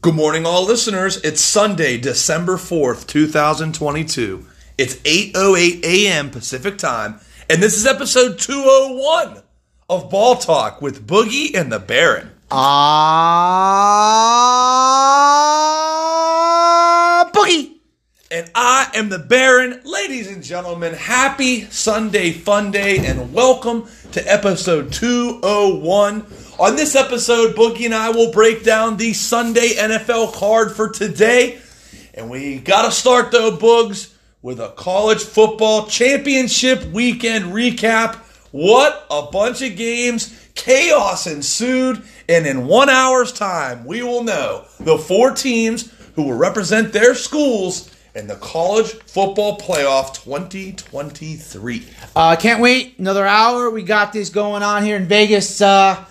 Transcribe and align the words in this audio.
Good 0.00 0.14
morning, 0.14 0.46
all 0.46 0.64
listeners. 0.64 1.16
It's 1.24 1.40
Sunday, 1.40 1.98
December 1.98 2.56
4th, 2.56 3.08
2022. 3.08 4.46
It's 4.78 4.94
8.08 4.94 5.82
a.m. 5.84 6.30
Pacific 6.30 6.78
Time, 6.78 7.18
and 7.50 7.60
this 7.60 7.76
is 7.76 7.84
episode 7.84 8.38
201 8.38 9.42
of 9.90 10.08
Ball 10.08 10.36
Talk 10.36 10.80
with 10.80 11.04
Boogie 11.04 11.52
and 11.52 11.72
the 11.72 11.80
Baron. 11.80 12.30
Ah, 12.48 12.68
boogie. 17.34 17.72
And 18.30 18.48
I 18.54 18.92
am 18.94 19.08
the 19.08 19.18
Baron. 19.18 19.80
Ladies 19.84 20.30
and 20.30 20.44
gentlemen, 20.44 20.94
happy 20.94 21.62
Sunday 21.70 22.30
Fun 22.30 22.70
Day, 22.70 23.04
and 23.04 23.34
welcome 23.34 23.88
to 24.12 24.20
episode 24.32 24.92
201. 24.92 26.24
On 26.58 26.74
this 26.74 26.96
episode, 26.96 27.54
Boogie 27.54 27.84
and 27.84 27.94
I 27.94 28.10
will 28.10 28.32
break 28.32 28.64
down 28.64 28.96
the 28.96 29.12
Sunday 29.12 29.76
NFL 29.76 30.32
card 30.34 30.72
for 30.72 30.88
today. 30.88 31.60
And 32.14 32.28
we 32.28 32.58
got 32.58 32.84
to 32.84 32.90
start, 32.90 33.30
though, 33.30 33.56
Boogs, 33.56 34.12
with 34.42 34.58
a 34.58 34.70
college 34.70 35.22
football 35.22 35.86
championship 35.86 36.84
weekend 36.86 37.52
recap. 37.52 38.16
What 38.50 39.06
a 39.08 39.30
bunch 39.30 39.62
of 39.62 39.76
games. 39.76 40.36
Chaos 40.56 41.28
ensued. 41.28 42.02
And 42.28 42.44
in 42.44 42.66
one 42.66 42.88
hour's 42.88 43.32
time, 43.32 43.84
we 43.84 44.02
will 44.02 44.24
know 44.24 44.64
the 44.80 44.98
four 44.98 45.30
teams 45.30 45.92
who 46.16 46.24
will 46.24 46.36
represent 46.36 46.92
their 46.92 47.14
schools 47.14 47.88
in 48.16 48.26
the 48.26 48.34
college 48.34 48.94
football 49.06 49.58
playoff 49.58 50.12
2023. 50.24 51.86
Uh, 52.16 52.34
can't 52.34 52.60
wait. 52.60 52.98
Another 52.98 53.28
hour. 53.28 53.70
We 53.70 53.84
got 53.84 54.12
this 54.12 54.28
going 54.28 54.64
on 54.64 54.82
here 54.82 54.96
in 54.96 55.06
Vegas. 55.06 55.60
Uh, 55.60 56.04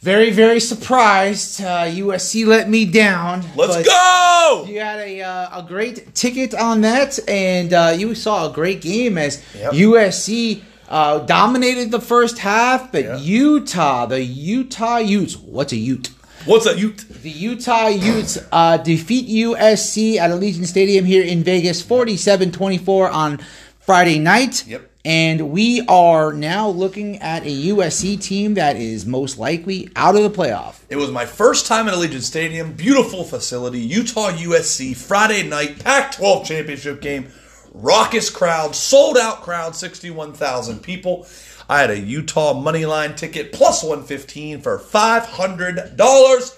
very, 0.00 0.30
very 0.30 0.60
surprised. 0.60 1.60
Uh, 1.60 1.84
USC 1.86 2.46
let 2.46 2.68
me 2.68 2.84
down. 2.84 3.44
Let's 3.56 3.86
go! 3.86 4.64
You 4.68 4.80
had 4.80 5.00
a, 5.00 5.20
uh, 5.22 5.58
a 5.60 5.62
great 5.66 6.14
ticket 6.14 6.54
on 6.54 6.80
that, 6.82 7.18
and 7.28 7.72
uh, 7.72 7.94
you 7.96 8.14
saw 8.14 8.48
a 8.48 8.52
great 8.52 8.80
game 8.80 9.18
as 9.18 9.42
Yep. 9.56 9.72
USC 9.72 10.62
uh, 10.88 11.18
dominated 11.20 11.90
the 11.90 12.00
first 12.00 12.38
half, 12.38 12.92
but 12.92 13.04
Yeah. 13.04 13.18
Utah, 13.18 14.06
the 14.06 14.22
Utah 14.22 14.98
Utes, 14.98 15.36
what's 15.36 15.72
a 15.72 15.76
Ute? 15.76 16.10
What's 16.44 16.66
up, 16.66 16.78
you? 16.78 16.92
The 16.92 17.28
Utah 17.30 17.88
Utes 17.88 18.38
uh, 18.52 18.76
defeat 18.78 19.28
USC 19.28 20.16
at 20.16 20.30
Allegiant 20.30 20.66
Stadium 20.66 21.04
here 21.04 21.24
in 21.24 21.42
Vegas 21.42 21.82
47 21.82 22.52
24 22.52 23.10
on 23.10 23.38
Friday 23.80 24.18
night. 24.20 24.64
Yep. 24.66 24.87
And 25.04 25.50
we 25.50 25.82
are 25.88 26.32
now 26.32 26.68
looking 26.68 27.18
at 27.18 27.44
a 27.44 27.66
USC 27.68 28.20
team 28.20 28.54
that 28.54 28.76
is 28.76 29.06
most 29.06 29.38
likely 29.38 29.90
out 29.94 30.16
of 30.16 30.22
the 30.22 30.30
playoff. 30.30 30.80
It 30.88 30.96
was 30.96 31.10
my 31.10 31.24
first 31.24 31.66
time 31.66 31.88
at 31.88 31.94
Allegiant 31.94 32.22
Stadium. 32.22 32.72
Beautiful 32.72 33.24
facility. 33.24 33.78
Utah 33.78 34.30
USC 34.30 34.96
Friday 34.96 35.48
night 35.48 35.78
Pac 35.78 36.12
12 36.12 36.46
championship 36.46 37.00
game. 37.00 37.28
Raucous 37.72 38.28
crowd, 38.28 38.74
sold 38.74 39.16
out 39.16 39.42
crowd, 39.42 39.76
61,000 39.76 40.82
people. 40.82 41.26
I 41.68 41.80
had 41.80 41.90
a 41.90 41.98
Utah 41.98 42.54
money 42.54 42.86
line 42.86 43.14
ticket 43.14 43.52
plus 43.52 43.84
115 43.84 44.62
for 44.62 44.78
$500. 44.78 46.54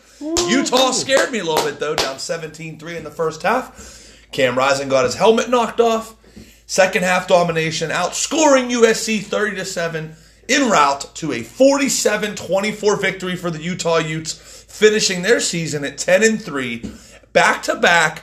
Utah 0.48 0.90
scared 0.92 1.30
me 1.30 1.40
a 1.40 1.44
little 1.44 1.64
bit 1.64 1.80
though, 1.80 1.96
down 1.96 2.16
17-3 2.16 2.96
in 2.96 3.04
the 3.04 3.10
first 3.10 3.42
half. 3.42 3.98
Cam 4.32 4.56
Rising 4.56 4.88
got 4.88 5.04
his 5.04 5.16
helmet 5.16 5.50
knocked 5.50 5.80
off. 5.80 6.14
Second 6.70 7.02
half 7.02 7.26
domination, 7.26 7.90
outscoring 7.90 8.70
USC 8.70 9.24
30 9.24 9.56
to 9.56 9.64
7 9.64 10.14
en 10.48 10.70
route 10.70 11.12
to 11.16 11.32
a 11.32 11.40
47-24 11.40 13.00
victory 13.00 13.34
for 13.34 13.50
the 13.50 13.60
Utah 13.60 13.98
Utes, 13.98 14.34
finishing 14.68 15.22
their 15.22 15.40
season 15.40 15.84
at 15.84 15.98
10 15.98 16.22
and 16.22 16.40
3, 16.40 16.88
back-to-back 17.32 18.22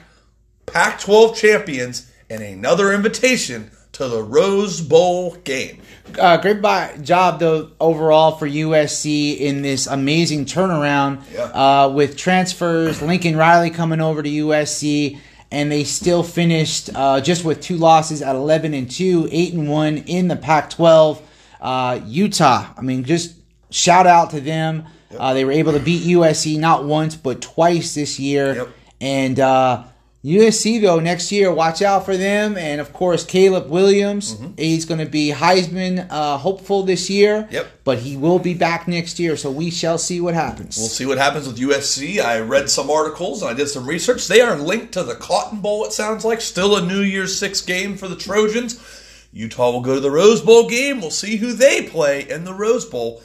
Pac-12 0.66 1.36
champions 1.36 2.10
and 2.30 2.42
another 2.42 2.94
invitation 2.94 3.70
to 3.92 4.08
the 4.08 4.24
Rose 4.24 4.80
Bowl 4.80 5.36
game. 5.44 5.82
Uh, 6.18 6.38
great 6.38 6.62
by, 6.62 6.96
job, 7.02 7.42
though, 7.42 7.72
overall 7.82 8.38
for 8.38 8.48
USC 8.48 9.38
in 9.38 9.62
this 9.62 9.88
amazing 9.88 10.46
turnaround 10.46 11.22
Yeah. 11.34 11.44
uh, 11.44 11.90
with 11.90 12.16
transfers. 12.16 13.02
Lincoln 13.02 13.36
Riley 13.36 13.72
coming 13.72 14.00
over 14.00 14.24
to 14.24 14.30
USC, 14.30 15.20
and 15.52 15.72
they 15.72 15.84
still 15.84 16.24
finished 16.24 16.90
uh, 16.94 17.22
just 17.22 17.46
with 17.46 17.62
two 17.62 17.78
losses 17.78 18.22
at 18.22 18.36
11 18.36 18.74
and 18.74 18.90
2, 18.90 19.30
8 19.32 19.54
and 19.54 19.70
1 19.70 19.98
in 20.00 20.28
the 20.28 20.36
Pac 20.36 20.70
12. 20.70 21.22
Uh, 21.62 22.00
Utah, 22.06 22.68
I 22.78 22.82
mean, 22.82 23.04
just 23.04 23.36
shout 23.70 24.08
out 24.08 24.32
to 24.32 24.42
them. 24.42 24.86
Uh, 25.18 25.34
they 25.34 25.46
were 25.46 25.52
able 25.52 25.72
to 25.74 25.80
beat 25.80 26.04
USC 26.04 26.60
not 26.60 26.84
once, 26.84 27.16
but 27.16 27.42
twice 27.42 27.96
this 27.96 28.20
year. 28.20 28.56
Yep. 28.56 28.70
And 29.00 29.40
uh, 29.40 29.84
USC 30.28 30.82
though 30.82 31.00
next 31.00 31.32
year, 31.32 31.52
watch 31.54 31.82
out 31.82 32.06
for 32.06 32.18
them. 32.18 32.58
And 32.58 32.82
of 32.82 32.92
course, 32.92 33.24
Caleb 33.24 33.70
Williams, 33.70 34.38
he's 34.58 34.84
going 34.84 35.00
to 35.00 35.10
be 35.10 35.32
Heisman 35.32 36.08
uh, 36.10 36.38
hopeful 36.38 36.84
this 36.84 37.10
year. 37.10 37.48
Yep. 37.50 37.68
But 37.86 38.00
he 38.00 38.18
will 38.18 38.40
be 38.40 38.54
back 38.54 38.88
next 38.88 39.20
year, 39.20 39.38
so 39.38 39.50
we 39.50 39.72
shall 39.72 39.98
see 39.98 40.20
what 40.20 40.34
happens. 40.34 40.78
We'll 40.78 40.90
see 40.90 41.06
what 41.06 41.18
happens 41.18 41.48
with 41.48 41.58
USC. 41.58 42.20
I 42.22 42.40
read 42.40 42.70
some 42.70 42.90
articles 42.90 43.42
and 43.42 43.50
I 43.50 43.54
did 43.54 43.70
some 43.70 43.88
research. 43.88 44.28
They 44.28 44.42
are 44.42 44.58
linked 44.58 44.92
to 44.94 45.04
the 45.04 45.16
Cotton 45.16 45.62
Bowl, 45.62 45.86
it 45.86 45.94
sounds 45.94 46.26
like. 46.26 46.42
Still 46.42 46.76
a 46.76 46.86
New 46.86 47.02
Year's 47.02 47.40
Six 47.40 47.62
game 47.62 47.96
for 47.96 48.10
the 48.10 48.18
Trojans. 48.18 48.80
Utah 49.32 49.72
will 49.72 49.82
go 49.82 49.96
to 49.96 50.02
the 50.02 50.12
Rose 50.12 50.42
Bowl 50.42 50.68
game. 50.68 51.00
We'll 51.00 51.12
see 51.12 51.38
who 51.38 51.54
they 51.54 51.84
play 51.84 52.28
in 52.30 52.44
the 52.44 52.54
Rose 52.54 52.86
Bowl. 52.86 53.22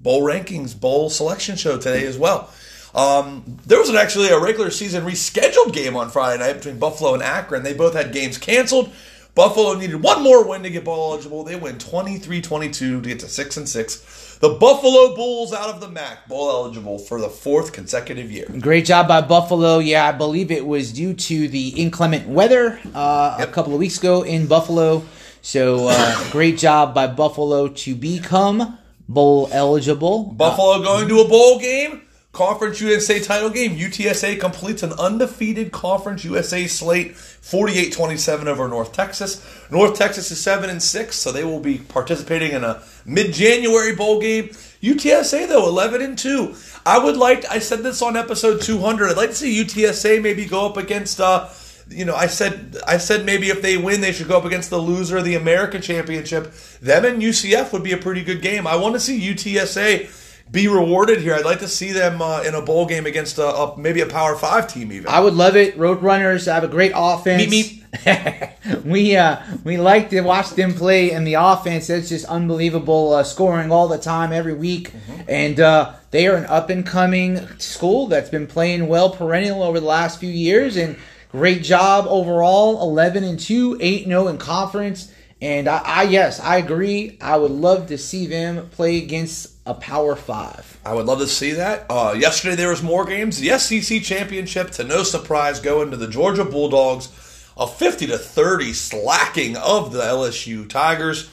Bowl 0.00 0.22
rankings, 0.22 0.78
bowl 0.78 1.08
selection 1.08 1.56
show 1.56 1.78
today 1.78 2.04
as 2.04 2.18
well. 2.18 2.50
Um, 2.94 3.58
there 3.66 3.78
was 3.78 3.88
an, 3.88 3.96
actually 3.96 4.28
a 4.28 4.38
regular 4.38 4.70
season 4.70 5.04
rescheduled 5.04 5.72
game 5.72 5.96
on 5.96 6.10
Friday 6.10 6.42
night 6.42 6.54
between 6.54 6.78
Buffalo 6.78 7.14
and 7.14 7.22
Akron. 7.22 7.62
They 7.62 7.72
both 7.74 7.94
had 7.94 8.12
games 8.12 8.36
canceled. 8.38 8.92
Buffalo 9.34 9.72
needed 9.78 10.02
one 10.02 10.22
more 10.22 10.46
win 10.46 10.62
to 10.62 10.68
get 10.68 10.84
bowl 10.84 11.12
eligible. 11.12 11.42
They 11.42 11.56
win 11.56 11.76
23-22 11.76 12.72
to 12.72 13.00
get 13.00 13.20
to 13.20 13.28
6 13.28 13.56
and 13.56 13.66
6. 13.68 14.38
The 14.40 14.50
Buffalo 14.50 15.14
Bulls 15.14 15.54
out 15.54 15.70
of 15.70 15.80
the 15.80 15.88
MAC 15.88 16.28
bowl 16.28 16.50
eligible 16.50 16.98
for 16.98 17.18
the 17.18 17.30
fourth 17.30 17.72
consecutive 17.72 18.30
year. 18.30 18.46
Great 18.60 18.84
job 18.84 19.08
by 19.08 19.22
Buffalo. 19.22 19.78
Yeah, 19.78 20.06
I 20.06 20.12
believe 20.12 20.50
it 20.50 20.66
was 20.66 20.92
due 20.92 21.14
to 21.14 21.48
the 21.48 21.68
inclement 21.68 22.28
weather 22.28 22.78
uh, 22.94 23.36
Yep. 23.38 23.48
a 23.48 23.52
couple 23.52 23.72
of 23.72 23.78
weeks 23.78 23.96
ago 23.98 24.22
in 24.22 24.46
Buffalo. 24.46 25.02
So 25.40 25.86
uh, 25.88 26.24
great 26.30 26.58
job 26.58 26.92
by 26.94 27.06
Buffalo 27.06 27.68
to 27.68 27.94
become 27.94 28.78
bowl 29.08 29.48
eligible. 29.50 30.24
Buffalo 30.24 30.82
going 30.82 31.08
to 31.08 31.20
a 31.20 31.28
bowl 31.28 31.58
game. 31.58 32.02
Conference 32.32 32.80
USA 32.80 33.20
title 33.20 33.50
game. 33.50 33.76
UTSA 33.76 34.40
completes 34.40 34.82
an 34.82 34.94
undefeated 34.94 35.70
Conference 35.70 36.24
USA 36.24 36.66
slate 36.66 37.12
48-27 37.12 38.46
over 38.46 38.68
North 38.68 38.94
Texas. 38.94 39.46
North 39.70 39.98
Texas 39.98 40.30
is 40.30 40.40
7 40.40 40.70
and 40.70 40.82
6, 40.82 41.14
so 41.14 41.30
they 41.30 41.44
will 41.44 41.60
be 41.60 41.76
participating 41.76 42.52
in 42.52 42.64
a 42.64 42.82
mid-January 43.04 43.94
bowl 43.94 44.18
game. 44.18 44.48
UTSA 44.82 45.46
though 45.46 45.68
11 45.68 46.00
and 46.00 46.18
2. 46.18 46.54
I 46.86 46.98
would 46.98 47.18
like 47.18 47.44
I 47.50 47.58
said 47.58 47.80
this 47.80 48.00
on 48.00 48.16
episode 48.16 48.62
200. 48.62 49.10
I'd 49.10 49.16
like 49.18 49.30
to 49.30 49.36
see 49.36 49.62
UTSA 49.62 50.22
maybe 50.22 50.46
go 50.46 50.66
up 50.66 50.78
against 50.78 51.20
uh 51.20 51.48
you 51.90 52.04
know, 52.06 52.14
I 52.14 52.28
said 52.28 52.78
I 52.86 52.96
said 52.96 53.26
maybe 53.26 53.50
if 53.50 53.60
they 53.60 53.76
win, 53.76 54.00
they 54.00 54.12
should 54.12 54.28
go 54.28 54.38
up 54.38 54.46
against 54.46 54.70
the 54.70 54.78
loser 54.78 55.18
of 55.18 55.24
the 55.24 55.34
American 55.34 55.82
Championship. 55.82 56.54
Them 56.80 57.04
and 57.04 57.20
UCF 57.22 57.72
would 57.72 57.82
be 57.82 57.92
a 57.92 57.98
pretty 57.98 58.24
good 58.24 58.40
game. 58.40 58.66
I 58.66 58.76
want 58.76 58.94
to 58.94 59.00
see 59.00 59.20
UTSA 59.20 60.21
be 60.52 60.68
rewarded 60.68 61.20
here. 61.20 61.34
I'd 61.34 61.46
like 61.46 61.60
to 61.60 61.68
see 61.68 61.92
them 61.92 62.20
uh, 62.20 62.42
in 62.42 62.54
a 62.54 62.60
bowl 62.60 62.86
game 62.86 63.06
against 63.06 63.38
a, 63.38 63.46
a 63.46 63.78
maybe 63.78 64.02
a 64.02 64.06
Power 64.06 64.36
Five 64.36 64.68
team 64.68 64.92
even. 64.92 65.08
I 65.08 65.18
would 65.18 65.34
love 65.34 65.56
it. 65.56 65.78
Roadrunners 65.78 66.44
have 66.46 66.62
a 66.62 66.68
great 66.68 66.92
offense. 66.94 67.42
Meep, 67.42 68.84
we 68.84 69.16
uh, 69.16 69.40
we 69.64 69.78
like 69.78 70.10
to 70.10 70.20
watch 70.20 70.50
them 70.50 70.74
play, 70.74 71.12
and 71.12 71.26
the 71.26 71.34
offense 71.34 71.86
that's 71.86 72.10
just 72.10 72.26
unbelievable, 72.26 73.14
uh, 73.14 73.24
scoring 73.24 73.72
all 73.72 73.88
the 73.88 73.98
time 73.98 74.30
every 74.32 74.52
week. 74.52 74.92
And 75.26 75.58
uh, 75.58 75.94
they 76.10 76.26
are 76.26 76.36
an 76.36 76.44
up 76.46 76.68
and 76.68 76.86
coming 76.86 77.46
school 77.58 78.06
that's 78.06 78.28
been 78.28 78.46
playing 78.46 78.88
well 78.88 79.10
perennial 79.10 79.62
over 79.62 79.80
the 79.80 79.86
last 79.86 80.20
few 80.20 80.30
years, 80.30 80.76
and 80.76 80.96
great 81.30 81.62
job 81.62 82.04
overall. 82.06 82.82
Eleven 82.82 83.24
and 83.24 83.40
two, 83.40 83.78
eight 83.80 84.02
and 84.02 84.10
zero 84.10 84.28
in 84.28 84.36
conference. 84.36 85.10
And 85.40 85.66
I, 85.66 85.78
I 85.78 86.02
yes, 86.04 86.40
I 86.40 86.58
agree. 86.58 87.18
I 87.20 87.36
would 87.36 87.50
love 87.50 87.88
to 87.88 87.98
see 87.98 88.26
them 88.26 88.68
play 88.68 88.98
against 88.98 89.51
a 89.64 89.74
Power 89.74 90.16
Five. 90.16 90.78
I 90.84 90.94
would 90.94 91.06
love 91.06 91.20
to 91.20 91.26
see 91.26 91.52
that. 91.52 91.86
Uh, 91.88 92.14
yesterday 92.18 92.56
there 92.56 92.70
was 92.70 92.82
more 92.82 93.04
games. 93.04 93.38
The 93.38 93.58
SEC 93.58 94.02
championship, 94.02 94.70
to 94.72 94.84
no 94.84 95.02
surprise, 95.02 95.60
going 95.60 95.90
to 95.90 95.96
the 95.96 96.08
Georgia 96.08 96.44
Bulldogs, 96.44 97.08
a 97.56 97.66
fifty 97.66 98.06
to 98.08 98.18
thirty 98.18 98.72
slacking 98.72 99.56
of 99.56 99.92
the 99.92 100.02
LSU 100.02 100.68
Tigers, 100.68 101.30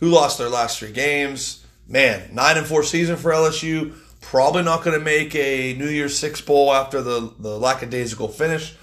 who 0.00 0.08
lost 0.08 0.38
their 0.38 0.48
last 0.48 0.78
three 0.78 0.92
games. 0.92 1.64
Man, 1.88 2.32
nine 2.32 2.56
and 2.56 2.66
four 2.66 2.82
season 2.82 3.16
for 3.16 3.32
LSU. 3.32 3.94
Probably 4.20 4.62
not 4.62 4.84
going 4.84 4.96
to 4.96 5.04
make 5.04 5.34
a 5.34 5.74
New 5.74 5.88
Year's 5.88 6.16
Six 6.16 6.40
bowl 6.40 6.72
after 6.72 7.02
the 7.02 7.32
the 7.38 7.58
lackadaisical 7.58 8.28
finish. 8.28 8.76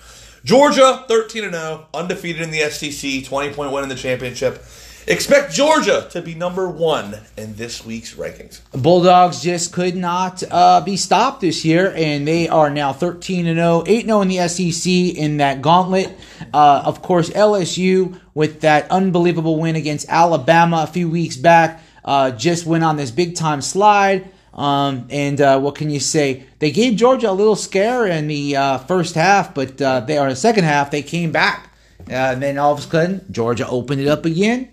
Georgia, 0.43 1.03
13 1.07 1.43
and 1.43 1.53
0, 1.53 1.87
undefeated 1.93 2.41
in 2.41 2.51
the 2.51 2.61
SEC, 2.69 3.25
20 3.25 3.53
point 3.53 3.71
win 3.71 3.83
in 3.83 3.89
the 3.89 3.95
championship. 3.95 4.63
Expect 5.09 5.51
Georgia 5.51 6.07
to 6.11 6.21
be 6.21 6.35
number 6.35 6.69
one 6.69 7.17
in 7.35 7.55
this 7.55 7.83
week's 7.83 8.13
rankings. 8.13 8.61
Bulldogs 8.73 9.41
just 9.41 9.73
could 9.73 9.95
not 9.95 10.43
uh, 10.51 10.81
be 10.81 10.97
stopped 10.97 11.41
this 11.41 11.65
year, 11.65 11.91
and 11.95 12.27
they 12.27 12.47
are 12.47 12.69
now 12.69 12.93
13 12.93 13.47
and 13.47 13.57
0, 13.57 13.85
8 13.87 14.05
0 14.05 14.21
in 14.21 14.27
the 14.27 14.47
SEC 14.47 14.91
in 14.91 15.37
that 15.37 15.63
gauntlet. 15.63 16.15
Uh, 16.53 16.83
of 16.85 17.01
course, 17.01 17.31
LSU 17.31 18.19
with 18.35 18.61
that 18.61 18.89
unbelievable 18.91 19.59
win 19.59 19.75
against 19.75 20.07
Alabama 20.09 20.85
a 20.87 20.91
few 20.91 21.09
weeks 21.09 21.37
back 21.37 21.81
uh, 22.05 22.29
just 22.29 22.67
went 22.67 22.83
on 22.83 22.95
this 22.95 23.09
big 23.09 23.35
time 23.35 23.63
slide. 23.63 24.29
Um, 24.53 25.07
and 25.09 25.41
uh, 25.41 25.59
what 25.59 25.73
can 25.73 25.89
you 25.89 25.99
say? 25.99 26.43
They 26.59 26.69
gave 26.69 26.97
Georgia 26.97 27.31
a 27.31 27.33
little 27.33 27.55
scare 27.55 28.05
in 28.05 28.27
the 28.27 28.55
uh, 28.55 28.77
first 28.77 29.15
half, 29.15 29.55
but 29.55 29.81
uh, 29.81 30.01
they 30.01 30.19
are 30.19 30.29
the 30.29 30.35
second 30.35 30.65
half 30.65 30.91
they 30.91 31.01
came 31.01 31.31
back. 31.31 31.71
and 32.07 32.43
then 32.43 32.59
all 32.59 32.73
of 32.73 32.77
a 32.77 32.81
sudden, 32.83 33.25
Georgia 33.31 33.67
opened 33.67 34.01
it 34.01 34.07
up 34.07 34.25
again. 34.25 34.69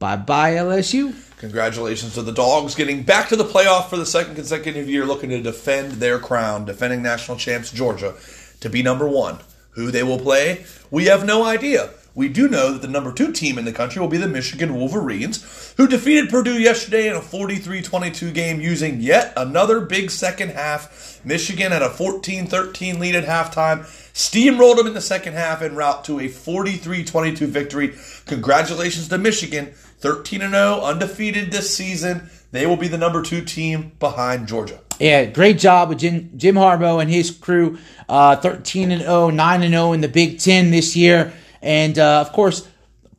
Bye 0.00 0.16
bye 0.16 0.52
LSU. 0.52 1.14
Congratulations 1.36 2.14
to 2.14 2.22
the 2.22 2.32
Dogs 2.32 2.74
getting 2.74 3.02
back 3.02 3.28
to 3.28 3.36
the 3.36 3.44
playoff 3.44 3.90
for 3.90 3.98
the 3.98 4.06
second 4.06 4.34
consecutive 4.34 4.88
year, 4.88 5.04
looking 5.04 5.28
to 5.28 5.42
defend 5.42 5.92
their 5.92 6.18
crown, 6.18 6.64
defending 6.64 7.02
national 7.02 7.36
champs 7.36 7.70
Georgia 7.70 8.14
to 8.60 8.70
be 8.70 8.82
number 8.82 9.06
one. 9.06 9.40
Who 9.72 9.90
they 9.90 10.02
will 10.02 10.18
play, 10.18 10.64
we 10.90 11.04
have 11.04 11.26
no 11.26 11.44
idea. 11.44 11.90
We 12.14 12.28
do 12.28 12.48
know 12.48 12.72
that 12.72 12.82
the 12.82 12.88
number 12.88 13.12
two 13.12 13.30
team 13.30 13.56
in 13.56 13.64
the 13.64 13.72
country 13.72 14.00
will 14.00 14.08
be 14.08 14.16
the 14.16 14.26
Michigan 14.26 14.74
Wolverines, 14.74 15.74
who 15.76 15.86
defeated 15.86 16.28
Purdue 16.28 16.58
yesterday 16.58 17.08
in 17.08 17.14
a 17.14 17.22
43 17.22 17.82
22 17.82 18.32
game 18.32 18.60
using 18.60 19.00
yet 19.00 19.32
another 19.36 19.80
big 19.80 20.10
second 20.10 20.50
half. 20.50 21.20
Michigan 21.24 21.72
had 21.72 21.82
a 21.82 21.90
14 21.90 22.46
13 22.46 22.98
lead 22.98 23.14
at 23.14 23.24
halftime, 23.24 23.80
steamrolled 24.12 24.76
them 24.76 24.88
in 24.88 24.94
the 24.94 25.00
second 25.00 25.34
half 25.34 25.62
en 25.62 25.76
route 25.76 26.04
to 26.04 26.18
a 26.20 26.28
43 26.28 27.04
22 27.04 27.46
victory. 27.46 27.94
Congratulations 28.26 29.08
to 29.08 29.18
Michigan, 29.18 29.72
13 30.00 30.42
and 30.42 30.52
0, 30.54 30.80
undefeated 30.82 31.50
this 31.52 31.74
season. 31.74 32.30
They 32.52 32.66
will 32.66 32.76
be 32.76 32.88
the 32.88 32.98
number 32.98 33.22
two 33.22 33.42
team 33.44 33.92
behind 33.98 34.48
Georgia. 34.48 34.80
Yeah, 34.98 35.24
great 35.26 35.58
job 35.58 35.88
with 35.88 35.98
Jim, 36.00 36.30
Jim 36.36 36.56
Harbaugh 36.56 37.00
and 37.00 37.10
his 37.10 37.30
crew. 37.30 37.78
Uh, 38.08 38.36
13 38.36 38.90
and 38.90 39.02
0, 39.02 39.30
9 39.30 39.62
and 39.62 39.72
0 39.72 39.92
in 39.92 40.00
the 40.00 40.08
Big 40.08 40.38
Ten 40.40 40.70
this 40.70 40.96
year. 40.96 41.32
And 41.62 41.98
uh, 41.98 42.20
of 42.20 42.32
course, 42.32 42.66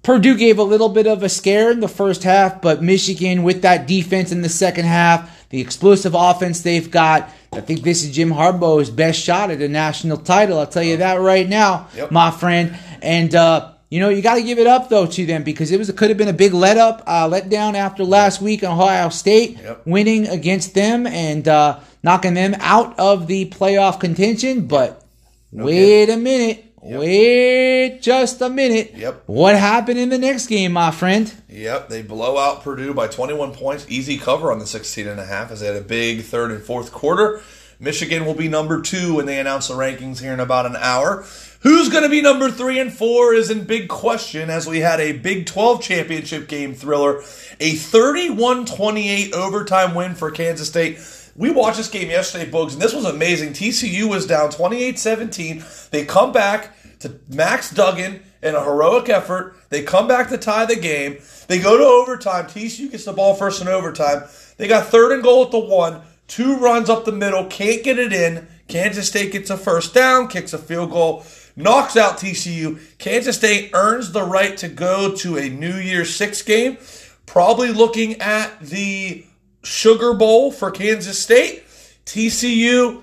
Purdue 0.03 0.35
gave 0.37 0.57
a 0.57 0.63
little 0.63 0.89
bit 0.89 1.05
of 1.07 1.21
a 1.23 1.29
scare 1.29 1.71
in 1.71 1.79
the 1.79 1.87
first 1.87 2.23
half, 2.23 2.61
but 2.61 2.81
Michigan, 2.81 3.43
with 3.43 3.61
that 3.61 3.87
defense 3.87 4.31
in 4.31 4.41
the 4.41 4.49
second 4.49 4.85
half, 4.85 5.47
the 5.49 5.61
explosive 5.61 6.15
offense 6.15 6.61
they've 6.61 6.89
got, 6.89 7.29
I 7.53 7.61
think 7.61 7.83
this 7.83 8.03
is 8.03 8.11
Jim 8.15 8.31
Harbaugh's 8.31 8.89
best 8.89 9.21
shot 9.21 9.51
at 9.51 9.61
a 9.61 9.67
national 9.67 10.17
title. 10.17 10.57
I'll 10.57 10.65
tell 10.65 10.81
you 10.83 10.97
that 10.97 11.19
right 11.21 11.47
now, 11.47 11.87
Yep. 11.95 12.11
my 12.11 12.31
friend. 12.31 12.77
And 13.01 13.35
uh, 13.35 13.73
you 13.91 13.99
know 13.99 14.09
you 14.09 14.23
got 14.23 14.35
to 14.35 14.41
give 14.41 14.57
it 14.57 14.65
up 14.65 14.89
though 14.89 15.05
to 15.05 15.25
them 15.27 15.43
because 15.43 15.69
it 15.71 15.77
was 15.77 15.91
could 15.91 16.09
have 16.09 16.17
been 16.17 16.27
a 16.29 16.33
big 16.33 16.53
let 16.53 16.77
up, 16.77 17.03
uh, 17.05 17.27
let 17.27 17.49
down 17.49 17.75
after 17.75 18.03
last 18.03 18.41
week 18.41 18.63
in 18.63 18.69
Ohio 18.69 19.09
State 19.09 19.59
Yep. 19.61 19.81
winning 19.85 20.27
against 20.27 20.73
them 20.73 21.05
and 21.05 21.47
uh, 21.47 21.79
knocking 22.01 22.33
them 22.33 22.55
out 22.59 22.97
of 22.97 23.27
the 23.27 23.49
playoff 23.51 23.99
contention. 23.99 24.65
But 24.65 25.05
wait 25.51 26.09
a 26.09 26.17
minute. 26.17 26.65
Wait 26.83 27.99
just 28.01 28.41
a 28.41 28.49
minute. 28.49 28.93
Yep. 28.95 29.23
What 29.27 29.55
happened 29.55 29.99
in 29.99 30.09
the 30.09 30.17
next 30.17 30.47
game, 30.47 30.71
my 30.71 30.89
friend? 30.91 31.31
Yep, 31.49 31.89
they 31.89 32.01
blow 32.01 32.37
out 32.39 32.63
Purdue 32.63 32.93
by 32.93 33.05
21 33.07 33.53
points. 33.53 33.85
Easy 33.89 34.17
cover 34.17 34.51
on 34.51 34.57
the 34.59 34.65
16 34.65 35.07
and 35.07 35.19
a 35.19 35.25
half 35.25 35.51
as 35.51 35.59
they 35.59 35.67
had 35.67 35.75
a 35.75 35.81
big 35.81 36.21
third 36.23 36.49
and 36.51 36.63
fourth 36.63 36.91
quarter. 36.91 37.41
Michigan 37.79 38.25
will 38.25 38.33
be 38.35 38.47
number 38.47 38.81
two 38.81 39.15
when 39.15 39.25
they 39.25 39.39
announce 39.39 39.67
the 39.67 39.73
rankings 39.73 40.21
here 40.21 40.33
in 40.33 40.39
about 40.39 40.65
an 40.65 40.75
hour. 40.75 41.23
Who's 41.61 41.89
going 41.89 42.01
to 42.01 42.09
be 42.09 42.21
number 42.21 42.49
three 42.49 42.79
and 42.79 42.91
four 42.91 43.35
is 43.35 43.51
in 43.51 43.65
big 43.65 43.87
question 43.87 44.49
as 44.49 44.65
we 44.65 44.79
had 44.79 44.99
a 44.99 45.11
Big 45.11 45.45
12 45.45 45.79
championship 45.83 46.47
game 46.47 46.73
thriller, 46.73 47.21
a 47.59 47.75
31 47.75 48.65
28 48.65 49.33
overtime 49.35 49.93
win 49.93 50.15
for 50.15 50.31
Kansas 50.31 50.67
State. 50.67 50.97
We 51.35 51.51
watched 51.51 51.77
this 51.77 51.87
game 51.87 52.09
yesterday, 52.09 52.49
Boogs, 52.49 52.73
and 52.73 52.81
this 52.81 52.95
was 52.95 53.05
amazing. 53.05 53.53
TCU 53.53 54.09
was 54.09 54.25
down 54.25 54.49
28 54.49 54.97
17. 54.97 55.63
They 55.91 56.03
come 56.03 56.31
back 56.31 56.75
to 56.99 57.19
Max 57.29 57.69
Duggan 57.69 58.23
in 58.41 58.55
a 58.55 58.63
heroic 58.63 59.09
effort. 59.09 59.55
They 59.69 59.83
come 59.83 60.07
back 60.07 60.29
to 60.29 60.39
tie 60.39 60.65
the 60.65 60.75
game. 60.75 61.19
They 61.47 61.59
go 61.59 61.77
to 61.77 61.83
overtime. 61.83 62.45
TCU 62.45 62.89
gets 62.89 63.05
the 63.05 63.13
ball 63.13 63.35
first 63.35 63.61
in 63.61 63.67
overtime. 63.67 64.23
They 64.57 64.67
got 64.67 64.87
third 64.87 65.11
and 65.11 65.21
goal 65.21 65.45
at 65.45 65.51
the 65.51 65.59
one. 65.59 66.01
Two 66.27 66.57
runs 66.57 66.89
up 66.89 67.05
the 67.05 67.11
middle, 67.11 67.45
can't 67.45 67.83
get 67.83 67.99
it 67.99 68.13
in. 68.13 68.47
Kansas 68.67 69.09
State 69.09 69.33
gets 69.33 69.49
a 69.49 69.57
first 69.57 69.93
down, 69.93 70.29
kicks 70.29 70.53
a 70.53 70.57
field 70.57 70.91
goal, 70.91 71.25
knocks 71.55 71.97
out 71.97 72.17
TCU. 72.17 72.79
Kansas 72.97 73.37
State 73.37 73.71
earns 73.73 74.11
the 74.11 74.23
right 74.23 74.57
to 74.57 74.67
go 74.67 75.15
to 75.17 75.37
a 75.37 75.49
New 75.49 75.75
Year's 75.75 76.15
Six 76.15 76.41
game, 76.41 76.77
probably 77.25 77.71
looking 77.71 78.21
at 78.21 78.59
the 78.59 79.25
Sugar 79.63 80.13
Bowl 80.13 80.51
for 80.51 80.71
Kansas 80.71 81.19
State. 81.19 81.63
TCU, 82.05 83.01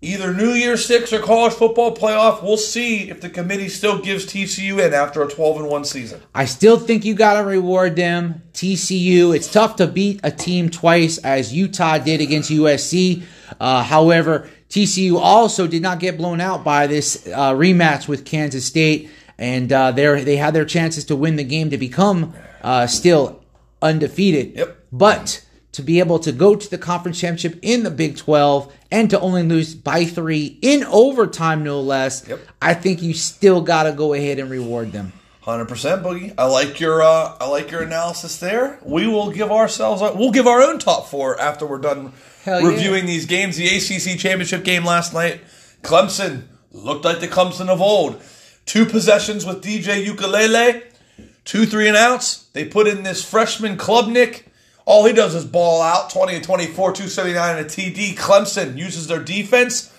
either 0.00 0.32
New 0.32 0.50
Year's 0.50 0.84
Six 0.84 1.12
or 1.12 1.20
college 1.20 1.54
football 1.54 1.96
playoff. 1.96 2.42
We'll 2.42 2.56
see 2.56 3.10
if 3.10 3.20
the 3.20 3.30
committee 3.30 3.68
still 3.68 4.00
gives 4.00 4.26
TCU 4.26 4.84
in 4.84 4.92
after 4.92 5.22
a 5.22 5.28
12 5.28 5.60
and 5.60 5.68
1 5.68 5.84
season. 5.84 6.20
I 6.34 6.44
still 6.44 6.78
think 6.78 7.04
you 7.04 7.14
got 7.14 7.40
to 7.40 7.44
reward 7.46 7.96
them. 7.96 8.42
TCU, 8.52 9.34
it's 9.34 9.50
tough 9.50 9.76
to 9.76 9.86
beat 9.86 10.20
a 10.22 10.30
team 10.30 10.70
twice 10.70 11.18
as 11.18 11.52
Utah 11.52 11.98
did 11.98 12.20
against 12.20 12.50
USC. 12.50 13.24
Uh, 13.58 13.82
however, 13.82 14.48
TCU 14.74 15.20
also 15.20 15.68
did 15.68 15.82
not 15.82 16.00
get 16.00 16.18
blown 16.18 16.40
out 16.40 16.64
by 16.64 16.88
this 16.88 17.28
uh, 17.28 17.52
rematch 17.52 18.08
with 18.08 18.24
Kansas 18.24 18.66
State, 18.66 19.08
and 19.38 19.72
uh, 19.72 19.92
they 19.92 20.24
they 20.24 20.36
had 20.36 20.52
their 20.52 20.64
chances 20.64 21.04
to 21.04 21.14
win 21.14 21.36
the 21.36 21.44
game 21.44 21.70
to 21.70 21.78
become 21.78 22.34
uh, 22.60 22.88
still 22.88 23.40
undefeated. 23.80 24.56
Yep. 24.56 24.78
But 24.90 25.46
to 25.70 25.82
be 25.82 26.00
able 26.00 26.18
to 26.18 26.32
go 26.32 26.56
to 26.56 26.68
the 26.68 26.76
conference 26.76 27.20
championship 27.20 27.56
in 27.62 27.84
the 27.84 27.90
Big 27.90 28.16
12 28.16 28.72
and 28.90 29.08
to 29.10 29.20
only 29.20 29.44
lose 29.44 29.76
by 29.76 30.04
three 30.06 30.58
in 30.60 30.82
overtime, 30.82 31.62
no 31.62 31.80
less, 31.80 32.26
Yep. 32.26 32.40
I 32.60 32.74
think 32.74 33.00
you 33.00 33.14
still 33.14 33.60
got 33.60 33.84
to 33.84 33.92
go 33.92 34.12
ahead 34.12 34.40
and 34.40 34.50
reward 34.50 34.90
them. 34.90 35.12
Hundred 35.44 35.66
percent, 35.66 36.02
Boogie. 36.02 36.32
I 36.38 36.46
like 36.46 36.80
your 36.80 37.02
uh, 37.02 37.36
I 37.38 37.46
like 37.48 37.70
your 37.70 37.82
analysis 37.82 38.38
there. 38.38 38.78
We 38.82 39.06
will 39.06 39.30
give 39.30 39.52
ourselves 39.52 40.00
we'll 40.00 40.30
give 40.30 40.46
our 40.46 40.62
own 40.62 40.78
top 40.78 41.08
four 41.08 41.38
after 41.38 41.66
we're 41.66 41.80
done 41.80 42.14
Hell 42.44 42.62
yeah. 42.62 42.68
reviewing 42.68 43.04
these 43.04 43.26
games. 43.26 43.58
The 43.58 43.66
ACC 43.66 44.18
championship 44.18 44.64
game 44.64 44.86
last 44.86 45.12
night, 45.12 45.42
Clemson 45.82 46.44
looked 46.72 47.04
like 47.04 47.20
the 47.20 47.28
Clemson 47.28 47.68
of 47.68 47.82
old. 47.82 48.22
Two 48.64 48.86
possessions 48.86 49.44
with 49.44 49.62
DJ 49.62 50.06
Uiagalelei, 50.06 50.82
two 51.44 51.66
three 51.66 51.88
and 51.88 51.96
outs. 51.98 52.44
They 52.54 52.64
put 52.64 52.88
in 52.88 53.02
this 53.02 53.22
freshman 53.22 53.76
Klubnik. 53.76 54.44
All 54.86 55.04
he 55.04 55.12
does 55.12 55.34
is 55.34 55.44
ball 55.44 55.82
out 55.82 56.08
20 56.08 56.36
and 56.36 56.44
24, 56.44 56.92
279 56.92 57.58
and 57.58 57.66
a 57.66 57.68
TD. 57.68 58.16
Clemson 58.16 58.78
uses 58.78 59.08
their 59.08 59.22
defense 59.22 59.90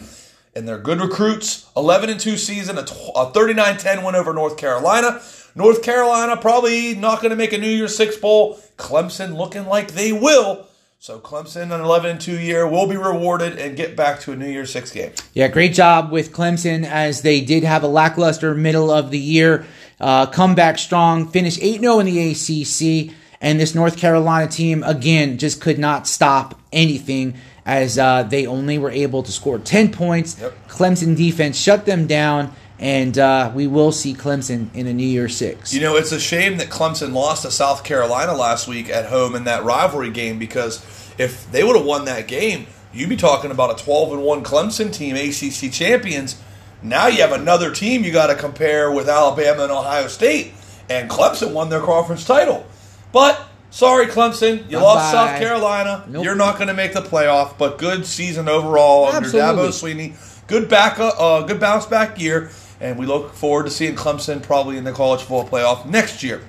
and 0.55 0.67
they're 0.67 0.77
good 0.77 1.01
recruits. 1.01 1.69
11 1.75 2.09
and 2.09 2.19
2 2.19 2.37
season, 2.37 2.77
a, 2.77 2.83
tw- 2.83 3.13
39-10 3.15 4.05
win 4.05 4.15
over 4.15 4.33
North 4.33 4.57
Carolina. 4.57 5.21
North 5.53 5.83
Carolina 5.83 6.37
probably 6.37 6.95
not 6.95 7.21
going 7.21 7.29
to 7.29 7.35
make 7.35 7.53
a 7.53 7.57
New 7.57 7.69
Year's 7.69 7.95
Six 7.95 8.17
bowl. 8.17 8.59
Clemson 8.77 9.37
looking 9.37 9.65
like 9.67 9.91
they 9.91 10.11
will. 10.11 10.67
So 10.99 11.19
Clemson, 11.19 11.73
an 11.73 11.81
11 11.81 12.11
and 12.11 12.21
2 12.21 12.39
year, 12.39 12.67
will 12.67 12.87
be 12.87 12.97
rewarded 12.97 13.59
and 13.59 13.77
get 13.77 13.95
back 13.95 14.21
to 14.21 14.31
a 14.31 14.35
New 14.35 14.49
Year's 14.49 14.71
Six 14.71 14.91
game. 14.91 15.11
Yeah, 15.33 15.49
great 15.49 15.73
job 15.73 16.11
with 16.11 16.31
Clemson 16.31 16.83
as 16.85 17.21
they 17.21 17.41
did 17.41 17.63
have 17.63 17.83
a 17.83 17.87
lackluster 17.87 18.55
middle 18.55 18.89
of 18.89 19.11
the 19.11 19.19
year. 19.19 19.65
Uh, 19.99 20.25
come 20.25 20.55
back 20.55 20.77
strong, 20.77 21.27
finish 21.27 21.59
8 21.61 21.81
0 21.81 21.99
in 21.99 22.05
the 22.05 22.31
ACC. 22.31 23.15
And 23.41 23.59
this 23.59 23.75
North 23.75 23.97
Carolina 23.97 24.49
team, 24.49 24.83
again, 24.83 25.37
just 25.37 25.61
could 25.61 25.77
not 25.77 26.07
stop 26.07 26.59
anything 26.71 27.35
as 27.65 27.97
uh, 27.97 28.23
they 28.23 28.45
only 28.45 28.77
were 28.77 28.91
able 28.91 29.23
to 29.23 29.31
score 29.31 29.57
10 29.57 29.91
points. 29.91 30.39
Yep. 30.39 30.67
Clemson 30.67 31.17
defense 31.17 31.57
shut 31.57 31.85
them 31.85 32.07
down. 32.07 32.53
And 32.77 33.17
uh, 33.17 33.53
we 33.55 33.67
will 33.67 33.93
see 33.93 34.13
Clemson 34.13 34.67
in 34.75 34.85
a 34.85 34.93
New 34.93 35.07
Year 35.07 35.29
Six. 35.29 35.73
You 35.73 35.79
know, 35.79 35.95
it's 35.95 36.11
a 36.11 36.19
shame 36.19 36.57
that 36.57 36.67
Clemson 36.69 37.13
lost 37.13 37.43
to 37.43 37.51
South 37.51 37.85
Carolina 37.85 38.33
last 38.33 38.67
week 38.67 38.89
at 38.89 39.05
home 39.05 39.33
in 39.33 39.45
that 39.45 39.63
rivalry 39.63 40.11
game 40.11 40.39
because 40.39 40.85
if 41.17 41.49
they 41.53 41.63
would 41.63 41.77
have 41.77 41.85
won 41.85 42.03
that 42.03 42.27
game, 42.27 42.67
you'd 42.93 43.07
be 43.07 43.15
talking 43.15 43.49
about 43.49 43.79
a 43.79 43.81
12 43.81 44.13
and 44.13 44.23
1 44.23 44.43
Clemson 44.43 44.93
team, 44.93 45.15
ACC 45.15 45.71
champions. 45.71 46.37
Now 46.83 47.07
you 47.07 47.21
have 47.21 47.31
another 47.31 47.73
team 47.73 48.03
you 48.03 48.11
got 48.11 48.27
to 48.27 48.35
compare 48.35 48.91
with 48.91 49.07
Alabama 49.07 49.63
and 49.63 49.71
Ohio 49.71 50.07
State, 50.07 50.51
and 50.89 51.09
Clemson 51.09 51.53
won 51.53 51.69
their 51.69 51.81
conference 51.81 52.25
title. 52.25 52.65
But 53.13 53.41
sorry, 53.69 54.07
Clemson, 54.07 54.69
you 54.69 54.79
lost 54.79 55.13
Bye-bye. 55.13 55.31
South 55.31 55.39
Carolina. 55.39 56.05
Nope. 56.07 56.23
You're 56.23 56.35
not 56.35 56.55
going 56.55 56.67
to 56.67 56.73
make 56.73 56.93
the 56.93 57.01
playoff, 57.01 57.57
but 57.57 57.77
good 57.77 58.05
season 58.05 58.47
overall 58.47 59.05
under 59.07 59.29
Dabo 59.29 59.69
Swinney. 59.69 60.15
Good 60.47 60.69
back, 60.69 60.97
uh, 60.99 61.41
good 61.41 61.59
bounce 61.59 61.85
back 61.85 62.19
year, 62.19 62.51
and 62.79 62.99
we 62.99 63.05
look 63.05 63.33
forward 63.33 63.63
to 63.63 63.71
seeing 63.71 63.95
Clemson 63.95 64.43
probably 64.43 64.77
in 64.77 64.83
the 64.83 64.91
college 64.91 65.21
football 65.21 65.47
playoff 65.47 65.85
next 65.85 66.21
year. 66.21 66.41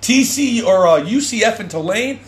TC 0.00 0.64
or 0.64 0.86
uh, 0.86 1.00
UCF 1.00 1.60
and 1.60 1.70
Tulane. 1.70 2.20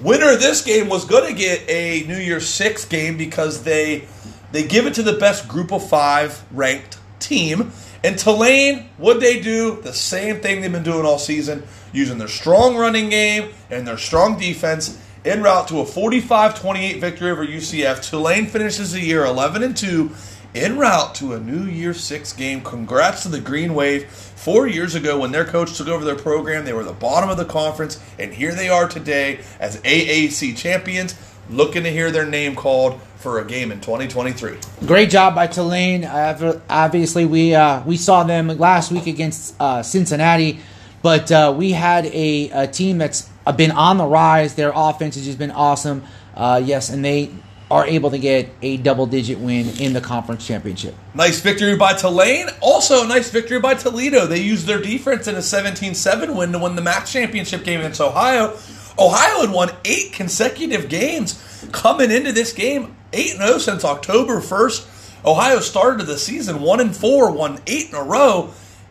Winner 0.00 0.32
of 0.32 0.40
this 0.40 0.64
game 0.64 0.88
was 0.88 1.04
going 1.04 1.32
to 1.32 1.38
get 1.38 1.68
a 1.68 2.04
New 2.06 2.18
Year's 2.18 2.48
Six 2.48 2.84
game 2.84 3.16
because 3.16 3.62
they 3.62 4.06
they 4.50 4.64
give 4.66 4.86
it 4.86 4.94
to 4.94 5.02
the 5.02 5.12
best 5.14 5.46
Group 5.48 5.72
of 5.72 5.88
Five 5.88 6.42
ranked 6.50 6.98
team, 7.20 7.70
And 8.04 8.18
Tulane, 8.18 8.90
what 8.98 9.20
they 9.20 9.40
do? 9.40 9.80
The 9.80 9.94
same 9.94 10.40
thing 10.40 10.60
they've 10.60 10.70
been 10.70 10.82
doing 10.82 11.06
all 11.06 11.18
season, 11.18 11.62
using 11.90 12.18
their 12.18 12.28
strong 12.28 12.76
running 12.76 13.08
game 13.08 13.48
and 13.70 13.86
their 13.86 13.96
strong 13.96 14.38
defense 14.38 15.00
en 15.24 15.42
route 15.42 15.68
to 15.68 15.80
a 15.80 15.84
45-28 15.86 17.00
victory 17.00 17.30
over 17.30 17.46
UCF. 17.46 18.06
Tulane 18.06 18.44
finishes 18.44 18.92
the 18.92 19.00
year 19.00 19.24
11 19.24 19.62
and 19.62 19.74
2 19.74 20.10
en 20.54 20.78
route 20.78 21.14
to 21.14 21.32
a 21.32 21.40
New 21.40 21.64
Year 21.64 21.94
Six 21.94 22.34
game. 22.34 22.60
Congrats 22.60 23.22
to 23.22 23.30
the 23.30 23.40
Green 23.40 23.74
Wave. 23.74 24.10
Four 24.10 24.66
years 24.66 24.94
ago, 24.94 25.18
when 25.18 25.32
their 25.32 25.46
coach 25.46 25.74
took 25.74 25.88
over 25.88 26.04
their 26.04 26.14
program, 26.14 26.66
they 26.66 26.74
were 26.74 26.84
the 26.84 26.92
bottom 26.92 27.30
of 27.30 27.38
the 27.38 27.46
conference, 27.46 27.98
and 28.18 28.34
here 28.34 28.54
they 28.54 28.68
are 28.68 28.86
today 28.86 29.40
as 29.58 29.80
AAC 29.80 30.54
champions, 30.58 31.14
looking 31.50 31.82
to 31.84 31.90
hear 31.90 32.10
their 32.10 32.26
name 32.26 32.54
called 32.54 33.00
for 33.16 33.40
a 33.40 33.44
game 33.44 33.72
in 33.72 33.80
2023. 33.80 34.58
Great 34.86 35.10
job 35.10 35.34
by 35.34 35.46
Tulane. 35.46 36.04
Obviously, 36.04 37.24
we 37.24 37.54
uh, 37.54 37.82
we 37.84 37.96
saw 37.96 38.24
them 38.24 38.48
last 38.48 38.92
week 38.92 39.06
against 39.06 39.54
uh, 39.60 39.82
Cincinnati, 39.82 40.60
but 41.02 41.32
uh, 41.32 41.54
we 41.56 41.72
had 41.72 42.06
a, 42.06 42.50
a, 42.50 42.66
team 42.66 42.98
that's 42.98 43.28
been 43.56 43.70
on 43.70 43.98
the 43.98 44.04
rise. 44.04 44.54
Their 44.54 44.72
offense 44.74 45.14
has 45.14 45.24
just 45.24 45.38
been 45.38 45.50
awesome. 45.50 46.02
Uh, 46.34 46.60
yes, 46.64 46.90
and 46.90 47.04
they 47.04 47.30
are 47.70 47.86
able 47.86 48.10
to 48.10 48.18
get 48.18 48.50
a 48.62 48.76
double 48.76 49.06
digit 49.06 49.38
win 49.38 49.68
in 49.80 49.94
the 49.94 50.00
conference 50.00 50.46
championship. 50.46 50.94
Nice 51.14 51.40
victory 51.40 51.76
by 51.76 51.94
Tulane. 51.94 52.48
Also, 52.60 53.04
a 53.04 53.08
nice 53.08 53.30
victory 53.30 53.58
by 53.58 53.74
Toledo. 53.74 54.26
They 54.26 54.40
used 54.40 54.66
their 54.66 54.80
defense 54.80 55.26
in 55.26 55.34
a 55.34 55.42
17 55.42 55.94
7 55.94 56.36
win 56.36 56.52
to 56.52 56.58
win 56.58 56.76
the 56.76 56.82
MAC 56.82 57.06
championship 57.06 57.64
game 57.64 57.80
against 57.80 58.00
Ohio. 58.00 58.56
Ohio 58.98 59.40
had 59.40 59.50
won 59.50 59.70
eight 59.84 60.12
consecutive 60.12 60.88
games 60.88 61.40
coming 61.72 62.10
into 62.10 62.32
this 62.32 62.52
game 62.52 62.96
8 63.12 63.36
0 63.36 63.58
since 63.58 63.84
October 63.84 64.40
1st. 64.40 64.90
Ohio 65.24 65.60
started 65.60 66.06
the 66.06 66.18
season 66.18 66.60
1 66.60 66.80
and 66.80 66.96
4, 66.96 67.30
won 67.32 67.58
8 67.66 67.88
in 67.88 67.94
a 67.94 68.02
row, 68.02 68.50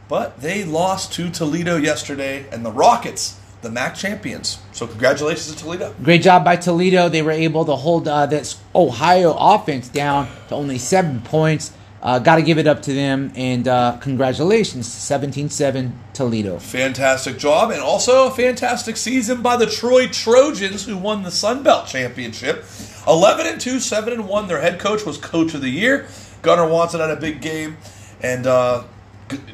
but 0.10 0.42
they 0.42 0.64
lost 0.64 1.14
to 1.14 1.30
Toledo 1.30 1.78
yesterday, 1.78 2.46
and 2.52 2.66
the 2.66 2.72
Rockets, 2.72 3.40
the 3.62 3.70
MAC 3.70 3.96
champions. 3.96 4.58
So, 4.72 4.88
congratulations 4.88 5.54
to 5.54 5.62
Toledo. 5.62 5.94
Great 6.04 6.24
job 6.24 6.44
by 6.44 6.56
Toledo. 6.56 7.08
They 7.08 7.22
were 7.22 7.32
able 7.32 7.66
to 7.66 7.76
hold 7.76 8.08
uh, 8.08 8.26
this 8.26 8.60
Ohio 8.74 9.36
offense 9.38 9.88
down 9.88 10.28
to 10.50 10.56
only 10.56 10.80
seven 10.80 11.22
points. 11.22 11.72
Uh, 12.04 12.20
Got 12.20 12.36
to 12.36 12.42
give 12.42 12.58
it 12.58 12.68
up 12.68 12.82
to 12.82 12.94
them, 12.94 13.32
and 13.34 13.66
uh, 13.66 13.98
congratulations, 14.02 14.90
17-7 14.90 15.94
Toledo. 16.14 16.60
Fantastic 16.60 17.38
job, 17.38 17.72
and 17.72 17.80
also 17.80 18.28
a 18.28 18.32
fantastic 18.32 18.98
season 18.98 19.42
by 19.42 19.56
the 19.56 19.66
Troy 19.66 20.08
Trojans, 20.08 20.86
who 20.86 20.98
won 20.98 21.24
the 21.24 21.32
Sun 21.32 21.64
Belt 21.64 21.88
Championship. 21.88 22.66
11 23.08 23.48
and 23.48 23.62
2, 23.62 23.80
7 23.80 24.12
and 24.12 24.28
1. 24.28 24.48
Their 24.50 24.60
head 24.60 24.80
coach 24.80 25.06
was 25.06 25.18
coach 25.18 25.54
of 25.54 25.62
the 25.62 25.70
year. 25.70 26.08
Gunnar 26.42 26.68
Watson 26.68 27.00
had 27.00 27.10
a 27.10 27.16
big 27.16 27.42
game, 27.42 27.78
and 28.22 28.48
uh, 28.48 28.84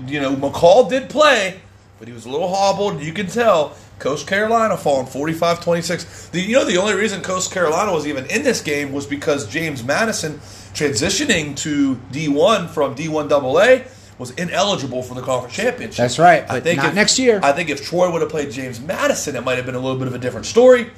you 0.07 0.19
know 0.19 0.35
McCall 0.35 0.89
did 0.89 1.07
play, 1.07 1.61
but 1.99 2.07
he 2.07 2.13
was 2.15 2.25
a 2.25 2.31
little 2.31 2.51
hobbled. 2.53 2.99
You 2.99 3.13
can 3.13 3.27
tell. 3.27 3.75
Coast 3.99 4.27
Carolina 4.27 4.77
falling 4.77 5.07
45-26. 5.07 6.31
The, 6.31 6.41
you 6.41 6.53
know 6.55 6.65
the 6.65 6.77
only 6.77 6.93
reason 6.93 7.21
Coast 7.21 7.51
Carolina 7.51 7.91
was 7.91 8.07
even 8.07 8.25
in 8.27 8.43
this 8.43 8.61
game 8.61 8.91
was 8.91 9.05
because 9.05 9.47
James 9.47 9.83
Madison 9.83 10.39
transitioning 10.73 11.55
to 11.57 11.95
D1 12.11 12.69
from 12.69 12.95
D1 12.95 13.31
AA 13.31 13.89
was 14.17 14.31
ineligible 14.31 15.03
for 15.03 15.15
the 15.15 15.21
conference 15.21 15.55
championship. 15.55 15.97
That's 15.97 16.19
right. 16.19 16.49
I 16.49 16.59
think 16.59 16.77
not 16.77 16.87
if, 16.87 16.95
next 16.95 17.19
year. 17.19 17.39
I 17.43 17.51
think 17.51 17.69
if 17.69 17.83
Troy 17.83 18.11
would 18.11 18.21
have 18.21 18.29
played 18.29 18.51
James 18.51 18.79
Madison, 18.79 19.35
it 19.35 19.43
might 19.43 19.57
have 19.57 19.65
been 19.65 19.75
a 19.75 19.79
little 19.79 19.97
bit 19.97 20.07
of 20.07 20.13
a 20.13 20.19
different 20.19 20.45
story. 20.45 20.91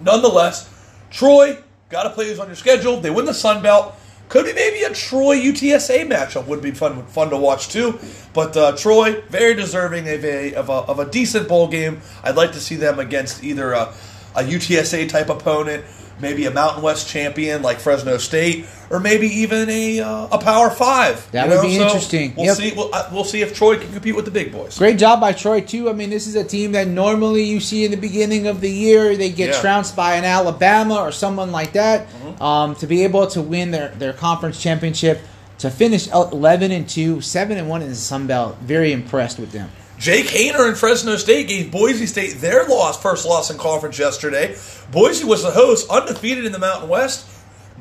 Nonetheless, 0.00 0.72
Troy 1.10 1.58
got 1.88 2.04
to 2.04 2.10
play 2.10 2.28
who's 2.28 2.38
on 2.38 2.46
your 2.46 2.56
schedule. 2.56 3.00
They 3.00 3.10
win 3.10 3.24
the 3.24 3.34
Sun 3.34 3.62
Belt. 3.62 3.94
Could 4.32 4.46
be 4.46 4.54
maybe 4.54 4.82
a 4.84 4.94
Troy 4.94 5.36
UTSA 5.36 6.08
matchup 6.10 6.46
would 6.46 6.62
be 6.62 6.70
fun 6.70 7.04
fun 7.04 7.28
to 7.28 7.36
watch 7.36 7.68
too. 7.68 7.98
But 8.32 8.56
uh, 8.56 8.74
Troy 8.74 9.20
very 9.28 9.52
deserving 9.52 10.08
of 10.08 10.24
a, 10.24 10.54
of 10.54 10.70
a 10.70 10.72
of 10.72 10.98
a 10.98 11.04
decent 11.04 11.50
bowl 11.50 11.68
game. 11.68 12.00
I'd 12.24 12.34
like 12.34 12.52
to 12.52 12.58
see 12.58 12.76
them 12.76 12.98
against 12.98 13.44
either 13.44 13.72
a, 13.72 13.92
a 14.34 14.42
UTSA 14.42 15.10
type 15.10 15.28
opponent 15.28 15.84
maybe 16.22 16.46
a 16.46 16.50
Mountain 16.50 16.82
West 16.82 17.08
champion 17.08 17.60
like 17.60 17.80
Fresno 17.80 18.16
State, 18.16 18.66
or 18.88 19.00
maybe 19.00 19.26
even 19.26 19.68
a 19.68 20.00
uh, 20.00 20.28
a 20.32 20.38
Power 20.38 20.70
Five. 20.70 21.30
That 21.32 21.48
would 21.48 21.56
know? 21.56 21.62
be 21.62 21.76
so 21.76 21.82
interesting. 21.82 22.34
We'll 22.34 22.46
yep. 22.46 22.56
see. 22.56 22.72
We'll, 22.74 22.94
uh, 22.94 23.10
we'll, 23.12 23.24
see 23.24 23.42
if 23.42 23.54
Troy 23.54 23.76
can 23.78 23.92
compete 23.92 24.16
with 24.16 24.24
the 24.24 24.30
big 24.30 24.52
boys. 24.52 24.78
Great 24.78 24.98
job 24.98 25.20
by 25.20 25.32
Troy 25.32 25.60
too. 25.60 25.90
I 25.90 25.92
mean, 25.92 26.08
this 26.08 26.26
is 26.26 26.36
a 26.36 26.44
team 26.44 26.72
that 26.72 26.88
normally 26.88 27.42
you 27.42 27.60
see 27.60 27.84
in 27.84 27.90
the 27.90 27.98
beginning 27.98 28.46
of 28.46 28.62
the 28.62 28.70
year 28.70 29.16
they 29.16 29.30
get 29.30 29.50
yeah. 29.50 29.60
trounced 29.60 29.94
by 29.94 30.14
an 30.14 30.24
Alabama 30.24 30.96
or 30.96 31.12
someone 31.12 31.52
like 31.52 31.72
that. 31.72 32.08
Mm-hmm. 32.08 32.42
Um, 32.42 32.74
to 32.76 32.86
be 32.86 33.04
able 33.04 33.26
to 33.26 33.42
win 33.42 33.72
their 33.72 33.88
their 33.88 34.14
conference 34.14 34.62
championship. 34.62 35.20
To 35.58 35.70
finish 35.70 36.08
11 36.08 36.72
and 36.72 36.88
2, 36.88 37.20
7 37.20 37.56
and 37.56 37.68
1 37.68 37.82
in 37.82 37.88
the 37.88 37.94
Sun 37.94 38.26
Belt, 38.26 38.56
very 38.62 38.90
impressed 38.90 39.38
with 39.38 39.52
them. 39.52 39.70
Jake 40.02 40.26
Haener 40.26 40.66
and 40.66 40.76
Fresno 40.76 41.14
State 41.14 41.46
gave 41.46 41.70
Boise 41.70 42.06
State 42.06 42.40
their 42.40 42.64
loss, 42.64 43.00
first 43.00 43.24
loss 43.24 43.52
in 43.52 43.56
conference 43.56 44.00
yesterday. 44.00 44.56
Boise 44.90 45.24
was 45.24 45.44
the 45.44 45.52
host, 45.52 45.88
undefeated 45.88 46.44
in 46.44 46.50
the 46.50 46.58
Mountain 46.58 46.88
West, 46.88 47.24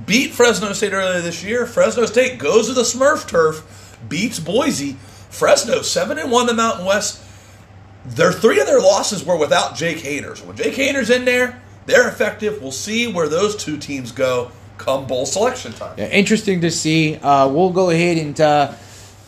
beat 0.06 0.30
Fresno 0.30 0.72
State 0.74 0.94
earlier 0.94 1.22
this 1.22 1.44
year. 1.44 1.66
Fresno 1.66 2.06
State 2.06 2.38
goes 2.38 2.68
to 2.68 2.76
the 2.76 2.84
Smurf 2.84 3.28
turf, 3.28 3.98
beats 4.08 4.40
Boise. 4.40 4.98
Fresno 5.32 5.82
seven 5.82 6.20
and 6.20 6.30
one 6.30 6.46
the 6.46 6.54
Mountain 6.54 6.86
West. 6.86 7.24
Their 8.06 8.32
three 8.32 8.60
of 8.60 8.68
their 8.68 8.82
losses 8.82 9.26
were 9.26 9.38
without 9.38 9.76
Jake 9.76 9.98
Haener. 9.98 10.38
So 10.38 10.46
when 10.46 10.56
Jake 10.56 10.76
Haener's 10.76 11.10
in 11.10 11.26
there, 11.26 11.60
they're 11.88 12.08
effective. 12.08 12.62
We'll 12.62 12.72
see 12.72 13.12
where 13.12 13.30
those 13.30 13.56
two 13.56 13.78
teams 13.78 14.12
go 14.12 14.52
come 14.78 15.08
bowl 15.08 15.26
selection 15.26 15.74
time. 15.74 15.96
Yeah, 15.98 16.10
interesting 16.10 16.62
to 16.62 16.70
see. 16.70 17.16
Uh, 17.16 17.48
we'll 17.48 17.72
go 17.72 17.90
ahead 17.90 18.20
and. 18.20 18.40
Uh, 18.40 18.74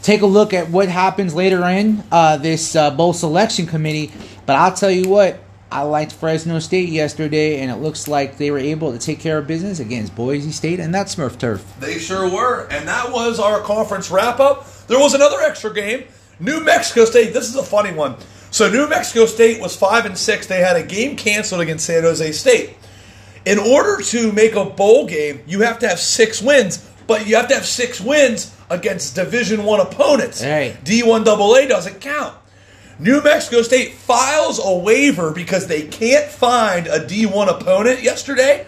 take 0.03 0.21
a 0.21 0.27
look 0.27 0.53
at 0.53 0.69
what 0.69 0.89
happens 0.89 1.33
later 1.33 1.63
in 1.63 2.03
uh, 2.11 2.37
this 2.37 2.75
uh, 2.75 2.91
bowl 2.91 3.13
selection 3.13 3.65
committee. 3.65 4.11
But 4.45 4.57
I'll 4.57 4.73
tell 4.73 4.91
you 4.91 5.09
what, 5.09 5.39
I 5.71 5.81
liked 5.81 6.11
Fresno 6.11 6.59
State 6.59 6.89
yesterday, 6.89 7.61
and 7.61 7.71
it 7.71 7.77
looks 7.77 8.07
like 8.07 8.37
they 8.37 8.51
were 8.51 8.59
able 8.59 8.91
to 8.91 8.99
take 8.99 9.19
care 9.19 9.39
of 9.39 9.47
business 9.47 9.79
against 9.79 10.15
Boise 10.15 10.51
State 10.51 10.79
and 10.79 10.93
that 10.93 11.07
Smurf 11.07 11.39
turf. 11.39 11.65
They 11.79 11.97
sure 11.97 12.29
were, 12.29 12.67
and 12.69 12.87
that 12.87 13.11
was 13.11 13.39
our 13.39 13.61
conference 13.61 14.11
wrap 14.11 14.39
up. 14.39 14.69
There 14.85 14.99
was 14.99 15.15
another 15.15 15.39
extra 15.41 15.73
game. 15.73 16.03
New 16.39 16.59
Mexico 16.59 17.05
State. 17.05 17.33
This 17.33 17.49
is 17.49 17.55
a 17.55 17.63
funny 17.63 17.93
one. 17.93 18.17
So 18.51 18.69
New 18.69 18.87
Mexico 18.87 19.25
State 19.25 19.59
was 19.59 19.75
five 19.75 20.05
and 20.05 20.15
six. 20.17 20.45
They 20.45 20.59
had 20.59 20.75
a 20.75 20.83
game 20.83 21.15
canceled 21.15 21.61
against 21.61 21.85
San 21.85 22.03
Jose 22.03 22.31
State. 22.33 22.77
In 23.45 23.57
order 23.57 24.03
to 24.03 24.31
make 24.31 24.55
a 24.55 24.65
bowl 24.65 25.07
game, 25.07 25.41
you 25.47 25.61
have 25.61 25.79
to 25.79 25.87
have 25.87 25.99
six 25.99 26.41
wins, 26.41 26.87
but 27.07 27.27
you 27.27 27.35
have 27.35 27.47
to 27.47 27.55
have 27.55 27.65
six 27.65 27.99
wins 27.99 28.55
against 28.73 29.15
Division 29.15 29.63
One 29.63 29.79
opponents. 29.79 30.41
Hey. 30.41 30.75
D1 30.83 31.25
AA 31.25 31.67
doesn't 31.67 32.01
count. 32.01 32.35
New 32.99 33.21
Mexico 33.23 33.61
State 33.61 33.93
files 33.93 34.59
a 34.63 34.77
waiver 34.77 35.31
because 35.31 35.67
they 35.67 35.87
can't 35.87 36.29
find 36.29 36.87
a 36.87 36.99
D1 36.99 37.49
opponent 37.49 38.01
yesterday. 38.01 38.65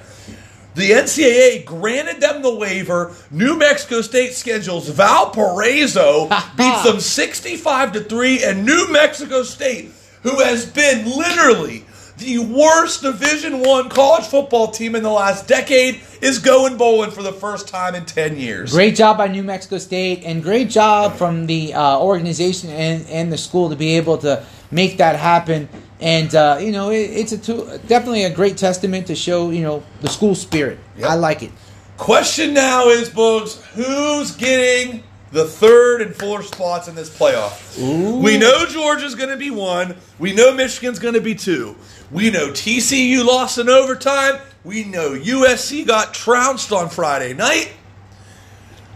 The 0.75 0.91
NCAA 0.91 1.63
granted 1.63 2.19
them 2.19 2.41
the 2.41 2.53
waiver. 2.53 3.15
New 3.31 3.57
Mexico 3.57 4.01
State 4.01 4.33
schedules 4.33 4.89
Valparaiso, 4.89 6.27
beats 6.57 6.83
them 6.83 6.99
65 6.99 7.93
to 7.93 8.01
3, 8.01 8.43
and 8.43 8.65
New 8.65 8.91
Mexico 8.91 9.43
State, 9.43 9.91
who 10.23 10.41
has 10.41 10.65
been 10.65 11.05
literally 11.05 11.85
the 12.17 12.39
worst 12.39 13.01
Division 13.01 13.59
One 13.59 13.89
college 13.89 14.25
football 14.25 14.71
team 14.71 14.95
in 14.95 15.03
the 15.03 15.11
last 15.11 15.47
decade 15.47 16.01
is 16.21 16.39
going 16.39 16.77
bowling 16.77 17.11
for 17.11 17.21
the 17.21 17.33
first 17.33 17.67
time 17.67 17.95
in 17.95 18.05
ten 18.05 18.37
years. 18.37 18.71
Great 18.71 18.95
job 18.95 19.17
by 19.17 19.27
New 19.27 19.43
Mexico 19.43 19.77
State, 19.77 20.23
and 20.23 20.41
great 20.41 20.69
job 20.69 21.15
from 21.15 21.45
the 21.45 21.73
uh, 21.73 21.99
organization 21.99 22.69
and, 22.69 23.05
and 23.07 23.31
the 23.31 23.37
school 23.37 23.69
to 23.69 23.75
be 23.75 23.97
able 23.97 24.17
to 24.19 24.43
make 24.71 24.97
that 24.97 25.17
happen. 25.17 25.67
And 25.99 26.33
uh, 26.33 26.57
you 26.61 26.71
know, 26.71 26.89
it, 26.89 27.09
it's 27.11 27.31
a 27.31 27.37
t- 27.37 27.77
definitely 27.87 28.23
a 28.23 28.33
great 28.33 28.57
testament 28.57 29.07
to 29.07 29.15
show 29.15 29.49
you 29.51 29.61
know 29.61 29.83
the 30.01 30.09
school 30.09 30.35
spirit. 30.35 30.79
Yep. 30.97 31.09
I 31.09 31.13
like 31.15 31.43
it. 31.43 31.51
Question 31.97 32.53
now 32.53 32.89
is, 32.89 33.09
Boogs, 33.09 33.61
who's 33.73 34.31
getting 34.31 35.03
the 35.35 35.45
third 35.45 36.01
and 36.01 36.15
fourth 36.15 36.47
spots 36.47 36.87
in 36.87 36.95
this 36.95 37.15
playoff. 37.15 37.77
Ooh. 37.77 38.19
We 38.21 38.37
know 38.37 38.65
Georgia's 38.65 39.15
going 39.15 39.29
to 39.29 39.37
be 39.37 39.51
one. 39.51 39.97
We 40.17 40.33
know 40.33 40.53
Michigan's 40.53 40.97
going 40.97 41.13
to 41.13 41.21
be 41.21 41.35
two. 41.35 41.75
We 42.09 42.31
know 42.31 42.51
TCU 42.51 43.25
lost 43.25 43.57
in 43.57 43.67
overtime. 43.67 44.39
We 44.63 44.85
know 44.85 45.11
USC 45.11 45.85
got 45.85 46.13
trounced 46.13 46.71
on 46.71 46.89
Friday 46.89 47.33
night. 47.33 47.73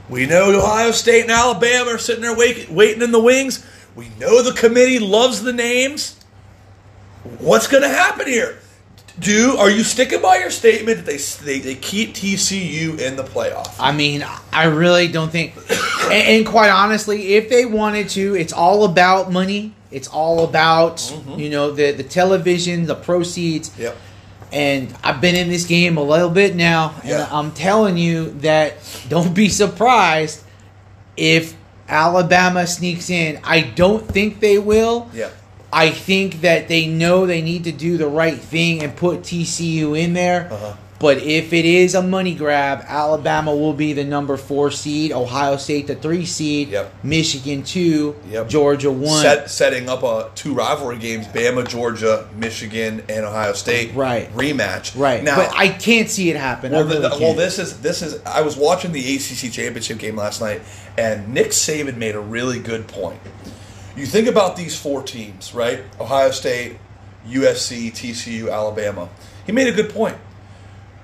We 0.09 0.25
know 0.25 0.57
Ohio 0.57 0.91
State 0.91 1.23
and 1.23 1.31
Alabama 1.31 1.91
are 1.91 1.97
sitting 1.97 2.21
there 2.21 2.35
wait, 2.35 2.69
waiting 2.69 3.01
in 3.01 3.11
the 3.11 3.21
wings. 3.21 3.63
We 3.93 4.07
know 4.17 4.41
the 4.41 4.53
committee 4.53 4.99
loves 4.99 5.43
the 5.43 5.53
names. 5.53 6.23
What's 7.39 7.67
going 7.67 7.83
to 7.83 7.89
happen 7.89 8.27
here? 8.27 8.59
Do 9.19 9.57
are 9.57 9.69
you 9.69 9.83
sticking 9.83 10.21
by 10.21 10.37
your 10.37 10.49
statement 10.49 10.97
that 10.97 11.05
they, 11.05 11.17
they 11.17 11.59
they 11.59 11.75
keep 11.75 12.13
TCU 12.13 12.99
in 12.99 13.15
the 13.15 13.23
playoff? 13.23 13.75
I 13.79 13.91
mean, 13.91 14.25
I 14.53 14.65
really 14.65 15.07
don't 15.07 15.31
think. 15.31 15.55
and, 16.03 16.11
and, 16.11 16.45
quite 16.45 16.69
honestly, 16.69 17.35
if 17.35 17.49
they 17.49 17.65
wanted 17.65 18.09
to, 18.09 18.35
it's 18.35 18.53
all 18.53 18.85
about 18.85 19.31
money. 19.31 19.73
It's 19.91 20.07
all 20.07 20.43
about 20.43 20.97
mm-hmm. 20.97 21.39
you 21.39 21.49
know 21.49 21.71
the 21.71 21.91
the 21.91 22.03
television, 22.03 22.85
the 22.85 22.95
proceeds. 22.95 23.77
Yep. 23.77 23.97
And 24.51 24.95
I've 25.03 25.21
been 25.21 25.35
in 25.35 25.49
this 25.49 25.65
game 25.65 25.97
a 25.97 26.03
little 26.03 26.29
bit 26.29 26.55
now, 26.55 26.95
and 27.03 27.21
I'm 27.21 27.51
telling 27.51 27.97
you 27.97 28.31
that 28.39 28.75
don't 29.07 29.33
be 29.33 29.49
surprised 29.49 30.43
if 31.17 31.55
Alabama 31.87 32.65
sneaks 32.67 33.09
in. 33.09 33.39
I 33.43 33.61
don't 33.61 34.07
think 34.07 34.39
they 34.39 34.57
will. 34.57 35.09
Yeah. 35.13 35.29
I 35.71 35.91
think 35.91 36.41
that 36.41 36.67
they 36.67 36.87
know 36.87 37.25
they 37.25 37.41
need 37.41 37.65
to 37.65 37.71
do 37.71 37.97
the 37.97 38.07
right 38.07 38.37
thing 38.37 38.81
and 38.83 38.95
put 38.95 39.19
TCU 39.21 39.97
in 39.99 40.13
there. 40.13 40.49
Uh-huh. 40.51 40.73
But 40.99 41.19
if 41.19 41.53
it 41.53 41.63
is 41.63 41.95
a 41.95 42.01
money 42.01 42.35
grab, 42.35 42.83
Alabama 42.85 43.55
will 43.55 43.71
be 43.71 43.93
the 43.93 44.03
number 44.03 44.35
four 44.35 44.69
seed, 44.69 45.13
Ohio 45.13 45.55
State 45.55 45.87
the 45.87 45.95
three 45.95 46.25
seed, 46.25 46.69
Yep. 46.71 46.93
Michigan 47.03 47.63
two, 47.63 48.17
Yep. 48.29 48.49
Georgia 48.49 48.91
one. 48.91 49.21
Set, 49.21 49.49
setting 49.49 49.87
up 49.87 50.03
a 50.03 50.29
two 50.35 50.53
rivalry 50.53 50.97
games: 50.97 51.25
Bama, 51.27 51.65
Georgia, 51.65 52.27
Michigan, 52.35 53.01
and 53.07 53.23
Ohio 53.23 53.53
State. 53.53 53.95
Right. 53.95 54.29
Rematch. 54.35 54.99
Right, 54.99 55.23
now. 55.23 55.37
but 55.37 55.53
I 55.55 55.69
can't 55.69 56.09
see 56.09 56.29
it 56.31 56.35
happen. 56.35 56.73
well, 56.73 56.83
really 56.83 56.99
the- 56.99 57.17
well, 57.17 57.33
this 57.33 57.59
is 57.59 57.79
this 57.79 58.01
is. 58.01 58.19
I 58.25 58.41
was 58.41 58.57
watching 58.57 58.91
the 58.91 58.99
ACC 59.15 59.53
championship 59.53 59.99
game 59.99 60.17
last 60.17 60.41
night, 60.41 60.61
and 60.97 61.33
Nick 61.33 61.51
Saban 61.51 61.95
made 61.95 62.15
a 62.15 62.19
really 62.19 62.59
good 62.59 62.89
point. 62.89 63.21
You 63.95 64.05
think 64.05 64.27
about 64.27 64.55
these 64.55 64.79
four 64.79 65.03
teams, 65.03 65.53
right? 65.53 65.83
Ohio 65.99 66.31
State, 66.31 66.77
USC, 67.27 67.91
TCU, 67.91 68.51
Alabama. 68.51 69.09
He 69.45 69.51
made 69.51 69.67
a 69.67 69.71
good 69.71 69.89
point. 69.89 70.17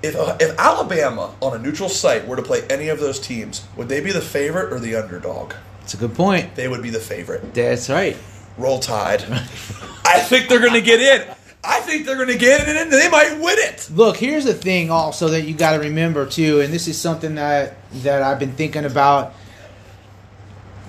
If, 0.02 0.14
uh, 0.14 0.36
if 0.40 0.58
Alabama 0.58 1.34
on 1.40 1.54
a 1.54 1.58
neutral 1.58 1.88
site 1.88 2.26
were 2.26 2.36
to 2.36 2.42
play 2.42 2.62
any 2.68 2.88
of 2.88 3.00
those 3.00 3.18
teams, 3.18 3.66
would 3.76 3.88
they 3.88 4.00
be 4.00 4.12
the 4.12 4.20
favorite 4.20 4.72
or 4.72 4.78
the 4.78 4.94
underdog? 4.94 5.54
It's 5.82 5.94
a 5.94 5.96
good 5.96 6.14
point. 6.14 6.54
They 6.54 6.68
would 6.68 6.82
be 6.82 6.90
the 6.90 7.00
favorite. 7.00 7.54
That's 7.54 7.88
right. 7.88 8.16
Roll 8.58 8.78
Tide. 8.78 9.22
I 10.04 10.20
think 10.20 10.48
they're 10.48 10.60
going 10.60 10.72
to 10.72 10.80
get 10.80 11.00
in. 11.00 11.34
I 11.62 11.80
think 11.80 12.06
they're 12.06 12.16
going 12.16 12.28
to 12.28 12.38
get 12.38 12.68
in, 12.68 12.76
and 12.76 12.92
they 12.92 13.10
might 13.10 13.40
win 13.40 13.56
it. 13.58 13.90
Look, 13.92 14.16
here's 14.16 14.44
the 14.44 14.54
thing 14.54 14.90
also 14.90 15.28
that 15.28 15.42
you 15.42 15.54
got 15.54 15.72
to 15.72 15.80
remember 15.80 16.24
too, 16.26 16.60
and 16.60 16.72
this 16.72 16.86
is 16.86 16.98
something 17.00 17.34
that 17.36 17.76
that 18.02 18.22
I've 18.22 18.38
been 18.38 18.52
thinking 18.52 18.84
about. 18.84 19.34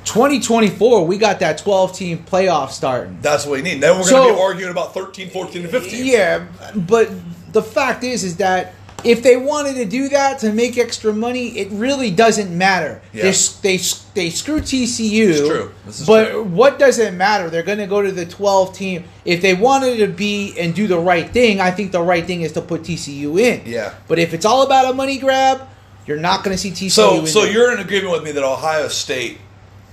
2024, 0.08 1.06
we 1.06 1.18
got 1.18 1.40
that 1.42 1.58
12 1.58 1.94
team 1.96 2.18
playoff 2.20 2.72
starting. 2.72 3.20
That's 3.22 3.46
what 3.46 3.54
we 3.58 3.62
need. 3.62 3.82
Then 3.82 3.98
we're 3.98 4.04
So- 4.04 4.16
going 4.16 4.30
to 4.30 4.36
be 4.36 4.42
arguing 4.42 4.72
about 4.72 4.94
13, 4.94 5.30
14, 5.30 5.64
and 5.64 5.72
15. 5.72 6.06
Yeah, 6.06 6.46
but 6.76 7.10
the 7.52 7.62
fact 7.62 8.04
is, 8.04 8.24
is 8.24 8.38
that 8.38 8.74
if 9.04 9.22
they 9.22 9.38
wanted 9.38 9.76
to 9.76 9.86
do 9.86 10.10
that 10.10 10.40
to 10.40 10.52
make 10.52 10.78
extra 10.78 11.14
money, 11.14 11.58
it 11.58 11.70
really 11.72 12.10
doesn't 12.10 12.56
matter. 12.56 13.02
Yeah. 13.14 13.24
They, 13.24 13.78
they 13.78 13.78
they 14.16 14.30
screw 14.32 14.60
TCU. 14.60 15.28
This 15.28 15.48
true. 15.48 15.72
This 15.86 16.00
is 16.02 16.08
but 16.08 16.32
true. 16.32 16.44
what 16.44 16.80
does 16.80 16.98
it 16.98 17.14
matter? 17.14 17.50
They're 17.50 17.64
going 17.64 17.78
to 17.78 17.86
go 17.88 18.02
to 18.02 18.12
the 18.12 18.26
12 18.26 18.76
team. 18.76 19.04
If 19.24 19.42
they 19.42 19.54
wanted 19.54 19.98
to 20.00 20.08
be 20.08 20.58
and 20.58 20.74
do 20.74 20.88
the 20.88 20.98
right 20.98 21.30
thing, 21.30 21.62
I 21.62 21.70
think 21.72 21.92
the 21.92 22.02
right 22.02 22.26
thing 22.26 22.42
is 22.42 22.54
to 22.54 22.62
put 22.62 22.82
TCU 22.82 23.40
in. 23.40 23.62
Yeah. 23.66 23.94
But 24.08 24.18
if 24.20 24.34
it's 24.34 24.46
all 24.46 24.64
about 24.64 24.90
a 24.92 24.94
money 24.94 25.20
grab, 25.20 25.68
you're 26.08 26.18
not 26.20 26.44
going 26.44 26.56
to 26.56 26.58
see 26.58 26.72
TCU. 26.72 26.92
So, 26.92 27.20
in 27.20 27.28
so 27.28 27.44
there. 27.44 27.52
you're 27.52 27.72
in 27.74 27.80
agreement 27.80 28.12
with 28.14 28.24
me 28.24 28.32
that 28.32 28.44
Ohio 28.44 28.88
State 28.88 29.38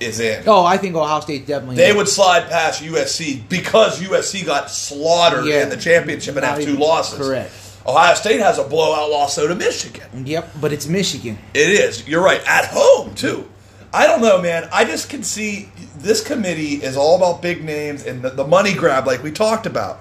is 0.05 0.21
in. 0.21 0.45
Oh, 0.47 0.65
I 0.65 0.77
think 0.77 0.95
Ohio 0.97 1.21
State 1.21 1.47
definitely. 1.47 1.77
They 1.77 1.91
is. 1.91 1.97
would 1.97 2.09
slide 2.09 2.49
past 2.49 2.83
USC 2.83 3.49
because 3.49 4.01
USC 4.01 4.45
got 4.47 4.71
slaughtered 4.71 5.47
Yeah. 5.47 5.63
in 5.65 5.69
the 5.71 5.77
championship 5.77 6.37
and 6.37 6.45
have 6.45 6.63
two 6.63 6.77
losses. 6.77 7.19
correct. 7.19 7.53
Ohio 7.87 8.15
State 8.15 8.41
has 8.41 8.59
a 8.59 8.65
blowout 8.65 9.11
loss 9.11 9.37
though 9.37 9.47
to 9.49 9.55
Michigan. 9.55 10.27
Yep, 10.27 10.53
but 10.61 10.73
it's 10.73 10.87
Michigan. 10.87 11.39
It 11.53 11.69
is. 11.69 12.07
You're 12.09 12.23
right. 12.23 12.41
At 12.47 12.67
home 12.67 13.15
too. 13.15 13.49
I 13.93 14.07
don't 14.07 14.23
know, 14.23 14.41
man. 14.41 14.69
I 14.73 14.85
just 14.85 15.09
can 15.11 15.23
see 15.23 15.71
this 15.99 16.23
committee 16.23 16.83
is 16.83 16.97
all 16.97 17.17
about 17.17 17.43
big 17.43 17.63
names 17.63 18.05
and 18.05 18.23
the, 18.23 18.31
the 18.31 18.47
money 18.47 18.73
grab, 18.75 19.07
like 19.07 19.23
we 19.23 19.31
talked 19.31 19.67
about. 19.67 20.01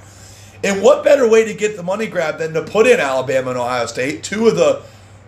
And 0.63 0.81
what 0.81 1.03
better 1.03 1.29
way 1.29 1.43
to 1.45 1.53
get 1.53 1.75
the 1.75 1.83
money 1.83 2.07
grab 2.07 2.37
than 2.39 2.53
to 2.53 2.61
put 2.63 2.87
in 2.87 2.99
Alabama 2.99 3.51
and 3.51 3.59
Ohio 3.59 3.85
State, 3.85 4.23
two 4.23 4.47
of 4.47 4.55
the 4.55 4.81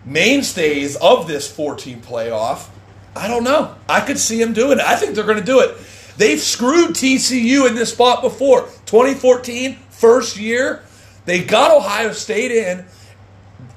mainstays 0.05 0.95
of 0.95 1.27
this 1.27 1.49
14 1.51 2.01
playoff? 2.01 2.67
I 3.15 3.27
don't 3.27 3.43
know. 3.43 3.75
I 3.87 4.01
could 4.01 4.19
see 4.19 4.37
them 4.43 4.53
doing 4.53 4.79
it. 4.79 4.85
I 4.85 4.95
think 4.95 5.15
they're 5.15 5.23
going 5.25 5.39
to 5.39 5.43
do 5.43 5.61
it. 5.61 5.77
They've 6.17 6.39
screwed 6.39 6.91
TCU 6.91 7.67
in 7.67 7.75
this 7.75 7.91
spot 7.91 8.21
before. 8.21 8.63
2014, 8.85 9.75
first 9.89 10.37
year, 10.37 10.83
they 11.25 11.43
got 11.43 11.71
Ohio 11.71 12.11
State 12.11 12.51
in, 12.51 12.85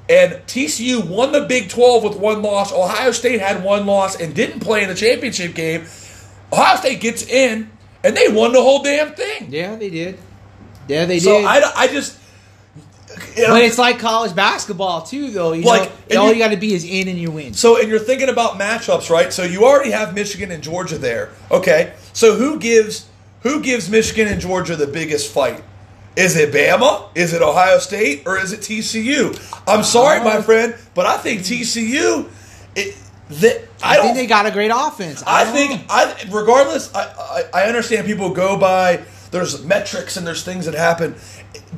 and 0.08 0.32
TCU 0.46 1.06
won 1.06 1.32
the 1.32 1.42
Big 1.42 1.68
12 1.68 2.04
with 2.04 2.16
one 2.16 2.42
loss. 2.42 2.72
Ohio 2.72 3.12
State 3.12 3.40
had 3.40 3.62
one 3.64 3.86
loss 3.86 4.20
and 4.20 4.34
didn't 4.34 4.60
play 4.60 4.82
in 4.82 4.88
the 4.88 4.94
championship 4.94 5.54
game. 5.54 5.86
Ohio 6.52 6.76
State 6.76 7.00
gets 7.00 7.22
in, 7.26 7.70
and 8.04 8.16
they 8.16 8.28
won 8.28 8.52
the 8.52 8.62
whole 8.62 8.82
damn 8.82 9.14
thing. 9.14 9.48
Yeah, 9.50 9.76
they 9.76 9.90
did. 9.90 10.18
Yeah, 10.88 11.04
they 11.04 11.18
So 11.18 11.38
did. 11.38 11.46
I, 11.46 11.72
I 11.76 11.86
just. 11.88 12.17
You 13.38 13.46
know, 13.46 13.54
But 13.54 13.62
it's 13.62 13.78
like 13.78 13.98
college 13.98 14.34
basketball 14.34 15.02
too, 15.02 15.30
though. 15.30 15.52
You 15.52 15.64
Like, 15.64 15.90
know, 16.10 16.22
all 16.22 16.28
you- 16.28 16.34
you, 16.34 16.38
got 16.42 16.50
to 16.50 16.56
be 16.56 16.74
is 16.74 16.84
in 16.84 17.08
and 17.08 17.18
you 17.18 17.30
win. 17.30 17.54
So, 17.54 17.78
and 17.78 17.88
you're 17.88 17.98
thinking 17.98 18.28
about 18.28 18.58
matchups, 18.58 19.10
right? 19.10 19.32
So 19.32 19.44
you 19.44 19.64
already 19.64 19.92
have 19.92 20.14
Michigan 20.14 20.50
and 20.50 20.62
Georgia 20.62 20.98
there. 20.98 21.30
Okay, 21.50 21.92
so 22.12 22.34
who 22.34 22.58
gives 22.58 23.06
who 23.42 23.60
gives 23.60 23.88
Michigan 23.88 24.26
and 24.26 24.40
Georgia 24.40 24.74
the 24.74 24.86
biggest 24.88 25.32
fight? 25.32 25.62
Is 26.16 26.34
it 26.36 26.52
Bama? 26.52 27.04
Is 27.14 27.32
it 27.32 27.42
Ohio 27.42 27.78
State? 27.78 28.24
Or 28.26 28.36
is 28.36 28.52
it 28.52 28.60
TCU? 28.60 29.38
I'm 29.68 29.84
sorry, 29.84 30.18
my 30.18 30.38
Uh, 30.38 30.42
friend, 30.42 30.74
but 30.94 31.06
I 31.06 31.16
think 31.18 31.42
TCU. 31.42 32.28
It, 32.74 32.96
the, 33.30 33.62
I, 33.82 33.92
I, 33.92 33.96
don't 33.96 34.06
think 34.06 34.16
they 34.16 34.26
got 34.26 34.46
a 34.46 34.50
great 34.50 34.72
offense. 34.74 35.22
I 35.26 35.44
don't 35.44 35.52
think. 35.52 35.82
I 35.88 36.14
regardless 36.30 36.92
I, 36.94 37.02
I 37.54 37.62
I 37.62 37.62
understand 37.68 38.06
people 38.06 38.30
go 38.30 38.56
by 38.56 39.00
there's 39.30 39.62
metrics 39.64 40.16
and 40.16 40.26
there's 40.26 40.42
things 40.42 40.64
that 40.64 40.74
happen 40.74 41.14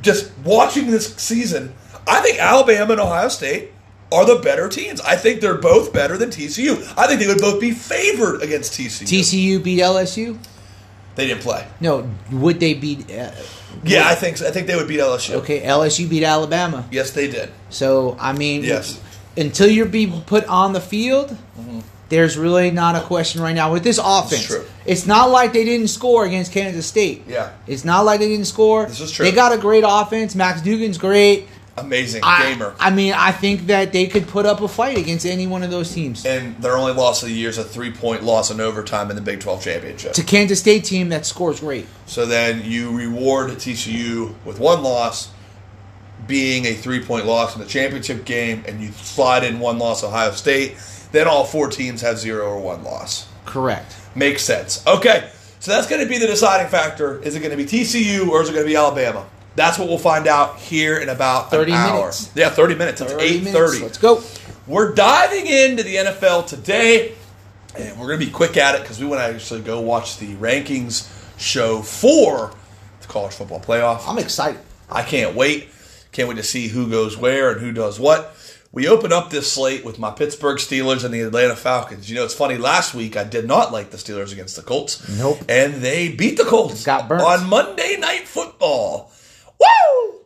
just 0.01 0.31
watching 0.43 0.89
this 0.91 1.15
season 1.15 1.73
I 2.07 2.21
think 2.21 2.39
Alabama 2.39 2.93
and 2.93 3.01
Ohio 3.01 3.27
State 3.29 3.71
are 4.11 4.25
the 4.25 4.35
better 4.41 4.67
teams. 4.67 4.99
I 5.01 5.15
think 5.15 5.39
they're 5.39 5.57
both 5.57 5.93
better 5.93 6.17
than 6.17 6.29
TCU. 6.31 6.81
I 6.97 7.07
think 7.07 7.19
they 7.21 7.27
would 7.27 7.39
both 7.39 7.61
be 7.61 7.71
favored 7.71 8.41
against 8.41 8.73
TCU. 8.73 9.03
TCU 9.07 9.63
beat 9.63 9.79
LSU. 9.79 10.37
they 11.15 11.27
didn't 11.27 11.41
play. 11.43 11.65
No, 11.79 12.09
would 12.31 12.59
they 12.59 12.73
beat? 12.73 13.09
Uh, 13.11 13.31
Yeah, 13.85 14.07
I 14.09 14.15
think 14.15 14.37
so. 14.37 14.47
I 14.47 14.51
think 14.51 14.67
they 14.67 14.75
would 14.75 14.87
beat 14.87 14.99
LSU. 14.99 15.35
okay, 15.35 15.61
LSU 15.61 16.09
beat 16.09 16.23
Alabama. 16.23 16.85
Yes, 16.91 17.11
they 17.11 17.27
did. 17.29 17.49
So 17.69 18.17
I 18.19 18.33
mean, 18.33 18.63
Yes. 18.63 18.99
until 19.37 19.69
you're 19.69 19.85
being 19.85 20.21
put 20.23 20.43
on 20.45 20.73
the 20.73 20.81
field, 20.81 21.37
there's 22.11 22.37
really 22.37 22.71
not 22.71 22.97
a 22.97 23.01
question 23.01 23.41
right 23.41 23.55
now 23.55 23.71
with 23.71 23.83
this 23.83 23.97
offense. 24.03 24.45
true. 24.45 24.65
It's 24.85 25.07
not 25.07 25.29
like 25.29 25.53
they 25.53 25.63
didn't 25.63 25.87
score 25.87 26.25
against 26.25 26.51
Kansas 26.51 26.85
State. 26.85 27.23
Yeah. 27.25 27.53
It's 27.67 27.85
not 27.85 28.01
like 28.01 28.19
they 28.19 28.27
didn't 28.27 28.45
score. 28.45 28.85
This 28.85 28.99
is 28.99 29.11
true. 29.13 29.25
They 29.25 29.31
got 29.31 29.53
a 29.53 29.57
great 29.57 29.85
offense. 29.87 30.35
Max 30.35 30.61
Duggan's 30.61 30.97
great. 30.97 31.47
Amazing 31.77 32.21
I, 32.25 32.51
gamer. 32.51 32.75
I 32.81 32.89
mean, 32.89 33.13
I 33.13 33.31
think 33.31 33.67
that 33.67 33.93
they 33.93 34.07
could 34.07 34.27
put 34.27 34.45
up 34.45 34.59
a 34.59 34.67
fight 34.67 34.97
against 34.97 35.25
any 35.25 35.47
one 35.47 35.63
of 35.63 35.71
those 35.71 35.93
teams. 35.93 36.25
and 36.25 36.61
their 36.61 36.75
only 36.75 36.91
loss 36.91 37.23
of 37.23 37.29
the 37.29 37.33
year 37.35 37.47
is 37.47 37.57
a 37.57 37.63
three 37.63 37.91
point 37.91 38.23
loss 38.23 38.51
in 38.51 38.59
overtime 38.59 39.09
in 39.09 39.15
the 39.15 39.21
Big 39.21 39.39
12 39.39 39.63
championship. 39.63 40.11
To 40.13 40.23
Kansas 40.23 40.59
State 40.59 40.83
team 40.83 41.09
that 41.09 41.25
scores 41.25 41.61
great. 41.61 41.87
So 42.07 42.25
then 42.25 42.61
you 42.65 42.91
reward 42.91 43.51
TCU 43.51 44.35
with 44.43 44.59
one 44.59 44.83
loss 44.83 45.31
being 46.27 46.65
a 46.65 46.73
three 46.73 47.01
point 47.01 47.25
loss 47.25 47.55
in 47.55 47.61
the 47.61 47.67
championship 47.67 48.25
game, 48.25 48.65
and 48.67 48.81
you 48.81 48.91
slide 48.91 49.45
in 49.45 49.61
one 49.61 49.79
loss 49.79 50.03
Ohio 50.03 50.31
State. 50.31 50.75
Then 51.11 51.27
all 51.27 51.43
four 51.43 51.67
teams 51.69 52.01
have 52.01 52.17
zero 52.17 52.47
or 52.47 52.59
one 52.59 52.83
loss. 52.83 53.27
Correct. 53.45 53.95
Makes 54.15 54.43
sense. 54.43 54.85
Okay, 54.87 55.29
so 55.59 55.71
that's 55.71 55.87
going 55.87 56.01
to 56.01 56.07
be 56.07 56.17
the 56.17 56.27
deciding 56.27 56.67
factor. 56.69 57.21
Is 57.21 57.35
it 57.35 57.39
going 57.39 57.51
to 57.51 57.57
be 57.57 57.65
TCU 57.65 58.27
or 58.29 58.41
is 58.41 58.49
it 58.49 58.53
going 58.53 58.65
to 58.65 58.69
be 58.69 58.75
Alabama? 58.75 59.27
That's 59.55 59.77
what 59.77 59.89
we'll 59.89 59.97
find 59.97 60.27
out 60.27 60.59
here 60.59 60.97
in 60.97 61.09
about 61.09 61.51
30 61.51 61.71
an 61.73 61.77
hour. 61.77 61.97
minutes. 61.99 62.31
Yeah, 62.35 62.49
thirty 62.49 62.75
minutes. 62.75 63.01
It's 63.01 63.11
30 63.11 63.23
eight 63.25 63.43
thirty. 63.47 63.79
Let's 63.79 63.97
go. 63.97 64.23
We're 64.67 64.93
diving 64.93 65.45
into 65.47 65.83
the 65.83 65.95
NFL 65.95 66.47
today, 66.47 67.15
and 67.77 67.99
we're 67.99 68.07
going 68.07 68.19
to 68.19 68.25
be 68.25 68.31
quick 68.31 68.55
at 68.55 68.75
it 68.75 68.81
because 68.81 68.99
we 68.99 69.05
want 69.05 69.19
to 69.19 69.25
actually 69.25 69.61
go 69.61 69.81
watch 69.81 70.17
the 70.19 70.35
rankings 70.35 71.09
show 71.37 71.81
for 71.81 72.53
the 73.01 73.07
college 73.07 73.33
football 73.33 73.59
playoff. 73.59 74.07
I'm 74.07 74.19
excited. 74.19 74.61
I 74.89 75.03
can't 75.03 75.35
wait. 75.35 75.69
Can't 76.13 76.29
wait 76.29 76.35
to 76.35 76.43
see 76.43 76.67
who 76.69 76.89
goes 76.89 77.17
where 77.17 77.51
and 77.51 77.59
who 77.59 77.71
does 77.73 77.99
what. 77.99 78.35
We 78.73 78.87
open 78.87 79.11
up 79.11 79.29
this 79.29 79.51
slate 79.51 79.83
with 79.83 79.99
my 79.99 80.11
Pittsburgh 80.11 80.57
Steelers 80.57 81.03
and 81.03 81.13
the 81.13 81.19
Atlanta 81.21 81.57
Falcons. 81.57 82.09
You 82.09 82.15
know, 82.15 82.23
it's 82.23 82.33
funny. 82.33 82.57
Last 82.57 82.93
week 82.93 83.17
I 83.17 83.25
did 83.25 83.45
not 83.45 83.73
like 83.73 83.91
the 83.91 83.97
Steelers 83.97 84.31
against 84.31 84.55
the 84.55 84.61
Colts. 84.61 85.09
Nope. 85.17 85.39
And 85.49 85.75
they 85.75 86.07
beat 86.07 86.37
the 86.37 86.45
Colts. 86.45 86.85
Got 86.85 87.09
burnt. 87.09 87.21
on 87.21 87.49
Monday 87.49 87.97
Night 87.99 88.29
Football. 88.29 89.11
Woo! 89.59 90.20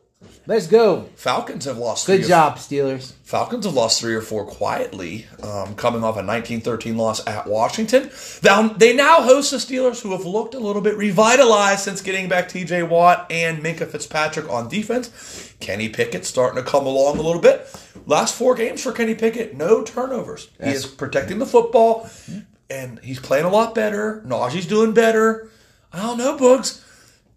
Let's 0.47 0.67
go. 0.67 1.10
Falcons 1.15 1.65
have 1.65 1.77
lost. 1.79 2.05
Good 2.05 2.17
three 2.17 2.25
or 2.25 2.29
job, 2.29 2.58
Steelers. 2.58 3.13
Falcons 3.23 3.65
have 3.65 3.73
lost 3.73 3.99
three 3.99 4.13
or 4.13 4.21
four 4.21 4.45
quietly, 4.45 5.25
um, 5.41 5.75
coming 5.75 6.03
off 6.03 6.15
a 6.15 6.21
1913 6.21 6.95
loss 6.95 7.25
at 7.25 7.47
Washington. 7.47 8.12
Now, 8.43 8.67
they 8.67 8.95
now 8.95 9.21
host 9.23 9.49
the 9.49 9.58
Steelers, 9.58 10.01
who 10.01 10.12
have 10.12 10.25
looked 10.25 10.53
a 10.53 10.60
little 10.60 10.84
bit 10.84 10.97
revitalized 10.97 11.79
since 11.79 12.01
getting 12.01 12.29
back 12.29 12.47
T.J. 12.49 12.84
Watt 12.84 13.25
and 13.31 13.63
Minkah 13.63 13.88
Fitzpatrick 13.88 14.47
on 14.47 14.69
defense. 14.69 15.53
Kenny 15.60 15.89
Pickett 15.89 16.25
starting 16.25 16.63
to 16.63 16.69
come 16.69 16.86
along 16.86 17.17
a 17.17 17.23
little 17.23 17.41
bit. 17.41 17.67
Last 18.05 18.36
four 18.36 18.53
games 18.53 18.84
for 18.84 18.91
Kenny 18.91 19.15
Pickett, 19.15 19.55
no 19.55 19.84
turnovers. 19.84 20.49
He 20.63 20.69
is 20.69 20.86
protecting 20.86 21.39
the 21.39 21.47
football, 21.47 22.08
and 22.69 22.99
he's 22.99 23.19
playing 23.19 23.45
a 23.45 23.49
lot 23.49 23.73
better. 23.73 24.21
Najee's 24.27 24.67
doing 24.67 24.93
better. 24.93 25.49
I 25.91 26.03
don't 26.03 26.19
know, 26.19 26.38
Boogs. 26.38 26.85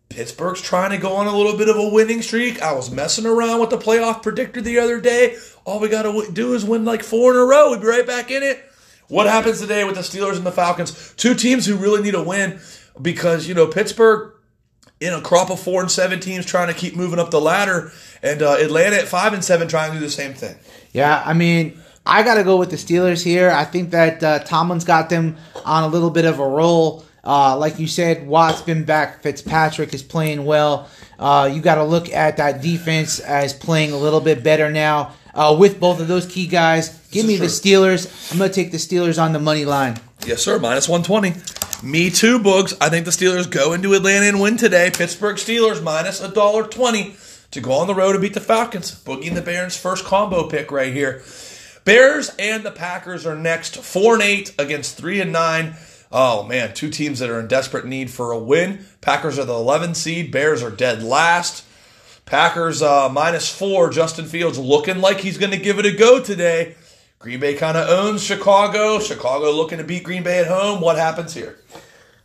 Pittsburgh's 0.09 0.63
trying 0.63 0.91
to 0.91 0.99
go 0.99 1.13
on 1.13 1.27
a 1.27 1.37
little 1.37 1.57
bit 1.57 1.69
of 1.69 1.77
a 1.77 1.89
winning 1.89 2.23
streak. 2.23 2.63
I 2.63 2.73
was 2.73 2.91
messing 2.91 3.27
around 3.27 3.61
with 3.61 3.71
the 3.71 3.79
playoff 3.79 4.23
predictor 4.23 4.61
the 4.61 4.79
other 4.79 5.01
day. 5.01 5.37
All 5.65 5.81
we 5.81 5.89
got 5.89 6.03
to 6.03 6.33
do 6.33 6.55
is 6.55 6.65
win 6.65 6.85
like 6.85 7.03
four 7.03 7.33
in 7.33 7.39
a 7.39 7.45
row. 7.45 7.71
We'd 7.71 7.81
be 7.81 7.87
right 7.87 8.07
back 8.07 8.31
in 8.31 8.43
it. 8.43 8.65
What 9.09 9.27
happens 9.27 9.61
today 9.61 9.85
with 9.85 9.95
the 9.95 10.03
Steelers 10.03 10.37
and 10.37 10.47
the 10.47 10.53
Falcons? 10.53 11.15
Two 11.17 11.35
teams 11.35 11.67
who 11.67 11.77
really 11.77 12.03
need 12.03 12.15
a 12.15 12.23
win 12.23 12.61
because, 13.01 13.49
you 13.49 13.55
know, 13.55 13.67
Pittsburgh 13.67 14.35
in 15.01 15.13
a 15.13 15.21
crop 15.21 15.51
of 15.51 15.61
four 15.61 15.81
and 15.81 15.91
seven 15.91 16.21
teams 16.21 16.45
trying 16.45 16.69
to 16.69 16.75
keep 16.75 16.97
moving 16.97 17.19
up 17.19 17.31
the 17.31 17.41
ladder, 17.41 17.93
and 18.23 18.43
uh, 18.43 18.57
Atlanta 18.59 18.97
at 18.97 19.07
five 19.07 19.33
and 19.33 19.45
seven 19.45 19.69
trying 19.69 19.93
to 19.93 19.99
do 19.99 20.05
the 20.05 20.11
same 20.11 20.35
thing. 20.35 20.57
Yeah, 20.93 21.23
I 21.25 21.35
mean, 21.35 21.81
I 22.05 22.23
got 22.23 22.35
to 22.35 22.45
go 22.45 22.57
with 22.57 22.71
the 22.71 22.77
Steelers 22.77 23.23
here. 23.23 23.51
I 23.51 23.65
think 23.65 23.91
that 23.91 24.23
uh, 24.23 24.39
Tomlin's 24.41 24.85
got 24.85 25.09
them 25.09 25.37
on 25.65 25.85
a 25.85 25.89
little 25.89 26.11
bit 26.11 26.25
of 26.25 26.41
a 26.41 26.47
roll. 26.47 27.05
Uh, 27.25 27.57
like 27.57 27.79
you 27.79 27.87
said, 27.87 28.27
Watt's 28.27 28.63
been 28.63 28.85
back. 28.85 29.23
Fitzpatrick 29.23 29.93
is 29.95 30.03
playing 30.03 30.45
well. 30.45 30.89
Uh, 31.19 31.51
you 31.53 31.61
got 31.61 31.77
to 31.77 31.85
look 31.85 32.09
at 32.11 32.37
that 32.37 32.63
defense 32.63 33.21
as 33.21 33.53
playing 33.53 33.93
a 33.93 33.97
little 33.97 34.21
bit 34.21 34.43
better 34.43 34.71
now. 34.71 35.15
Uh, 35.35 35.57
with 35.59 35.79
both 35.79 36.01
of 36.01 36.09
those 36.09 36.27
key 36.27 36.47
guys, 36.47 36.97
give 37.11 37.27
me 37.27 37.37
the 37.37 37.47
Steelers. 37.47 38.33
I'm 38.33 38.39
going 38.39 38.51
to 38.51 38.55
take 38.55 38.73
the 38.73 38.79
Steelers 38.79 39.23
on 39.23 39.33
the 39.33 39.39
money 39.39 39.65
line. 39.65 39.99
Yes, 40.27 40.43
sir. 40.43 40.59
Minus 40.59 40.89
120. 40.89 41.41
Me 41.83 42.11
too, 42.11 42.41
Boogs. 42.41 42.77
I 42.81 42.89
think 42.89 43.05
the 43.05 43.13
Steelers 43.13 43.49
go 43.49 43.73
into 43.73 43.95
Atlanta 43.95 44.27
and 44.27 44.41
win 44.41 44.57
today. 44.57 44.91
Pittsburgh 44.93 45.37
Steelers 45.37 45.81
minus 45.81 46.21
a 46.21 46.29
dollar 46.29 46.67
twenty 46.67 47.15
to 47.53 47.61
go 47.61 47.73
on 47.73 47.87
the 47.87 47.95
road 47.95 48.17
and 48.17 48.23
beat 48.23 48.35
the 48.35 48.41
Falcons. 48.41 48.93
Boogie 49.05 49.29
and 49.29 49.37
the 49.37 49.43
Bears 49.43 49.77
first 49.77 50.05
combo 50.05 50.49
pick 50.49 50.73
right 50.73 50.93
here. 50.93 51.23
Bears 51.85 52.35
and 52.37 52.65
the 52.65 52.73
Packers 52.73 53.27
are 53.27 53.37
next, 53.37 53.77
four 53.77 54.15
and 54.15 54.23
eight 54.25 54.53
against 54.59 54.97
three 54.97 55.21
and 55.21 55.31
nine. 55.31 55.77
Oh 56.11 56.43
man, 56.43 56.75
two 56.75 56.91
teams 56.91 57.19
that 57.19 57.31
are 57.31 57.41
in 57.41 57.49
desperate 57.49 57.85
need 57.85 58.11
for 58.11 58.33
a 58.33 58.39
win. 58.39 58.85
Packers 59.01 59.39
are 59.39 59.45
the 59.45 59.55
11 59.55 59.95
seed. 59.95 60.31
Bears 60.33 60.63
are 60.63 60.71
dead 60.71 61.03
last. 61.03 61.65
Packers 62.25 62.83
uh, 62.83 63.09
minus 63.09 63.55
four. 63.55 63.91
Justin 63.91 64.27
Fields 64.27 64.59
looking 64.59 65.01
like 65.01 65.21
he's 65.21 65.39
going 65.39 65.53
to 65.53 65.59
give 65.59 65.79
it 65.79 65.87
a 65.87 65.93
go 65.93 66.23
today. 66.23 66.77
Green 67.19 67.41
Bay 67.41 67.55
kind 67.55 67.77
of 67.77 67.89
owns 67.89 68.23
Chicago. 68.23 69.01
Chicago 69.01 69.51
looking 69.51 69.79
to 69.79 69.85
beat 69.85 70.05
Green 70.05 70.23
Bay 70.23 70.39
at 70.41 70.47
home. 70.47 70.81
What 70.81 70.97
happens 70.97 71.35
here? 71.35 71.59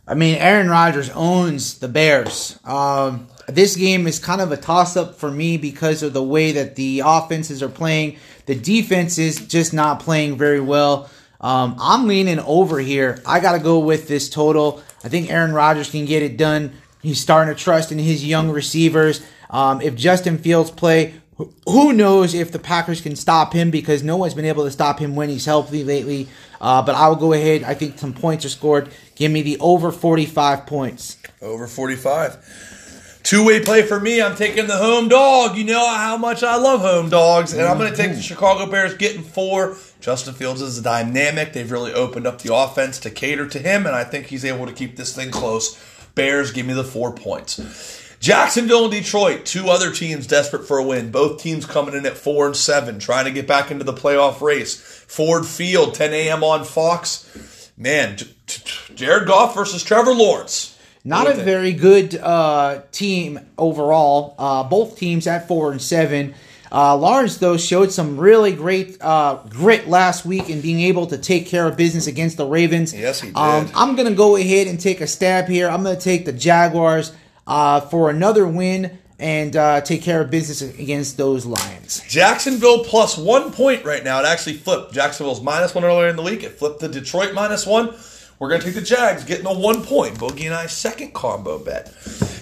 I 0.06 0.14
mean, 0.14 0.36
Aaron 0.36 0.68
Rodgers 0.68 1.10
owns 1.10 1.78
the 1.78 1.88
Bears. 1.88 2.58
Um, 2.64 3.28
this 3.48 3.76
game 3.76 4.06
is 4.06 4.18
kind 4.18 4.40
of 4.40 4.52
a 4.52 4.56
toss 4.56 4.96
up 4.96 5.16
for 5.16 5.30
me 5.30 5.56
because 5.56 6.02
of 6.02 6.12
the 6.12 6.22
way 6.22 6.52
that 6.52 6.76
the 6.76 7.02
offenses 7.04 7.62
are 7.62 7.68
playing. 7.68 8.18
The 8.46 8.54
defense 8.54 9.18
is 9.18 9.46
just 9.46 9.72
not 9.72 10.00
playing 10.00 10.36
very 10.36 10.60
well. 10.60 11.08
Um, 11.44 11.76
I'm 11.78 12.08
leaning 12.08 12.38
over 12.40 12.78
here. 12.78 13.20
I 13.26 13.38
got 13.38 13.52
to 13.52 13.58
go 13.58 13.78
with 13.78 14.08
this 14.08 14.30
total. 14.30 14.82
I 15.04 15.10
think 15.10 15.30
Aaron 15.30 15.52
Rodgers 15.52 15.90
can 15.90 16.06
get 16.06 16.22
it 16.22 16.38
done. 16.38 16.72
He's 17.02 17.20
starting 17.20 17.54
to 17.54 17.60
trust 17.62 17.92
in 17.92 17.98
his 17.98 18.24
young 18.24 18.48
receivers. 18.48 19.20
Um, 19.50 19.82
if 19.82 19.94
Justin 19.94 20.38
Fields 20.38 20.70
play, 20.70 21.12
who 21.66 21.92
knows 21.92 22.32
if 22.32 22.50
the 22.50 22.58
Packers 22.58 23.02
can 23.02 23.14
stop 23.14 23.52
him 23.52 23.70
because 23.70 24.02
no 24.02 24.16
one's 24.16 24.32
been 24.32 24.46
able 24.46 24.64
to 24.64 24.70
stop 24.70 24.98
him 24.98 25.16
when 25.16 25.28
he's 25.28 25.44
healthy 25.44 25.84
lately. 25.84 26.28
Uh, 26.62 26.80
but 26.80 26.94
I 26.94 27.08
will 27.08 27.16
go 27.16 27.34
ahead. 27.34 27.62
I 27.62 27.74
think 27.74 27.98
some 27.98 28.14
points 28.14 28.46
are 28.46 28.48
scored. 28.50 28.88
Give 29.14 29.30
me 29.30 29.42
the 29.42 29.58
over 29.58 29.92
45 29.92 30.64
points. 30.64 31.18
Over 31.42 31.66
45. 31.66 33.20
Two 33.22 33.44
way 33.46 33.60
play 33.60 33.82
for 33.82 33.98
me. 33.98 34.22
I'm 34.22 34.36
taking 34.36 34.66
the 34.66 34.76
home 34.76 35.08
dog. 35.08 35.56
You 35.56 35.64
know 35.64 35.86
how 35.86 36.16
much 36.16 36.42
I 36.42 36.56
love 36.56 36.80
home 36.80 37.10
dogs. 37.10 37.52
And 37.52 37.62
I'm 37.62 37.78
going 37.78 37.90
to 37.90 37.96
take 37.96 38.12
the 38.12 38.22
Chicago 38.22 38.70
Bears 38.70 38.94
getting 38.94 39.22
four. 39.22 39.76
Justin 40.04 40.34
Fields 40.34 40.60
is 40.60 40.82
dynamic. 40.82 41.54
They've 41.54 41.70
really 41.70 41.94
opened 41.94 42.26
up 42.26 42.42
the 42.42 42.54
offense 42.54 42.98
to 42.98 43.10
cater 43.10 43.48
to 43.48 43.58
him. 43.58 43.86
And 43.86 43.96
I 43.96 44.04
think 44.04 44.26
he's 44.26 44.44
able 44.44 44.66
to 44.66 44.72
keep 44.74 44.96
this 44.96 45.16
thing 45.16 45.30
close. 45.30 45.82
Bears, 46.14 46.52
give 46.52 46.66
me 46.66 46.74
the 46.74 46.84
four 46.84 47.10
points. 47.10 48.02
Jacksonville 48.20 48.84
and 48.84 48.92
Detroit, 48.92 49.46
two 49.46 49.70
other 49.70 49.90
teams 49.90 50.26
desperate 50.26 50.68
for 50.68 50.76
a 50.76 50.84
win. 50.84 51.10
Both 51.10 51.42
teams 51.42 51.64
coming 51.64 51.94
in 51.94 52.04
at 52.04 52.18
four 52.18 52.44
and 52.44 52.54
seven, 52.54 52.98
trying 52.98 53.24
to 53.24 53.30
get 53.30 53.46
back 53.46 53.70
into 53.70 53.82
the 53.82 53.94
playoff 53.94 54.42
race. 54.42 54.78
Ford 54.78 55.46
Field, 55.46 55.94
10 55.94 56.12
a.m. 56.12 56.44
on 56.44 56.66
Fox. 56.66 57.70
Man, 57.78 58.18
Jared 58.94 59.26
Goff 59.26 59.54
versus 59.54 59.82
Trevor 59.82 60.12
Lawrence. 60.12 60.78
Not 61.02 61.30
a 61.30 61.34
very 61.34 61.72
good 61.72 62.14
uh, 62.14 62.82
team 62.92 63.40
overall. 63.56 64.34
Uh, 64.38 64.64
both 64.64 64.98
teams 64.98 65.26
at 65.26 65.48
four 65.48 65.72
and 65.72 65.80
seven. 65.80 66.34
Uh, 66.74 66.96
Lawrence, 66.96 67.36
though, 67.36 67.56
showed 67.56 67.92
some 67.92 68.16
really 68.18 68.52
great 68.52 69.00
uh, 69.00 69.38
grit 69.48 69.86
last 69.86 70.26
week 70.26 70.50
in 70.50 70.60
being 70.60 70.80
able 70.80 71.06
to 71.06 71.16
take 71.16 71.46
care 71.46 71.68
of 71.68 71.76
business 71.76 72.08
against 72.08 72.36
the 72.36 72.44
Ravens. 72.44 72.92
Yes, 72.92 73.20
he 73.20 73.28
did. 73.28 73.36
Um, 73.36 73.70
I'm 73.76 73.94
going 73.94 74.08
to 74.08 74.14
go 74.14 74.34
ahead 74.34 74.66
and 74.66 74.80
take 74.80 75.00
a 75.00 75.06
stab 75.06 75.46
here. 75.46 75.68
I'm 75.68 75.84
going 75.84 75.96
to 75.96 76.02
take 76.02 76.24
the 76.24 76.32
Jaguars 76.32 77.12
uh, 77.46 77.80
for 77.82 78.10
another 78.10 78.48
win 78.48 78.98
and 79.20 79.54
uh, 79.54 79.82
take 79.82 80.02
care 80.02 80.20
of 80.20 80.32
business 80.32 80.62
against 80.62 81.16
those 81.16 81.46
Lions. 81.46 82.02
Jacksonville 82.08 82.82
plus 82.82 83.16
one 83.16 83.52
point 83.52 83.84
right 83.84 84.02
now. 84.02 84.18
It 84.18 84.26
actually 84.26 84.56
flipped. 84.56 84.92
Jacksonville's 84.92 85.40
minus 85.40 85.76
one 85.76 85.84
earlier 85.84 86.08
in 86.08 86.16
the 86.16 86.22
week. 86.22 86.42
It 86.42 86.58
flipped 86.58 86.80
to 86.80 86.88
Detroit 86.88 87.34
minus 87.34 87.66
one. 87.66 87.94
We're 88.44 88.50
going 88.50 88.60
to 88.60 88.66
take 88.66 88.74
the 88.74 88.82
Jags, 88.82 89.24
getting 89.24 89.46
a 89.46 89.58
one 89.58 89.82
point. 89.82 90.16
Boogie 90.16 90.44
and 90.44 90.52
I 90.52 90.66
second 90.66 91.14
combo 91.14 91.58
bet. 91.58 91.90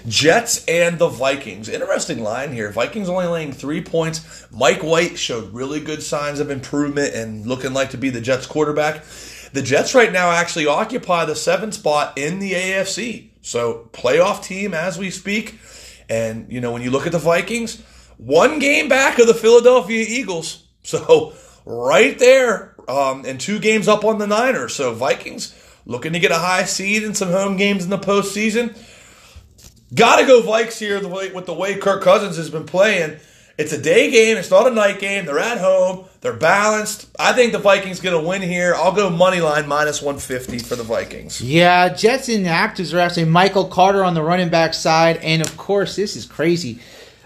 Jets 0.08 0.64
and 0.66 0.98
the 0.98 1.06
Vikings. 1.06 1.68
Interesting 1.68 2.24
line 2.24 2.52
here. 2.52 2.72
Vikings 2.72 3.08
only 3.08 3.26
laying 3.26 3.52
three 3.52 3.80
points. 3.80 4.48
Mike 4.50 4.82
White 4.82 5.16
showed 5.16 5.54
really 5.54 5.78
good 5.78 6.02
signs 6.02 6.40
of 6.40 6.50
improvement 6.50 7.14
and 7.14 7.46
looking 7.46 7.72
like 7.72 7.90
to 7.90 7.98
be 7.98 8.10
the 8.10 8.20
Jets 8.20 8.46
quarterback. 8.46 9.04
The 9.52 9.62
Jets 9.62 9.94
right 9.94 10.10
now 10.10 10.32
actually 10.32 10.66
occupy 10.66 11.24
the 11.24 11.36
seventh 11.36 11.74
spot 11.74 12.18
in 12.18 12.40
the 12.40 12.50
AFC. 12.50 13.28
So 13.40 13.88
playoff 13.92 14.42
team 14.42 14.74
as 14.74 14.98
we 14.98 15.08
speak. 15.08 15.60
And 16.08 16.52
you 16.52 16.60
know 16.60 16.72
when 16.72 16.82
you 16.82 16.90
look 16.90 17.06
at 17.06 17.12
the 17.12 17.20
Vikings, 17.20 17.80
one 18.16 18.58
game 18.58 18.88
back 18.88 19.20
of 19.20 19.28
the 19.28 19.34
Philadelphia 19.34 20.04
Eagles. 20.08 20.66
So 20.82 21.34
right 21.64 22.18
there, 22.18 22.74
um, 22.88 23.24
and 23.24 23.40
two 23.40 23.60
games 23.60 23.86
up 23.86 24.04
on 24.04 24.18
the 24.18 24.26
Niners. 24.26 24.74
So 24.74 24.94
Vikings 24.94 25.54
looking 25.86 26.12
to 26.12 26.18
get 26.18 26.30
a 26.30 26.38
high 26.38 26.64
seed 26.64 27.02
and 27.02 27.16
some 27.16 27.30
home 27.30 27.56
games 27.56 27.84
in 27.84 27.90
the 27.90 27.98
postseason. 27.98 28.76
Got 29.94 30.20
to 30.20 30.26
go 30.26 30.42
Vikes 30.42 30.78
here 30.78 31.00
the 31.00 31.08
way, 31.08 31.30
with 31.32 31.46
the 31.46 31.54
way 31.54 31.76
Kirk 31.76 32.02
Cousins 32.02 32.36
has 32.36 32.48
been 32.48 32.64
playing. 32.64 33.18
It's 33.58 33.72
a 33.72 33.80
day 33.80 34.10
game. 34.10 34.38
It's 34.38 34.50
not 34.50 34.66
a 34.66 34.70
night 34.70 34.98
game. 34.98 35.26
They're 35.26 35.38
at 35.38 35.58
home. 35.58 36.06
They're 36.22 36.32
balanced. 36.32 37.08
I 37.18 37.32
think 37.34 37.52
the 37.52 37.58
Vikings 37.58 38.00
going 38.00 38.20
to 38.20 38.26
win 38.26 38.40
here. 38.40 38.74
I'll 38.74 38.92
go 38.92 39.10
money 39.10 39.40
line 39.40 39.68
minus 39.68 40.00
150 40.00 40.58
for 40.60 40.76
the 40.76 40.82
Vikings. 40.82 41.42
Yeah, 41.42 41.90
Jets 41.90 42.28
inactives 42.28 42.94
are 42.94 43.00
actually 43.00 43.26
Michael 43.26 43.66
Carter 43.66 44.02
on 44.02 44.14
the 44.14 44.22
running 44.22 44.48
back 44.48 44.72
side, 44.72 45.18
and 45.18 45.42
of 45.42 45.56
course, 45.58 45.96
this 45.96 46.16
is 46.16 46.24
crazy. 46.24 46.80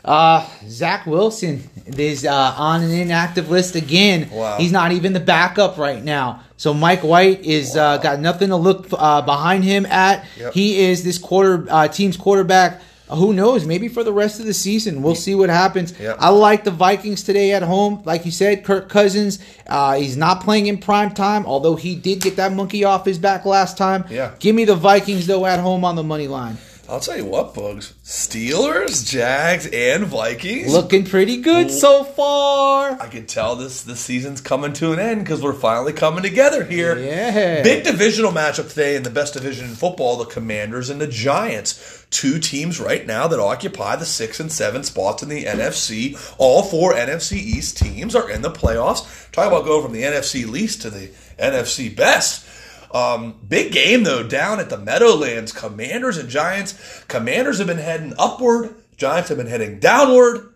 Uh, 0.06 0.48
Zach 0.68 1.04
Wilson 1.04 1.68
is 1.98 2.24
uh, 2.24 2.54
on 2.56 2.82
an 2.82 2.92
inactive 2.92 3.50
list 3.50 3.74
again. 3.74 4.30
Wow. 4.30 4.56
He's 4.56 4.70
not 4.70 4.92
even 4.92 5.12
the 5.12 5.20
backup 5.20 5.78
right 5.78 6.02
now. 6.02 6.44
So 6.56 6.72
Mike 6.72 7.02
White 7.02 7.44
is 7.44 7.76
uh, 7.76 7.98
got 7.98 8.20
nothing 8.20 8.48
to 8.50 8.56
look 8.56 8.86
uh, 8.92 9.22
behind 9.22 9.64
him 9.64 9.84
at. 9.86 10.24
Yep. 10.38 10.54
He 10.54 10.80
is 10.80 11.02
this 11.02 11.18
quarter 11.18 11.66
uh, 11.68 11.88
team's 11.88 12.16
quarterback. 12.16 12.80
Who 13.08 13.32
knows? 13.32 13.64
Maybe 13.64 13.86
for 13.88 14.02
the 14.02 14.12
rest 14.12 14.40
of 14.40 14.46
the 14.46 14.54
season, 14.54 15.00
we'll 15.00 15.14
see 15.14 15.34
what 15.36 15.48
happens. 15.48 15.96
Yep. 15.98 16.16
I 16.18 16.30
like 16.30 16.64
the 16.64 16.72
Vikings 16.72 17.22
today 17.22 17.52
at 17.52 17.62
home. 17.62 18.02
Like 18.04 18.24
you 18.24 18.32
said, 18.32 18.64
Kirk 18.64 18.88
Cousins. 18.88 19.38
Uh, 19.66 19.94
he's 19.94 20.16
not 20.16 20.40
playing 20.42 20.66
in 20.66 20.78
prime 20.78 21.14
time, 21.14 21.46
although 21.46 21.76
he 21.76 21.94
did 21.94 22.20
get 22.20 22.36
that 22.36 22.52
monkey 22.52 22.82
off 22.82 23.04
his 23.04 23.18
back 23.18 23.44
last 23.44 23.78
time. 23.78 24.04
Yeah. 24.10 24.34
Give 24.40 24.56
me 24.56 24.64
the 24.64 24.74
Vikings 24.74 25.26
though 25.26 25.46
at 25.46 25.60
home 25.60 25.84
on 25.84 25.94
the 25.94 26.02
money 26.02 26.26
line. 26.26 26.58
I'll 26.88 27.00
tell 27.00 27.16
you 27.16 27.24
what, 27.24 27.52
Boogs. 27.52 27.92
Steelers, 28.04 29.08
Jags, 29.08 29.66
and 29.66 30.04
Vikings. 30.04 30.72
Looking 30.72 31.04
pretty 31.04 31.38
good 31.42 31.70
so 31.70 32.04
far. 32.04 32.96
I 33.00 33.08
can 33.08 33.26
tell 33.26 33.56
this 33.56 33.82
this 33.82 33.98
season's 33.98 34.40
coming 34.40 34.72
to 34.74 34.92
an 34.92 35.00
end 35.00 35.24
because 35.24 35.42
we're 35.42 35.52
finally 35.52 35.92
coming 35.92 36.22
together 36.22 36.62
here. 36.62 36.96
Yeah. 36.96 37.62
Big 37.64 37.84
divisional 37.84 38.30
matchup 38.30 38.68
today 38.68 38.94
in 38.94 39.02
the 39.02 39.10
best 39.10 39.34
division 39.34 39.66
in 39.66 39.74
football: 39.74 40.16
the 40.16 40.26
Commanders 40.26 40.88
and 40.88 41.00
the 41.00 41.08
Giants. 41.08 42.06
Two 42.10 42.38
teams 42.38 42.78
right 42.78 43.04
now 43.04 43.26
that 43.26 43.40
occupy 43.40 43.96
the 43.96 44.06
six 44.06 44.38
and 44.38 44.52
seven 44.52 44.84
spots 44.84 45.24
in 45.24 45.28
the 45.28 45.44
NFC. 45.44 46.16
All 46.38 46.62
four 46.62 46.94
NFC 46.94 47.32
East 47.32 47.78
teams 47.78 48.14
are 48.14 48.30
in 48.30 48.42
the 48.42 48.50
playoffs. 48.50 49.30
Talk 49.32 49.48
about 49.48 49.64
going 49.64 49.82
from 49.82 49.92
the 49.92 50.02
NFC 50.02 50.48
least 50.48 50.82
to 50.82 50.90
the 50.90 51.10
NFC 51.36 51.94
best. 51.94 52.46
Um, 52.92 53.40
big 53.46 53.72
game 53.72 54.04
though 54.04 54.22
down 54.22 54.60
at 54.60 54.70
the 54.70 54.78
Meadowlands. 54.78 55.52
Commanders 55.52 56.18
and 56.18 56.28
Giants. 56.28 57.04
Commanders 57.08 57.58
have 57.58 57.66
been 57.66 57.78
heading 57.78 58.14
upward. 58.18 58.74
Giants 58.96 59.28
have 59.28 59.38
been 59.38 59.46
heading 59.46 59.78
downward. 59.78 60.54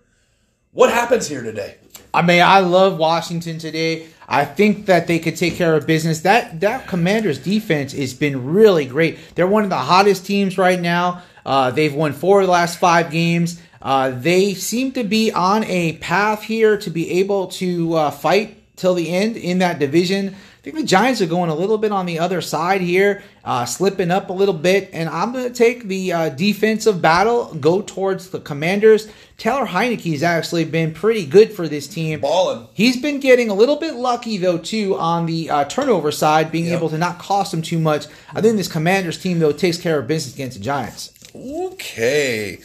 What 0.73 0.93
happens 0.93 1.29
here 1.29 1.43
today? 1.43 1.77
I 2.13 2.23
mean, 2.23 2.43
I 2.43 2.61
love 2.61 2.99
Washington 2.99 3.59
today. 3.59 4.09
I 4.29 4.45
think 4.45 4.87
that 4.87 5.07
they 5.07 5.19
could 5.19 5.37
take 5.37 5.57
care 5.57 5.75
of 5.75 5.87
business. 5.87 6.21
That 6.21 6.61
that 6.61 6.87
Commanders 6.87 7.39
defense 7.39 7.93
has 7.93 8.15
been 8.15 8.53
really 8.53 8.87
great. 8.87 9.19
They're 9.35 9.47
one 9.47 9.65
of 9.65 9.71
the 9.71 9.77
hottest 9.77 10.25
teams 10.25 10.57
right 10.57 10.81
now. 10.81 11.23
Uh, 11.45 11.71
they've 11.71 11.95
won 11.95 12.13
four 12.13 12.41
of 12.41 12.47
the 12.47 12.53
last 12.53 12.79
five 12.79 13.11
games. 13.11 13.61
Uh, 13.83 14.11
they 14.11 14.55
seem 14.55 14.93
to 14.93 15.05
be 15.05 15.33
on 15.33 15.65
a 15.65 15.95
path 15.95 16.43
here 16.43 16.77
to 16.77 16.91
be 16.91 17.11
able 17.21 17.49
to 17.49 17.95
uh, 17.95 18.11
fight 18.11 18.77
till 18.77 18.95
the 18.95 19.11
end 19.11 19.37
in 19.37 19.59
that 19.59 19.79
division. 19.79 20.37
I 20.61 20.63
think 20.63 20.77
the 20.77 20.83
Giants 20.85 21.23
are 21.23 21.27
going 21.27 21.49
a 21.49 21.55
little 21.55 21.79
bit 21.79 21.91
on 21.91 22.05
the 22.05 22.19
other 22.19 22.43
side 22.43 22.83
here, 22.83 23.23
uh, 23.47 23.65
slipping 23.65 24.11
up 24.11 24.29
a 24.29 24.35
little 24.35 24.53
bit, 24.53 24.91
and 24.93 25.09
I'm 25.09 25.33
going 25.33 25.47
to 25.49 25.55
take 25.55 25.85
the 25.85 26.13
uh, 26.13 26.29
defensive 26.29 27.01
battle, 27.01 27.55
go 27.55 27.81
towards 27.81 28.29
the 28.29 28.41
Commanders. 28.41 29.09
Taylor 29.39 29.65
Heinicke's 29.65 30.23
actually 30.23 30.67
been 30.67 30.93
pretty 30.93 31.25
good 31.25 31.51
for 31.55 31.67
this 31.67 31.89
team. 31.89 32.21
Ballin'. 32.21 32.67
He's 32.75 33.01
been 33.01 33.21
getting 33.21 33.49
a 33.49 33.55
little 33.55 33.77
bit 33.77 33.95
lucky 33.95 34.37
though 34.37 34.59
too 34.59 34.99
on 34.99 35.25
the 35.25 35.49
uh, 35.49 35.65
turnover 35.65 36.13
side, 36.13 36.53
being 36.53 36.67
Yep. 36.67 36.77
able 36.79 36.91
to 36.91 36.99
not 36.99 37.19
cost 37.19 37.55
him 37.55 37.63
too 37.63 37.79
much. 37.79 38.05
I 38.35 38.43
think 38.43 38.59
this 38.59 38.69
Commanders 38.69 39.17
team 39.17 39.39
though 39.39 39.53
takes 39.53 39.79
care 39.79 39.99
of 39.99 40.07
business 40.07 40.35
against 40.35 40.59
the 40.59 40.63
Giants. 40.63 41.11
Okay. 41.35 42.59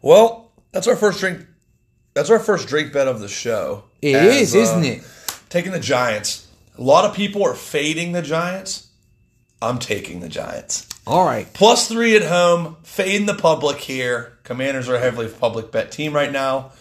Well, 0.00 0.50
that's 0.72 0.86
our 0.88 0.96
first 0.96 1.20
drink. 1.20 1.44
That's 2.14 2.30
our 2.30 2.38
first 2.38 2.68
drink 2.68 2.90
bet 2.94 3.06
of 3.06 3.20
the 3.20 3.28
show. 3.28 3.84
It 4.00 4.14
As, 4.14 4.34
is, 4.36 4.54
uh, 4.54 4.58
isn't 4.60 4.84
it? 4.84 5.02
Taking 5.50 5.72
the 5.72 5.80
Giants. 5.80 6.43
A 6.76 6.82
lot 6.82 7.04
of 7.04 7.14
people 7.14 7.44
are 7.44 7.54
fading 7.54 8.12
the 8.12 8.22
Giants. 8.22 8.88
I'm 9.62 9.78
taking 9.78 10.20
the 10.20 10.28
Giants. 10.28 10.88
All 11.06 11.24
right. 11.24 11.50
Plus 11.52 11.88
three 11.88 12.16
at 12.16 12.24
home, 12.24 12.76
fading 12.82 13.26
the 13.26 13.34
public 13.34 13.78
here. 13.78 14.38
Commanders 14.42 14.88
are 14.88 14.96
a 14.96 15.00
heavily 15.00 15.28
public 15.28 15.70
bet 15.70 15.92
team 15.92 16.12
right 16.12 16.32
now. 16.32 16.72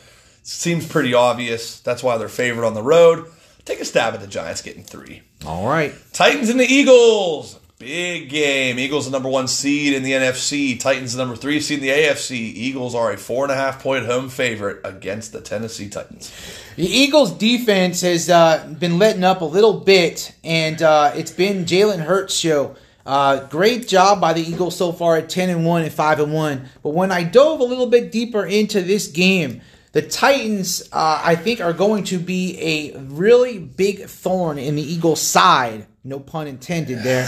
Seems 0.41 0.87
pretty 0.87 1.13
obvious. 1.13 1.79
That's 1.79 2.03
why 2.03 2.17
they're 2.17 2.27
favored 2.27 2.65
on 2.65 2.73
the 2.73 2.81
road. 2.81 3.31
Take 3.65 3.79
a 3.79 3.85
stab 3.85 4.13
at 4.13 4.19
the 4.19 4.27
Giants 4.27 4.61
getting 4.61 4.83
three. 4.83 5.21
All 5.45 5.67
right. 5.67 5.93
Titans 6.11 6.49
and 6.49 6.59
the 6.59 6.65
Eagles. 6.65 7.59
Big 7.79 8.29
game. 8.29 8.77
Eagles 8.79 9.05
the 9.05 9.11
number 9.11 9.29
one 9.29 9.47
seed 9.47 9.93
in 9.93 10.03
the 10.03 10.11
NFC. 10.11 10.79
Titans 10.79 11.13
the 11.13 11.19
number 11.19 11.35
three 11.35 11.59
seed 11.59 11.79
in 11.79 11.83
the 11.83 11.89
AFC. 11.89 12.31
Eagles 12.31 12.95
are 12.95 13.11
a 13.11 13.17
four 13.17 13.43
and 13.43 13.51
a 13.51 13.55
half 13.55 13.81
point 13.81 14.05
home 14.05 14.29
favorite 14.29 14.79
against 14.85 15.33
the 15.33 15.41
Tennessee 15.41 15.89
Titans. 15.89 16.31
The 16.75 16.85
Eagles' 16.85 17.31
defense 17.31 18.01
has 18.01 18.29
uh, 18.29 18.73
been 18.79 18.99
letting 18.99 19.23
up 19.23 19.41
a 19.41 19.45
little 19.45 19.79
bit, 19.79 20.33
and 20.43 20.81
uh, 20.81 21.11
it's 21.15 21.31
been 21.31 21.65
Jalen 21.65 21.99
Hurts' 21.99 22.35
show. 22.35 22.75
Uh, 23.05 23.47
great 23.47 23.87
job 23.87 24.21
by 24.21 24.31
the 24.33 24.41
Eagles 24.41 24.77
so 24.77 24.91
far 24.91 25.17
at 25.17 25.27
ten 25.27 25.49
and 25.49 25.65
one 25.65 25.81
and 25.81 25.91
five 25.91 26.19
and 26.19 26.31
one. 26.31 26.69
But 26.83 26.91
when 26.91 27.11
I 27.11 27.23
dove 27.23 27.59
a 27.59 27.65
little 27.65 27.87
bit 27.87 28.11
deeper 28.11 28.45
into 28.45 28.81
this 28.81 29.07
game, 29.07 29.61
the 29.91 30.01
Titans, 30.01 30.83
uh, 30.93 31.21
I 31.23 31.35
think, 31.35 31.59
are 31.59 31.73
going 31.73 32.05
to 32.05 32.17
be 32.17 32.57
a 32.61 32.97
really 32.97 33.59
big 33.59 34.05
thorn 34.05 34.57
in 34.57 34.75
the 34.75 34.81
Eagles' 34.81 35.21
side. 35.21 35.87
No 36.05 36.19
pun 36.19 36.47
intended 36.47 36.99
there. 36.99 37.25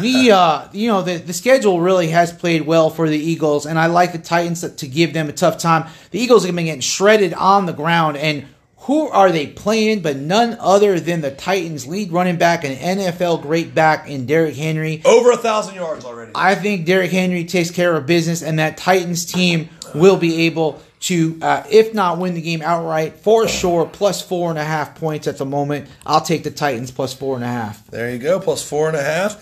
the 0.00 0.30
uh, 0.32 0.68
you 0.72 0.88
know 0.88 1.02
the, 1.02 1.18
the 1.18 1.34
schedule 1.34 1.78
really 1.78 2.08
has 2.08 2.32
played 2.32 2.62
well 2.62 2.88
for 2.88 3.06
the 3.06 3.18
Eagles, 3.18 3.66
and 3.66 3.78
I 3.78 3.84
like 3.86 4.12
the 4.12 4.18
Titans 4.18 4.62
to, 4.62 4.70
to 4.70 4.88
give 4.88 5.12
them 5.12 5.28
a 5.28 5.32
tough 5.32 5.58
time. 5.58 5.90
The 6.10 6.18
Eagles 6.18 6.46
have 6.46 6.56
been 6.56 6.64
getting 6.64 6.80
shredded 6.80 7.34
on 7.34 7.66
the 7.66 7.74
ground, 7.74 8.16
and 8.16 8.46
who 8.78 9.08
are 9.08 9.30
they 9.30 9.46
playing? 9.46 10.00
But 10.00 10.16
none 10.16 10.56
other 10.58 10.98
than 11.00 11.20
the 11.20 11.32
Titans' 11.32 11.86
lead 11.86 12.12
running 12.12 12.38
back 12.38 12.64
and 12.64 12.78
NFL 12.78 13.42
great 13.42 13.74
back 13.74 14.08
in 14.08 14.24
Derrick 14.24 14.56
Henry. 14.56 15.02
Over 15.04 15.32
a 15.32 15.36
thousand 15.36 15.74
yards 15.74 16.06
already. 16.06 16.32
I 16.34 16.54
think 16.54 16.86
Derrick 16.86 17.10
Henry 17.10 17.44
takes 17.44 17.70
care 17.70 17.94
of 17.94 18.06
business, 18.06 18.42
and 18.42 18.58
that 18.58 18.78
Titans 18.78 19.26
team 19.26 19.68
will 19.94 20.16
be 20.16 20.46
able 20.46 20.82
to, 21.02 21.38
uh, 21.42 21.64
if 21.68 21.94
not 21.94 22.18
win 22.18 22.34
the 22.34 22.40
game 22.40 22.62
outright, 22.62 23.16
for 23.16 23.48
sure, 23.48 23.86
plus 23.86 24.22
four 24.22 24.50
and 24.50 24.58
a 24.58 24.64
half 24.64 24.94
points 24.94 25.26
at 25.26 25.36
the 25.36 25.44
moment. 25.44 25.88
I'll 26.06 26.20
take 26.20 26.44
the 26.44 26.50
Titans 26.50 26.90
plus 26.90 27.12
four 27.12 27.34
and 27.34 27.44
a 27.44 27.48
half. 27.48 27.86
There 27.88 28.10
you 28.10 28.18
go, 28.18 28.38
plus 28.38 28.62
four 28.66 28.88
and 28.88 28.96
a 28.96 29.02
half. 29.02 29.34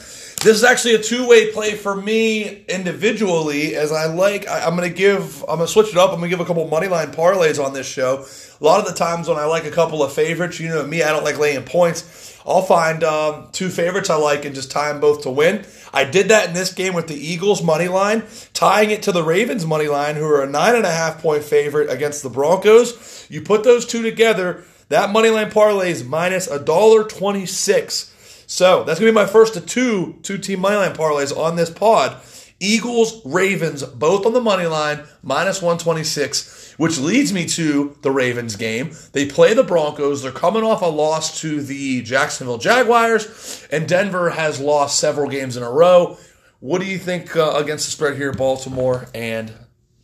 This 0.42 0.56
is 0.56 0.64
actually 0.64 0.94
a 0.94 1.02
two-way 1.02 1.52
play 1.52 1.74
for 1.74 1.94
me 1.94 2.64
individually, 2.64 3.76
as 3.76 3.92
I 3.92 4.06
like. 4.06 4.48
I, 4.48 4.64
I'm 4.64 4.74
going 4.74 4.88
to 4.88 4.94
give. 4.96 5.42
I'm 5.42 5.56
going 5.56 5.66
to 5.66 5.68
switch 5.68 5.88
it 5.88 5.98
up. 5.98 6.12
I'm 6.12 6.18
going 6.18 6.30
to 6.30 6.36
give 6.36 6.40
a 6.40 6.46
couple 6.46 6.66
money 6.66 6.88
line 6.88 7.12
parlays 7.12 7.62
on 7.62 7.74
this 7.74 7.86
show. 7.86 8.24
A 8.60 8.64
lot 8.64 8.80
of 8.80 8.86
the 8.86 8.92
times 8.92 9.26
when 9.26 9.38
I 9.38 9.44
like 9.46 9.64
a 9.64 9.70
couple 9.70 10.02
of 10.02 10.12
favorites, 10.12 10.60
you 10.60 10.68
know 10.68 10.86
me, 10.86 11.02
I 11.02 11.10
don't 11.10 11.24
like 11.24 11.38
laying 11.38 11.64
points. 11.64 12.38
I'll 12.46 12.60
find 12.60 13.02
um, 13.02 13.48
two 13.52 13.70
favorites 13.70 14.10
I 14.10 14.16
like 14.16 14.44
and 14.44 14.54
just 14.54 14.70
tie 14.70 14.92
them 14.92 15.00
both 15.00 15.22
to 15.22 15.30
win. 15.30 15.64
I 15.94 16.04
did 16.04 16.28
that 16.28 16.48
in 16.48 16.54
this 16.54 16.72
game 16.72 16.94
with 16.94 17.06
the 17.06 17.14
Eagles 17.14 17.62
money 17.62 17.88
line, 17.88 18.24
tying 18.52 18.90
it 18.90 19.02
to 19.04 19.12
the 19.12 19.22
Ravens 19.22 19.64
money 19.64 19.88
line, 19.88 20.16
who 20.16 20.26
are 20.26 20.42
a 20.42 20.48
nine 20.48 20.74
and 20.74 20.84
a 20.84 20.90
half 20.90 21.22
point 21.22 21.42
favorite 21.42 21.90
against 21.90 22.22
the 22.22 22.28
Broncos. 22.28 23.26
You 23.30 23.40
put 23.40 23.64
those 23.64 23.86
two 23.86 24.02
together, 24.02 24.64
that 24.88 25.10
money 25.10 25.30
line 25.30 25.50
parlay 25.50 25.90
is 25.90 26.04
minus 26.04 26.46
a 26.46 26.58
dollar 26.58 27.04
twenty 27.04 27.46
six. 27.46 28.14
So 28.46 28.84
that's 28.84 28.98
gonna 28.98 29.12
be 29.12 29.14
my 29.14 29.26
first 29.26 29.56
of 29.56 29.64
two 29.66 30.18
two 30.22 30.36
team 30.36 30.60
money 30.60 30.76
line 30.76 30.94
parlays 30.94 31.34
on 31.34 31.56
this 31.56 31.70
pod. 31.70 32.16
Eagles, 32.62 33.24
Ravens, 33.24 33.82
both 33.82 34.26
on 34.26 34.34
the 34.34 34.40
money 34.40 34.66
line, 34.66 35.00
minus 35.22 35.62
126, 35.62 36.59
which 36.80 36.98
leads 36.98 37.30
me 37.30 37.44
to 37.44 37.94
the 38.00 38.10
Ravens 38.10 38.56
game. 38.56 38.90
They 39.12 39.26
play 39.26 39.52
the 39.52 39.62
Broncos. 39.62 40.22
They're 40.22 40.32
coming 40.32 40.62
off 40.64 40.80
a 40.80 40.86
loss 40.86 41.40
to 41.42 41.60
the 41.62 42.00
Jacksonville 42.00 42.56
Jaguars, 42.56 43.66
and 43.70 43.86
Denver 43.86 44.30
has 44.30 44.58
lost 44.60 44.98
several 44.98 45.28
games 45.28 45.58
in 45.58 45.62
a 45.62 45.70
row. 45.70 46.16
What 46.60 46.80
do 46.80 46.86
you 46.86 46.98
think 46.98 47.36
uh, 47.36 47.52
against 47.56 47.84
the 47.84 47.90
spread 47.90 48.16
here, 48.16 48.32
Baltimore 48.32 49.08
and 49.14 49.52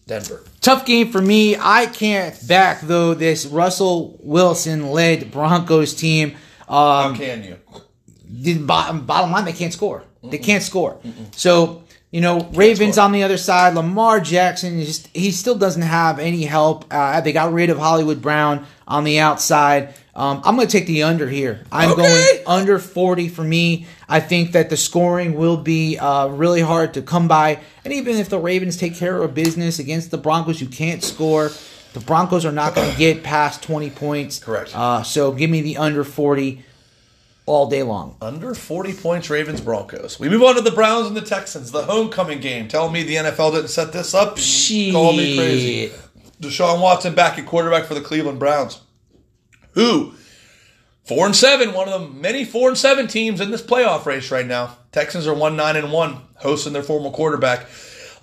Denver? 0.06 0.44
Tough 0.60 0.84
game 0.84 1.10
for 1.10 1.22
me. 1.22 1.56
I 1.58 1.86
can't 1.86 2.36
back 2.46 2.82
though 2.82 3.14
this 3.14 3.46
Russell 3.46 4.18
Wilson 4.22 4.90
led 4.90 5.30
Broncos 5.32 5.94
team. 5.94 6.34
How 6.68 7.08
Um, 7.08 7.16
can 7.16 7.42
you? 7.42 7.56
the 8.28 8.58
bottom, 8.58 9.06
bottom 9.06 9.30
line, 9.30 9.44
they 9.46 9.52
can't 9.52 9.72
score. 9.72 10.02
They 10.22 10.38
can't 10.38 10.62
score. 10.62 10.98
So 11.32 11.84
you 12.16 12.22
know, 12.22 12.48
Ravens 12.54 12.96
on 12.96 13.12
the 13.12 13.24
other 13.24 13.36
side. 13.36 13.74
Lamar 13.74 14.20
Jackson 14.20 14.80
just 14.80 15.06
he 15.08 15.30
still 15.30 15.54
doesn't 15.58 15.82
have 15.82 16.18
any 16.18 16.44
help. 16.44 16.86
Uh, 16.90 17.20
they 17.20 17.30
got 17.30 17.52
rid 17.52 17.68
of 17.68 17.76
Hollywood 17.76 18.22
Brown 18.22 18.64
on 18.88 19.04
the 19.04 19.18
outside. 19.18 19.92
Um, 20.14 20.40
I'm 20.42 20.56
going 20.56 20.66
to 20.66 20.72
take 20.72 20.86
the 20.86 21.02
under 21.02 21.28
here. 21.28 21.60
I'm 21.70 21.90
Okay. 21.90 22.00
going 22.00 22.38
under 22.46 22.78
40 22.78 23.28
for 23.28 23.44
me. 23.44 23.86
I 24.08 24.20
think 24.20 24.52
that 24.52 24.70
the 24.70 24.78
scoring 24.78 25.34
will 25.34 25.58
be 25.58 25.98
uh, 25.98 26.28
really 26.28 26.62
hard 26.62 26.94
to 26.94 27.02
come 27.02 27.28
by. 27.28 27.60
And 27.84 27.92
even 27.92 28.16
if 28.16 28.30
the 28.30 28.38
Ravens 28.38 28.78
take 28.78 28.94
care 28.96 29.22
of 29.22 29.34
business 29.34 29.78
against 29.78 30.10
the 30.10 30.16
Broncos, 30.16 30.58
you 30.58 30.68
can't 30.68 31.04
score. 31.04 31.50
The 31.92 32.00
Broncos 32.00 32.46
are 32.46 32.52
not 32.52 32.74
going 32.74 32.90
to 32.90 32.96
get 32.96 33.24
past 33.24 33.62
20 33.62 33.90
points. 33.90 34.38
Correct. 34.38 34.74
Uh, 34.74 35.02
so 35.02 35.32
give 35.32 35.50
me 35.50 35.60
the 35.60 35.76
under 35.76 36.02
40 36.02 36.64
all 37.46 37.68
day 37.68 37.82
long. 37.82 38.16
Under 38.20 38.54
40 38.54 38.92
points, 38.94 39.30
Ravens 39.30 39.60
Broncos. 39.60 40.20
We 40.20 40.28
move 40.28 40.42
on 40.42 40.56
to 40.56 40.60
the 40.60 40.72
Browns 40.72 41.06
and 41.06 41.16
the 41.16 41.22
Texans, 41.22 41.70
the 41.70 41.84
homecoming 41.84 42.40
game. 42.40 42.68
Tell 42.68 42.90
me 42.90 43.02
the 43.02 43.16
NFL 43.16 43.52
didn't 43.52 43.68
set 43.68 43.92
this 43.92 44.12
up. 44.14 44.36
Call 44.92 45.12
me 45.12 45.36
crazy. 45.36 45.92
Deshaun 46.40 46.82
Watson 46.82 47.14
back 47.14 47.38
at 47.38 47.46
quarterback 47.46 47.84
for 47.84 47.94
the 47.94 48.00
Cleveland 48.00 48.38
Browns. 48.38 48.80
Who? 49.72 50.14
Four 51.04 51.26
and 51.26 51.36
seven, 51.36 51.72
one 51.72 51.88
of 51.88 52.00
the 52.00 52.08
many 52.08 52.44
four 52.44 52.68
and 52.68 52.76
seven 52.76 53.06
teams 53.06 53.40
in 53.40 53.52
this 53.52 53.62
playoff 53.62 54.06
race 54.06 54.30
right 54.32 54.46
now. 54.46 54.76
Texans 54.90 55.26
are 55.26 55.34
one 55.34 55.56
nine 55.56 55.76
and 55.76 55.92
one, 55.92 56.18
hosting 56.38 56.72
their 56.72 56.82
former 56.82 57.10
quarterback. 57.10 57.66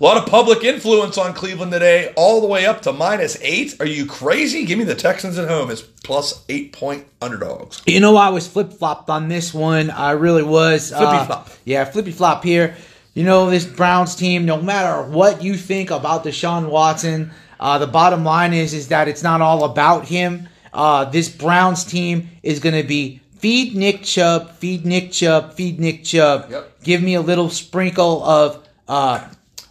A 0.00 0.02
lot 0.02 0.16
of 0.16 0.26
public 0.28 0.64
influence 0.64 1.16
on 1.18 1.34
Cleveland 1.34 1.70
today, 1.70 2.12
all 2.16 2.40
the 2.40 2.48
way 2.48 2.66
up 2.66 2.82
to 2.82 2.92
minus 2.92 3.38
eight. 3.40 3.76
Are 3.80 3.86
you 3.86 4.06
crazy? 4.06 4.64
Give 4.64 4.76
me 4.76 4.84
the 4.84 4.96
Texans 4.96 5.38
at 5.38 5.48
home 5.48 5.70
as 5.70 5.82
plus 5.82 6.44
eight 6.48 6.72
point 6.72 7.06
underdogs. 7.22 7.80
You 7.86 8.00
know, 8.00 8.16
I 8.16 8.30
was 8.30 8.48
flip 8.48 8.72
flopped 8.72 9.08
on 9.08 9.28
this 9.28 9.54
one. 9.54 9.90
I 9.90 10.10
really 10.12 10.42
was. 10.42 10.92
Uh, 10.92 10.98
Flippy-flop. 10.98 11.50
yeah, 11.64 11.84
flippy 11.84 12.10
flop 12.10 12.42
here. 12.42 12.74
You 13.14 13.22
know, 13.22 13.48
this 13.48 13.64
Browns 13.64 14.16
team, 14.16 14.44
no 14.46 14.60
matter 14.60 15.08
what 15.08 15.44
you 15.44 15.54
think 15.54 15.92
about 15.92 16.24
Deshaun 16.24 16.68
Watson, 16.68 17.30
uh, 17.60 17.78
the 17.78 17.86
bottom 17.86 18.24
line 18.24 18.52
is 18.52 18.74
is 18.74 18.88
that 18.88 19.06
it's 19.06 19.22
not 19.22 19.40
all 19.40 19.62
about 19.62 20.06
him. 20.06 20.48
Uh, 20.72 21.04
this 21.04 21.28
Browns 21.28 21.84
team 21.84 22.30
is 22.42 22.58
going 22.58 22.74
to 22.74 22.82
be 22.86 23.20
feed 23.38 23.76
Nick 23.76 24.02
Chubb, 24.02 24.50
feed 24.56 24.84
Nick 24.84 25.12
Chubb, 25.12 25.54
feed 25.54 25.78
Nick 25.78 26.02
Chubb. 26.02 26.50
Yep. 26.50 26.80
Give 26.82 27.00
me 27.00 27.14
a 27.14 27.20
little 27.20 27.48
sprinkle 27.48 28.24
of 28.24 28.66
uh, 28.88 29.28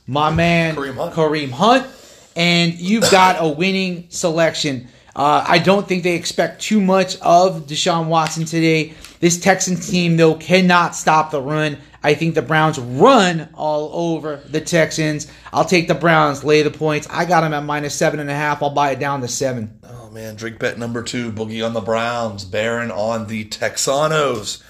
my 0.08 0.30
man 0.32 0.76
Kareem 0.76 0.96
Hunt. 0.96 1.14
Kareem 1.14 1.52
Hunt, 1.52 1.88
and 2.36 2.74
you've 2.74 3.10
got 3.12 3.38
a 3.40 3.48
winning 3.48 4.08
selection. 4.10 4.88
Uh, 5.16 5.46
I 5.48 5.60
don't 5.60 5.88
think 5.88 6.04
they 6.04 6.16
expect 6.16 6.62
too 6.62 6.82
much 6.82 7.20
of 7.22 7.68
Deshaun 7.68 8.08
Watson 8.08 8.46
today. 8.46 8.94
This 9.20 9.40
Texans 9.40 9.90
team, 9.90 10.18
though, 10.18 10.34
cannot 10.36 10.96
stop 10.96 11.32
the 11.32 11.42
run. 11.42 11.78
I 12.02 12.16
think 12.16 12.36
the 12.36 12.42
Browns 12.42 12.78
run 12.80 13.48
all 13.54 13.90
over 13.94 14.38
the 14.50 14.60
Texans. 14.60 15.32
I'll 15.54 15.64
take 15.64 15.88
the 15.88 15.96
Browns, 15.96 16.44
lay 16.44 16.62
the 16.64 16.72
points. 16.72 17.08
I 17.10 17.26
got 17.26 17.42
them 17.42 17.54
at 17.54 17.64
minus 17.64 17.96
seven 17.96 18.20
and 18.20 18.30
a 18.30 18.34
half. 18.34 18.62
I'll 18.62 18.72
buy 18.72 18.92
it 18.92 19.00
down 19.00 19.22
to 19.22 19.28
seven. 19.28 19.80
Oh 19.84 20.10
man, 20.10 20.36
drink 20.36 20.60
bet 20.60 20.78
number 20.78 21.02
two, 21.04 21.32
Boogie 21.32 21.66
on 21.66 21.74
the 21.74 21.80
Browns, 21.80 22.44
Baron 22.44 22.92
on 22.92 23.28
the 23.28 23.46
Texanos. 23.46 24.62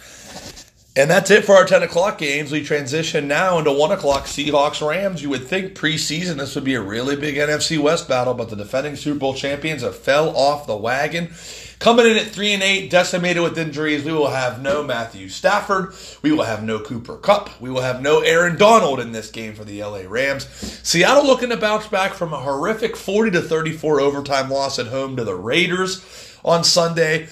And 0.95 1.10
that's 1.10 1.32
it 1.32 1.43
for 1.43 1.56
our 1.56 1.65
10 1.65 1.82
o'clock 1.82 2.19
games. 2.19 2.51
We 2.51 2.63
transition 2.63 3.27
now 3.27 3.58
into 3.58 3.71
1 3.71 3.91
o'clock 3.91 4.25
Seahawks 4.25 4.88
Rams. 4.88 5.23
You 5.23 5.29
would 5.32 5.47
think 5.47 5.73
preseason 5.73 6.38
this 6.38 6.53
would 6.53 6.63
be 6.63 6.75
a 6.75 6.82
really 6.82 7.15
big 7.15 7.36
NFC 7.36 7.79
West 7.79 8.08
battle, 8.08 8.36
but 8.36 8.51
the 8.51 8.56
defending 8.56 8.95
Super 8.95 9.17
Bowl 9.17 9.34
champions 9.34 9.82
have 9.82 9.95
fell 9.95 10.38
off 10.38 10.67
the 10.67 10.77
wagon. 10.77 11.34
Coming 11.79 12.06
in 12.06 12.17
at 12.17 12.27
3 12.27 12.53
and 12.53 12.62
8, 12.62 12.91
decimated 12.91 13.41
with 13.41 13.58
injuries, 13.58 14.06
we 14.06 14.12
will 14.12 14.29
have 14.29 14.62
no 14.62 14.84
Matthew 14.84 15.29
Stafford. 15.29 15.95
We 16.21 16.32
will 16.32 16.43
have 16.43 16.63
no 16.63 16.79
Cooper 16.79 17.17
Kupp. 17.17 17.60
We 17.60 17.71
will 17.71 17.82
have 17.82 18.03
no 18.03 18.19
Aaron 18.19 18.56
Donald 18.56 18.99
in 18.99 19.13
this 19.13 19.32
game 19.32 19.56
for 19.56 19.63
the 19.63 19.84
LA 19.84 20.03
Rams. 20.08 20.47
Seattle 20.84 21.25
looking 21.25 21.49
to 21.49 21.58
bounce 21.58 21.88
back 21.88 22.13
from 22.13 22.34
a 22.34 22.39
horrific 22.39 22.95
40 22.95 23.32
to 23.32 23.41
34 23.41 23.99
overtime 23.99 24.51
loss 24.51 24.77
at 24.77 24.88
home 24.88 25.15
to 25.15 25.23
the 25.23 25.36
Raiders 25.36 26.38
on 26.45 26.63
Sunday. 26.63 27.29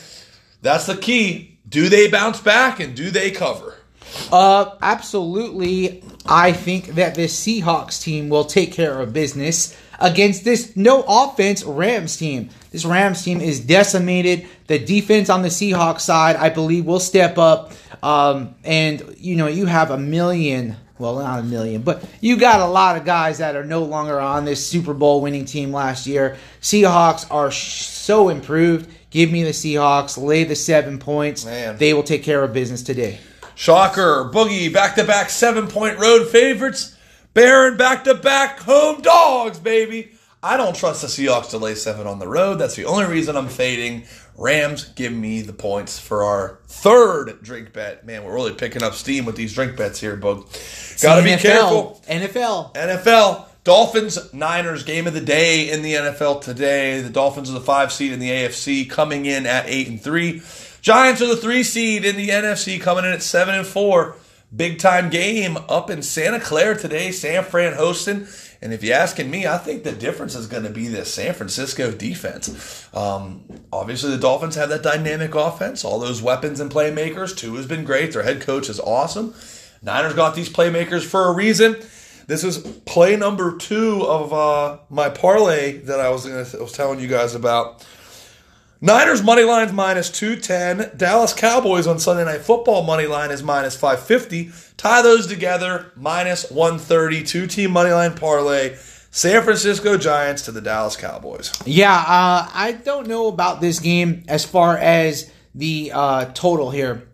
That's 0.64 0.88
the 0.88 0.98
key. 0.98 1.51
Do 1.68 1.90
they 1.90 2.10
bounce 2.10 2.40
back 2.40 2.80
and 2.80 2.96
do 2.96 3.12
they 3.12 3.32
cover? 3.32 3.78
Uh, 4.32 4.76
absolutely. 4.82 6.04
I 6.26 6.52
think 6.52 6.88
that 6.96 7.16
this 7.16 7.40
Seahawks 7.40 8.02
team 8.02 8.30
will 8.30 8.46
take 8.46 8.74
care 8.74 9.00
of 9.00 9.14
business 9.14 9.78
against 10.00 10.44
this 10.44 10.76
no 10.76 11.04
offense 11.08 11.64
Rams 11.64 12.18
team. 12.18 12.50
This 12.72 12.86
Rams 12.86 13.24
team 13.24 13.40
is 13.40 13.60
decimated. 13.60 14.48
The 14.68 14.80
defense 14.80 15.30
on 15.30 15.44
the 15.44 15.50
Seahawks 15.50 16.02
side, 16.02 16.36
I 16.36 16.50
believe, 16.50 16.86
will 16.86 17.00
step 17.00 17.38
up. 17.38 17.72
Um, 18.04 18.56
and 18.64 19.16
you 19.18 19.36
know, 19.36 19.48
you 19.48 19.66
have 19.66 19.92
a 19.92 19.98
million. 19.98 20.76
Well, 21.02 21.18
not 21.18 21.40
a 21.40 21.44
million, 21.44 21.82
but 21.82 22.04
you 22.22 22.38
got 22.38 22.60
a 22.60 22.68
lot 22.68 22.96
of 22.96 23.06
guys 23.06 23.40
that 23.40 23.56
are 23.56 23.64
no 23.64 23.84
longer 23.84 24.20
on 24.20 24.46
this 24.46 24.64
Super 24.64 24.94
Bowl 24.94 25.20
winning 25.20 25.46
team 25.46 25.74
last 25.74 26.06
year. 26.06 26.38
Seahawks 26.62 27.26
are 27.32 27.50
sh- 27.50 27.82
so 27.82 28.30
improved. 28.30 28.88
Give 29.10 29.32
me 29.32 29.42
the 29.42 29.50
Seahawks. 29.50 30.16
Lay 30.22 30.44
the 30.44 30.56
seven 30.56 31.00
points. 31.00 31.44
Man. 31.44 31.78
They 31.78 31.96
will 31.96 32.04
take 32.04 32.24
care 32.24 32.44
of 32.44 32.54
business 32.54 32.84
today. 32.84 33.20
Shocker, 33.56 34.30
Boogie, 34.32 34.72
back 34.72 34.94
to 34.96 35.04
back 35.04 35.32
seven 35.32 35.68
point 35.68 35.98
road 35.98 36.28
favorites. 36.28 36.96
Baron, 37.34 37.78
back 37.78 38.04
to 38.04 38.14
back 38.14 38.60
home 38.60 39.02
dogs, 39.02 39.58
baby. 39.58 40.12
I 40.44 40.56
don't 40.56 40.76
trust 40.76 41.02
the 41.02 41.08
Seahawks 41.08 41.50
to 41.52 41.58
lay 41.58 41.74
seven 41.74 42.06
on 42.06 42.20
the 42.20 42.28
road. 42.28 42.56
That's 42.56 42.76
the 42.76 42.86
only 42.86 43.06
reason 43.06 43.36
I'm 43.36 43.48
fading. 43.48 44.04
Rams 44.42 44.86
give 44.96 45.14
me 45.14 45.42
the 45.42 45.54
points 45.54 46.00
for 46.00 46.24
our 46.24 46.58
third 46.68 47.44
drink 47.44 47.74
bet. 47.74 48.08
Man, 48.08 48.24
we're 48.24 48.34
really 48.34 48.56
picking 48.56 48.82
up 48.82 48.96
steam 48.96 49.26
with 49.26 49.36
these 49.36 49.54
drink 49.54 49.78
bets 49.78 50.00
here, 50.00 50.18
Boog. 50.18 51.00
Gotta 51.00 51.22
be 51.22 51.30
NFL. 51.30 51.42
careful. 51.42 52.02
NFL. 52.10 52.74
NFL. 52.74 53.48
Dolphins 53.64 54.34
Niners 54.34 54.84
game 54.84 55.06
of 55.06 55.14
the 55.14 55.22
day 55.22 55.70
in 55.70 55.84
the 55.84 55.94
NFL 55.94 56.42
today. 56.42 57.02
The 57.02 57.12
Dolphins 57.12 57.52
are 57.52 57.54
the 57.54 57.62
five 57.62 57.92
seed 57.92 58.12
in 58.12 58.20
the 58.20 58.32
AFC, 58.32 58.90
coming 58.90 59.28
in 59.28 59.46
at 59.46 59.66
eight 59.68 59.88
and 59.88 60.02
three. 60.02 60.42
Giants 60.82 61.22
are 61.22 61.28
the 61.28 61.38
three 61.38 61.62
seed 61.62 62.04
in 62.04 62.16
the 62.16 62.30
NFC, 62.30 62.82
coming 62.82 63.06
in 63.06 63.12
at 63.12 63.22
seven 63.22 63.54
and 63.54 63.68
four. 63.68 64.16
Big 64.54 64.80
time 64.80 65.12
game 65.12 65.56
up 65.70 65.92
in 65.92 66.02
Santa 66.02 66.40
Clara 66.40 66.76
today. 66.76 67.12
San 67.12 67.44
Fran 67.44 67.74
hosting. 67.74 68.26
And 68.62 68.74
if 68.74 68.84
you're 68.84 68.96
asking 68.96 69.32
me, 69.32 69.48
I 69.48 69.58
think 69.58 69.84
the 69.84 69.92
difference 69.92 70.36
is 70.36 70.46
going 70.46 70.64
to 70.64 70.70
be 70.70 70.88
the 70.88 71.04
San 71.04 71.34
Francisco 71.34 71.92
defense. 71.92 72.88
Um, 72.94 73.44
obviously, 73.74 74.12
the 74.12 74.20
Dolphins 74.20 74.56
have 74.56 74.70
that 74.70 74.84
dynamic 74.84 75.34
offense, 75.34 75.84
all 75.84 75.98
those 75.98 76.22
weapons 76.22 76.60
and 76.60 76.70
playmakers. 76.70 77.36
Tua 77.36 77.58
has 77.58 77.66
been 77.66 77.84
great. 77.84 78.14
Their 78.14 78.24
head 78.24 78.42
coach 78.42 78.70
is 78.70 78.80
awesome. 78.80 79.34
Niners 79.82 80.14
got 80.14 80.36
these 80.36 80.50
playmakers 80.50 81.04
for 81.04 81.28
a 81.28 81.34
reason. 81.34 81.76
This 82.28 82.44
is 82.44 82.60
play 82.86 83.16
number 83.16 83.58
two 83.58 84.04
of 84.04 84.32
uh, 84.32 84.78
my 84.90 85.10
parlay 85.10 85.80
that 85.80 86.00
I 86.00 86.10
was, 86.10 86.26
gonna, 86.28 86.46
I 86.60 86.62
was 86.62 86.72
telling 86.72 87.00
you 87.00 87.08
guys 87.08 87.34
about. 87.34 87.86
Niners 88.84 89.22
money 89.22 89.44
line's 89.44 89.72
minus 89.72 90.10
210. 90.10 90.98
Dallas 90.98 91.36
Cowboys 91.36 91.86
on 91.86 92.00
Sunday 92.00 92.26
Night 92.26 92.42
Football 92.42 92.82
money 92.82 93.06
line 93.06 93.30
is 93.30 93.44
minus 93.44 93.76
550. 93.76 94.52
Tie 94.76 95.02
those 95.04 95.28
together, 95.28 95.92
minus 95.96 96.50
130. 96.50 97.22
Two 97.22 97.46
team 97.46 97.70
money 97.70 97.92
line 97.92 98.16
parlay. 98.16 98.76
San 99.12 99.44
Francisco 99.44 99.98
Giants 99.98 100.42
to 100.46 100.52
the 100.52 100.62
Dallas 100.62 100.96
Cowboys. 100.96 101.52
Yeah, 101.64 101.94
uh, 101.94 102.50
I 102.52 102.80
don't 102.84 103.08
know 103.08 103.28
about 103.28 103.62
this 103.62 103.80
game 103.80 104.24
as 104.28 104.46
far 104.46 104.80
as 104.80 105.32
the 105.54 105.92
uh, 105.94 106.26
total 106.34 106.72
here. 106.72 107.08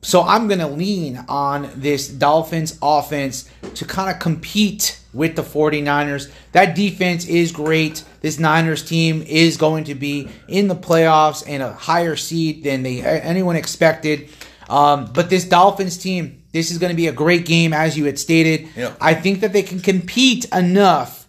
So 0.00 0.22
I'm 0.22 0.48
going 0.48 0.60
to 0.60 0.66
lean 0.66 1.26
on 1.28 1.70
this 1.76 2.08
Dolphins 2.08 2.78
offense 2.80 3.50
to 3.74 3.84
kind 3.84 4.10
of 4.10 4.18
compete 4.18 4.98
with 5.12 5.36
the 5.36 5.42
49ers. 5.42 6.32
That 6.52 6.74
defense 6.74 7.26
is 7.26 7.52
great. 7.52 8.02
This 8.22 8.38
Niners 8.38 8.84
team 8.84 9.22
is 9.22 9.56
going 9.56 9.84
to 9.84 9.94
be 9.94 10.28
in 10.48 10.68
the 10.68 10.76
playoffs 10.76 11.44
and 11.46 11.62
a 11.62 11.72
higher 11.72 12.16
seed 12.16 12.64
than 12.64 12.82
they 12.84 13.02
anyone 13.02 13.56
expected. 13.56 14.30
Um, 14.68 15.10
but 15.12 15.28
this 15.28 15.44
Dolphins 15.44 15.98
team, 15.98 16.44
this 16.52 16.70
is 16.70 16.78
going 16.78 16.90
to 16.90 16.96
be 16.96 17.08
a 17.08 17.12
great 17.12 17.44
game, 17.44 17.72
as 17.74 17.98
you 17.98 18.06
had 18.06 18.18
stated. 18.18 18.68
Yeah. 18.76 18.94
I 19.00 19.14
think 19.14 19.40
that 19.40 19.52
they 19.52 19.62
can 19.62 19.80
compete 19.80 20.46
enough 20.46 21.26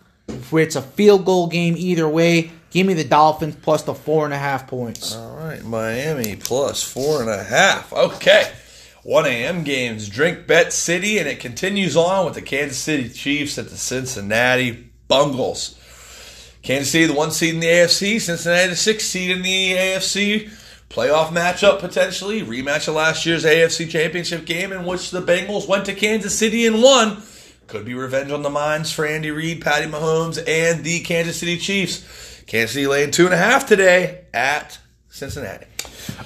where 0.49 0.63
it's 0.63 0.75
a 0.75 0.81
field 0.81 1.25
goal 1.25 1.47
game 1.47 1.75
either 1.77 2.07
way. 2.07 2.51
Give 2.69 2.87
me 2.87 2.93
the 2.93 3.03
Dolphins 3.03 3.55
plus 3.61 3.83
the 3.83 3.93
four 3.93 4.25
and 4.25 4.33
a 4.33 4.37
half 4.37 4.67
points. 4.67 5.15
All 5.15 5.35
right, 5.35 5.63
Miami 5.63 6.35
plus 6.35 6.81
four 6.81 7.21
and 7.21 7.29
a 7.29 7.43
half. 7.43 7.91
Okay. 7.91 8.51
1 9.03 9.25
a.m. 9.25 9.63
games, 9.63 10.07
Drink 10.07 10.47
Bet 10.47 10.71
City, 10.71 11.17
and 11.19 11.27
it 11.27 11.41
continues 11.41 11.97
on 11.97 12.23
with 12.23 12.35
the 12.35 12.41
Kansas 12.41 12.77
City 12.77 13.09
Chiefs 13.09 13.57
at 13.57 13.69
the 13.69 13.75
Cincinnati 13.75 14.89
Bungles. 15.09 15.77
Kansas 16.63 16.91
City, 16.91 17.05
the 17.07 17.13
one 17.13 17.31
seed 17.31 17.55
in 17.55 17.59
the 17.59 17.67
AFC, 17.67 18.21
Cincinnati, 18.21 18.69
the 18.69 18.75
six 18.77 19.03
seed 19.05 19.31
in 19.31 19.41
the 19.41 19.73
AFC. 19.73 20.49
Playoff 20.89 21.27
matchup 21.27 21.79
potentially, 21.79 22.41
rematch 22.41 22.87
of 22.87 22.95
last 22.95 23.25
year's 23.25 23.43
AFC 23.43 23.89
Championship 23.89 24.45
game 24.45 24.71
in 24.71 24.85
which 24.85 25.11
the 25.11 25.21
Bengals 25.21 25.67
went 25.67 25.85
to 25.85 25.93
Kansas 25.93 26.37
City 26.37 26.65
and 26.65 26.81
won. 26.81 27.21
Could 27.67 27.83
be 27.83 27.93
revenge 27.93 28.31
on 28.31 28.43
the 28.43 28.49
minds 28.49 28.93
for 28.93 29.05
Andy 29.05 29.29
Reid, 29.31 29.61
Patty 29.61 29.87
Mahomes, 29.87 30.37
and 30.47 30.85
the 30.85 31.01
Kansas 31.01 31.37
City 31.37 31.57
Chiefs. 31.57 32.43
Kansas 32.47 32.75
City 32.75 32.87
laying 32.87 33.11
two 33.11 33.25
and 33.25 33.33
a 33.33 33.37
half 33.37 33.67
today 33.67 34.25
at 34.33 34.79
Cincinnati. 35.09 35.65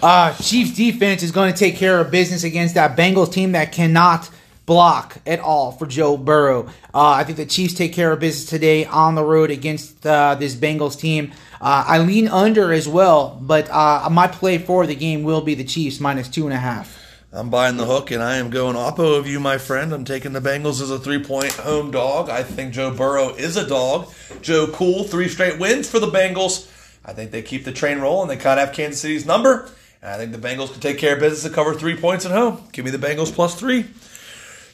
Uh, 0.03 0.35
Chiefs 0.35 0.75
defense 0.75 1.23
is 1.23 1.31
going 1.31 1.51
to 1.51 1.57
take 1.57 1.77
care 1.77 1.99
of 1.99 2.11
business 2.11 2.43
against 2.43 2.75
that 2.75 2.95
Bengals 2.95 3.33
team 3.33 3.53
that 3.53 3.71
cannot 3.71 4.29
block 4.67 5.17
at 5.25 5.39
all 5.39 5.71
for 5.71 5.87
Joe 5.87 6.17
Burrow. 6.17 6.67
Uh, 6.93 7.09
I 7.09 7.23
think 7.23 7.37
the 7.37 7.45
Chiefs 7.45 7.73
take 7.73 7.93
care 7.93 8.11
of 8.11 8.19
business 8.19 8.47
today 8.47 8.85
on 8.85 9.15
the 9.15 9.23
road 9.23 9.49
against 9.49 10.05
uh, 10.05 10.35
this 10.35 10.53
Bengals 10.53 10.99
team. 10.99 11.31
Uh, 11.59 11.85
I 11.87 11.97
lean 11.97 12.27
under 12.27 12.71
as 12.71 12.87
well, 12.87 13.39
but 13.41 13.67
uh, 13.71 14.07
my 14.11 14.27
play 14.27 14.59
for 14.59 14.85
the 14.85 14.93
game 14.93 15.23
will 15.23 15.41
be 15.41 15.55
the 15.55 15.63
Chiefs 15.63 15.99
minus 15.99 16.27
two 16.27 16.45
and 16.45 16.53
a 16.53 16.57
half. 16.57 16.99
I'm 17.31 17.49
buying 17.49 17.77
the 17.77 17.85
hook, 17.85 18.11
and 18.11 18.21
I 18.21 18.37
am 18.37 18.49
going 18.49 18.75
oppo 18.75 19.17
of 19.17 19.25
you, 19.25 19.39
my 19.39 19.57
friend. 19.57 19.93
I'm 19.93 20.05
taking 20.05 20.33
the 20.33 20.41
Bengals 20.41 20.81
as 20.81 20.91
a 20.91 20.99
three 20.99 21.23
point 21.23 21.53
home 21.53 21.91
dog. 21.91 22.29
I 22.29 22.43
think 22.43 22.73
Joe 22.73 22.93
Burrow 22.93 23.29
is 23.35 23.57
a 23.57 23.67
dog. 23.67 24.11
Joe 24.41 24.67
Cool, 24.67 25.03
three 25.03 25.27
straight 25.27 25.59
wins 25.59 25.89
for 25.89 25.99
the 25.99 26.07
Bengals. 26.07 26.69
I 27.05 27.13
think 27.13 27.31
they 27.31 27.41
keep 27.41 27.63
the 27.63 27.71
train 27.71 27.99
rolling. 27.99 28.27
They 28.27 28.37
kind 28.37 28.59
of 28.59 28.67
have 28.67 28.75
Kansas 28.75 29.01
City's 29.01 29.25
number. 29.25 29.69
And 30.01 30.11
I 30.11 30.17
think 30.17 30.31
the 30.31 30.45
Bengals 30.45 30.71
can 30.71 30.81
take 30.81 30.97
care 30.97 31.15
of 31.15 31.19
business 31.19 31.45
and 31.45 31.55
cover 31.55 31.73
three 31.73 31.95
points 31.95 32.25
at 32.25 32.31
home. 32.31 32.63
Give 32.73 32.83
me 32.83 32.91
the 32.91 32.97
Bengals 32.97 33.31
plus 33.31 33.55
three. 33.55 33.85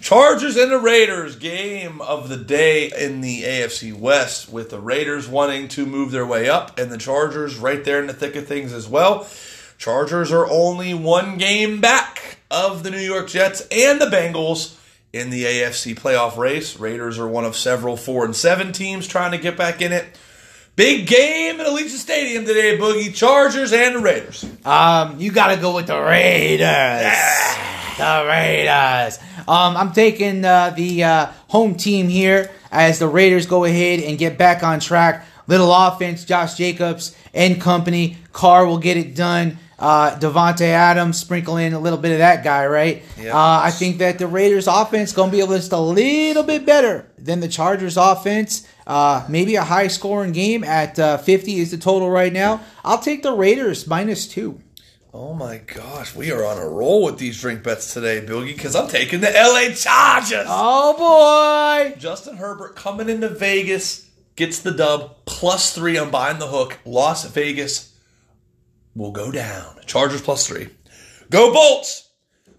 Chargers 0.04 0.58
and 0.58 0.70
the 0.70 0.80
Raiders, 0.80 1.38
game 1.38 2.02
of 2.02 2.28
the 2.28 2.36
day 2.36 2.92
in 2.92 3.22
the 3.22 3.44
AFC 3.44 3.98
West, 3.98 4.52
with 4.52 4.70
the 4.70 4.80
Raiders 4.82 5.30
wanting 5.30 5.70
to 5.70 5.86
move 5.86 6.12
their 6.12 6.26
way 6.26 6.50
up 6.50 6.78
and 6.78 6.92
the 6.92 6.98
Chargers 6.98 7.56
right 7.56 7.82
there 7.86 8.02
in 8.02 8.08
the 8.08 8.14
thick 8.14 8.36
of 8.36 8.46
things 8.46 8.74
as 8.74 8.86
well. 8.86 9.26
Chargers 9.78 10.30
are 10.30 10.46
only 10.52 10.94
one 10.94 11.38
game 11.38 11.80
back 11.80 12.38
of 12.52 12.84
the 12.84 12.92
New 12.92 13.00
York 13.00 13.30
Jets 13.30 13.66
and 13.72 14.02
the 14.02 14.08
Bengals 14.08 14.78
in 15.14 15.30
the 15.30 15.46
AFC 15.46 15.98
playoff 15.98 16.36
race. 16.36 16.78
Raiders 16.78 17.18
are 17.18 17.28
one 17.28 17.46
of 17.46 17.56
several 17.56 17.96
four 17.96 18.26
and 18.26 18.36
seven 18.36 18.74
teams 18.74 19.08
trying 19.08 19.32
to 19.32 19.38
get 19.38 19.56
back 19.56 19.82
in 19.82 19.94
it. 19.94 20.06
Big 20.76 21.08
game 21.08 21.62
at 21.62 21.66
Allegiant 21.66 21.92
Stadium 21.92 22.44
today, 22.44 22.78
Boogie. 22.78 23.16
Chargers 23.16 23.72
and 23.72 23.96
the 23.96 24.00
Raiders. 24.00 24.44
Um, 24.66 25.18
you 25.22 25.32
got 25.32 25.56
to 25.56 25.62
go 25.62 25.74
with 25.74 25.88
the 25.88 25.98
Raiders. 25.98 26.60
The 27.98 28.26
Raiders. 28.28 29.20
Um, 29.48 29.78
I'm 29.78 29.92
taking 29.92 30.44
uh, 30.46 30.72
the 30.72 31.04
uh, 31.04 31.26
home 31.48 31.76
team 31.76 32.10
here 32.10 32.52
as 32.72 33.00
the 33.00 33.08
Raiders 33.08 33.46
go 33.46 33.64
ahead 33.66 34.00
and 34.00 34.18
get 34.18 34.38
back 34.38 34.64
on 34.64 34.80
track. 34.80 35.26
Little 35.48 35.74
offense, 35.74 36.24
Josh 36.26 36.56
Jacobs 36.56 37.16
and 37.34 37.60
company. 37.62 38.18
Carr 38.32 38.66
will 38.66 38.78
get 38.78 38.98
it 38.98 39.16
done. 39.16 39.58
Uh, 39.78 40.18
Davante 40.18 40.62
Adams, 40.62 41.20
sprinkle 41.20 41.58
in 41.58 41.74
a 41.74 41.80
little 41.80 42.00
bit 42.00 42.14
of 42.14 42.20
that 42.20 42.44
guy, 42.44 42.66
right? 42.66 43.04
Yeah. 43.20 43.36
Uh, 43.36 43.60
I 43.64 43.72
think 43.72 43.98
that 43.98 44.18
the 44.18 44.28
Raiders 44.28 44.68
offense 44.68 45.12
going 45.12 45.30
to 45.30 45.36
be 45.36 45.42
able 45.42 45.56
just 45.56 45.74
a 45.74 45.80
little 45.80 46.44
bit 46.44 46.66
better 46.66 47.06
than 47.18 47.42
the 47.42 47.50
Chargers 47.50 47.98
offense. 47.98 48.66
Uh, 48.88 49.26
maybe 49.28 49.56
a 49.56 49.64
high 49.64 49.88
scoring 49.88 50.32
game 50.32 50.64
at 50.64 50.98
uh, 51.00 51.18
50 51.18 51.60
is 51.60 51.72
the 51.72 51.78
total 51.78 52.10
right 52.10 52.32
now. 52.32 52.62
I'll 52.86 53.00
take 53.00 53.24
the 53.24 53.34
Raiders 53.34 53.86
minus 53.86 54.28
two. 54.28 54.62
Oh 55.16 55.36
my 55.36 55.58
gosh, 55.58 56.16
we 56.16 56.32
are 56.32 56.44
on 56.44 56.58
a 56.58 56.68
roll 56.68 57.04
with 57.04 57.20
these 57.20 57.40
drink 57.40 57.62
bets 57.62 57.94
today, 57.94 58.26
Boogie, 58.26 58.56
because 58.56 58.76
I'm 58.76 58.88
taking 58.88 59.22
the 59.22 59.30
LA 59.30 59.72
Chargers. 59.76 60.48
Oh 60.50 60.98
boy! 60.98 61.96
Justin 62.00 62.38
Herbert 62.38 62.76
coming 62.76 63.10
into 63.10 63.30
Vegas 63.30 64.10
gets 64.36 64.58
the 64.58 64.72
dub 64.72 65.18
plus 65.26 65.72
three. 65.76 66.00
I'm 66.00 66.10
buying 66.10 66.40
the 66.40 66.48
hook. 66.48 66.80
Las 66.84 67.30
Vegas 67.30 67.96
will 68.96 69.12
go 69.12 69.32
down. 69.32 69.82
Chargers 69.86 70.24
plus 70.24 70.48
three. 70.48 70.70
Go 71.30 71.54
Bolts! 71.54 72.10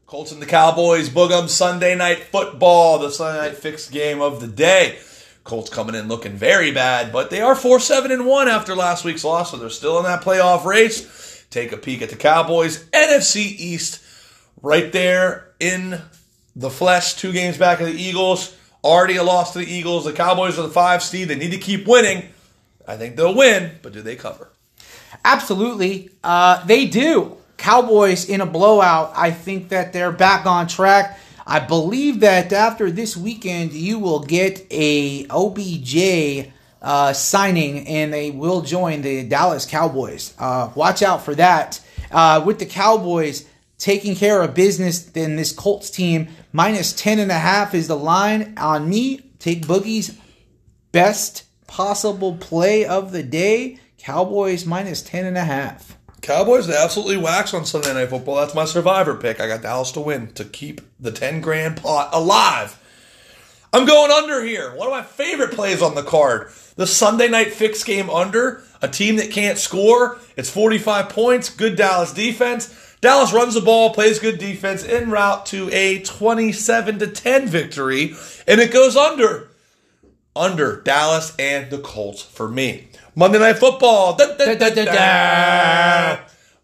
Colts 0.07 0.31
and 0.31 0.41
the 0.41 0.47
Cowboys. 0.47 1.09
Boogum 1.09 1.49
Sunday 1.49 1.97
night 1.97 2.21
football. 2.21 3.01
The 3.01 3.11
Sunday 3.11 3.49
night 3.49 3.57
fixed 3.57 3.91
game 3.91 4.21
of 4.21 4.41
the 4.41 4.47
day. 4.47 5.01
Colts 5.43 5.71
coming 5.71 5.97
in 5.97 6.07
looking 6.07 6.37
very 6.37 6.71
bad, 6.71 7.13
but 7.13 7.31
they 7.31 7.41
are 7.41 7.57
4 7.57 7.81
7 7.81 8.13
and 8.13 8.27
1 8.27 8.49
after 8.49 8.77
last 8.77 9.05
week's 9.05 9.25
loss, 9.25 9.51
so 9.51 9.57
they're 9.57 9.71
still 9.71 9.99
in 9.99 10.05
that 10.05 10.23
playoff 10.23 10.65
race. 10.65 11.34
Take 11.55 11.71
a 11.71 11.77
peek 11.77 12.03
at 12.03 12.11
the 12.11 12.17
Cowboys. 12.17 12.83
NFC 12.87 13.37
East, 13.37 14.03
right 14.61 14.91
there 14.91 15.53
in 15.61 16.01
the 16.57 16.69
flesh, 16.69 17.15
two 17.15 17.33
games 17.33 17.57
back 17.57 17.79
of 17.79 17.87
the 17.87 17.93
Eagles. 17.93 18.57
Already 18.83 19.15
a 19.15 19.23
loss 19.23 19.53
to 19.53 19.61
the 19.61 19.73
Eagles. 19.73 20.05
The 20.05 20.13
Cowboys 20.13 20.59
are 20.59 20.63
the 20.63 20.71
five 20.71 21.01
seed. 21.01 21.29
They 21.29 21.37
need 21.37 21.53
to 21.53 21.59
keep 21.59 21.87
winning. 21.87 22.25
I 22.89 22.97
think 22.97 23.15
they'll 23.15 23.37
win, 23.37 23.71
but 23.83 23.93
do 23.93 24.03
they 24.03 24.17
cover? 24.17 24.51
Absolutely, 25.25 26.11
uh, 26.25 26.67
they 26.67 26.87
do. 26.87 27.37
Cowboys 27.57 28.29
in 28.29 28.41
a 28.41 28.47
blowout. 28.47 29.13
I 29.15 29.31
think 29.31 29.69
that 29.69 29.93
they're 29.93 30.11
back 30.11 30.47
on 30.47 30.67
track. 30.67 31.21
I 31.47 31.61
believe 31.61 32.19
that 32.19 32.53
after 32.53 32.91
this 32.91 33.17
weekend, 33.17 33.75
you 33.75 34.01
will 34.01 34.25
get 34.25 34.67
a 34.73 35.25
OBJ 35.29 36.51
uh, 36.85 37.15
signing, 37.15 37.89
and 37.89 38.13
they 38.13 38.31
will 38.31 38.61
join 38.61 39.01
the 39.01 39.25
Dallas 39.25 39.65
Cowboys. 39.65 40.35
Uh, 40.39 40.71
watch 40.75 41.03
out 41.03 41.25
for 41.25 41.35
that. 41.35 41.81
Uh, 42.13 42.43
with 42.45 42.59
the 42.59 42.67
Cowboys 42.67 43.47
taking 43.79 44.15
care 44.15 44.43
of 44.43 44.55
business, 44.55 45.03
then 45.03 45.37
this 45.37 45.51
Colts 45.51 45.89
team 45.89 46.29
minus 46.53 46.93
ten 46.93 47.19
and 47.19 47.31
a 47.31 47.39
half 47.39 47.75
is 47.75 47.89
the 47.89 47.97
line 47.97 48.55
on 48.59 48.89
me. 48.89 49.21
Take 49.39 49.67
Boogie's 49.67 50.17
best 50.93 51.45
possible 51.67 52.37
play 52.37 52.85
of 52.85 53.13
the 53.13 53.23
day. 53.23 53.79
Cowboys 53.99 54.67
minus 54.67 55.01
ten 55.01 55.25
and 55.25 55.39
a 55.39 55.45
half. 55.45 55.97
Cowboys 56.21 56.71
absolutely 56.71 57.17
wax 57.17 57.53
on 57.53 57.65
Sunday 57.65 57.93
Night 57.95 58.11
Football. 58.11 58.37
That's 58.37 58.55
my 58.55 58.65
survivor 58.67 59.15
pick. 59.15 59.41
I 59.41 59.49
got 59.49 59.63
Dallas 59.63 59.93
to 59.93 60.01
win 60.01 60.33
to 60.35 60.45
keep 60.45 60.81
the 60.99 61.13
10 61.13 61.43
grand 61.43 61.77
pot 61.83 62.09
alive. 62.15 62.79
I'm 63.75 63.87
going 63.87 64.13
under 64.13 64.45
here. 64.45 64.73
One 64.77 64.87
of 64.87 64.93
my 64.93 65.03
favorite 65.03 65.51
plays 65.51 65.83
on 65.83 65.97
the 65.97 66.05
card. 66.05 66.53
The 66.77 66.87
Sunday 66.87 67.29
night 67.29 67.53
fix 67.53 67.83
game 67.83 68.09
under. 68.09 68.63
A 68.81 68.87
team 68.87 69.17
that 69.17 69.33
can't 69.33 69.59
score. 69.59 70.21
It's 70.37 70.49
45 70.49 71.09
points. 71.09 71.51
Good 71.51 71.75
Dallas 71.75 72.13
defense. 72.13 72.73
Dallas 73.01 73.33
runs 73.33 73.55
the 73.55 73.61
ball, 73.61 73.93
plays 73.93 74.21
good 74.21 74.39
defense 74.39 74.85
en 74.85 75.11
route 75.11 75.45
to 75.47 75.69
a 75.73 75.99
27 76.03 77.01
to 77.01 77.07
10 77.09 77.49
victory, 77.49 78.15
and 78.47 78.61
it 78.61 78.73
goes 78.73 78.97
under. 78.97 79.51
Under 80.37 80.81
Dallas 80.81 81.35
and 81.37 81.69
the 81.69 81.79
Colts 81.79 82.23
for 82.23 82.49
me. 82.49 82.91
Monday 83.17 83.41
Night 83.41 83.59
Football. 83.59 84.15
Da, 84.15 84.37
da, 84.37 84.55
da, 84.55 84.85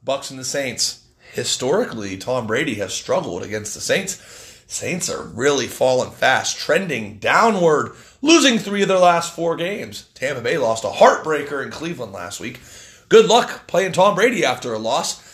Bucks 0.05 0.31
and 0.31 0.39
the 0.39 0.45
Saints. 0.45 1.09
Historically, 1.33 2.17
Tom 2.17 2.47
Brady 2.47 2.77
has 2.77 2.95
struggled 2.95 3.43
against 3.43 3.75
the 3.75 3.81
Saints. 3.81 4.50
Saints 4.71 5.11
are 5.11 5.25
really 5.25 5.67
falling 5.67 6.13
fast, 6.13 6.57
trending 6.57 7.19
downward, 7.19 7.91
losing 8.23 8.57
three 8.57 8.83
of 8.83 8.89
their 8.89 8.99
last 8.99 9.35
four 9.35 9.57
games. 9.57 10.09
Tampa 10.15 10.41
Bay 10.41 10.59
lost 10.59 10.85
a 10.85 10.87
heartbreaker 10.87 11.65
in 11.65 11.73
Cleveland 11.73 12.13
last 12.13 12.39
week. 12.39 12.61
Good 13.09 13.27
luck 13.27 13.67
playing 13.67 13.91
Tom 13.91 14.15
Brady 14.15 14.45
after 14.45 14.73
a 14.73 14.79
loss. 14.79 15.29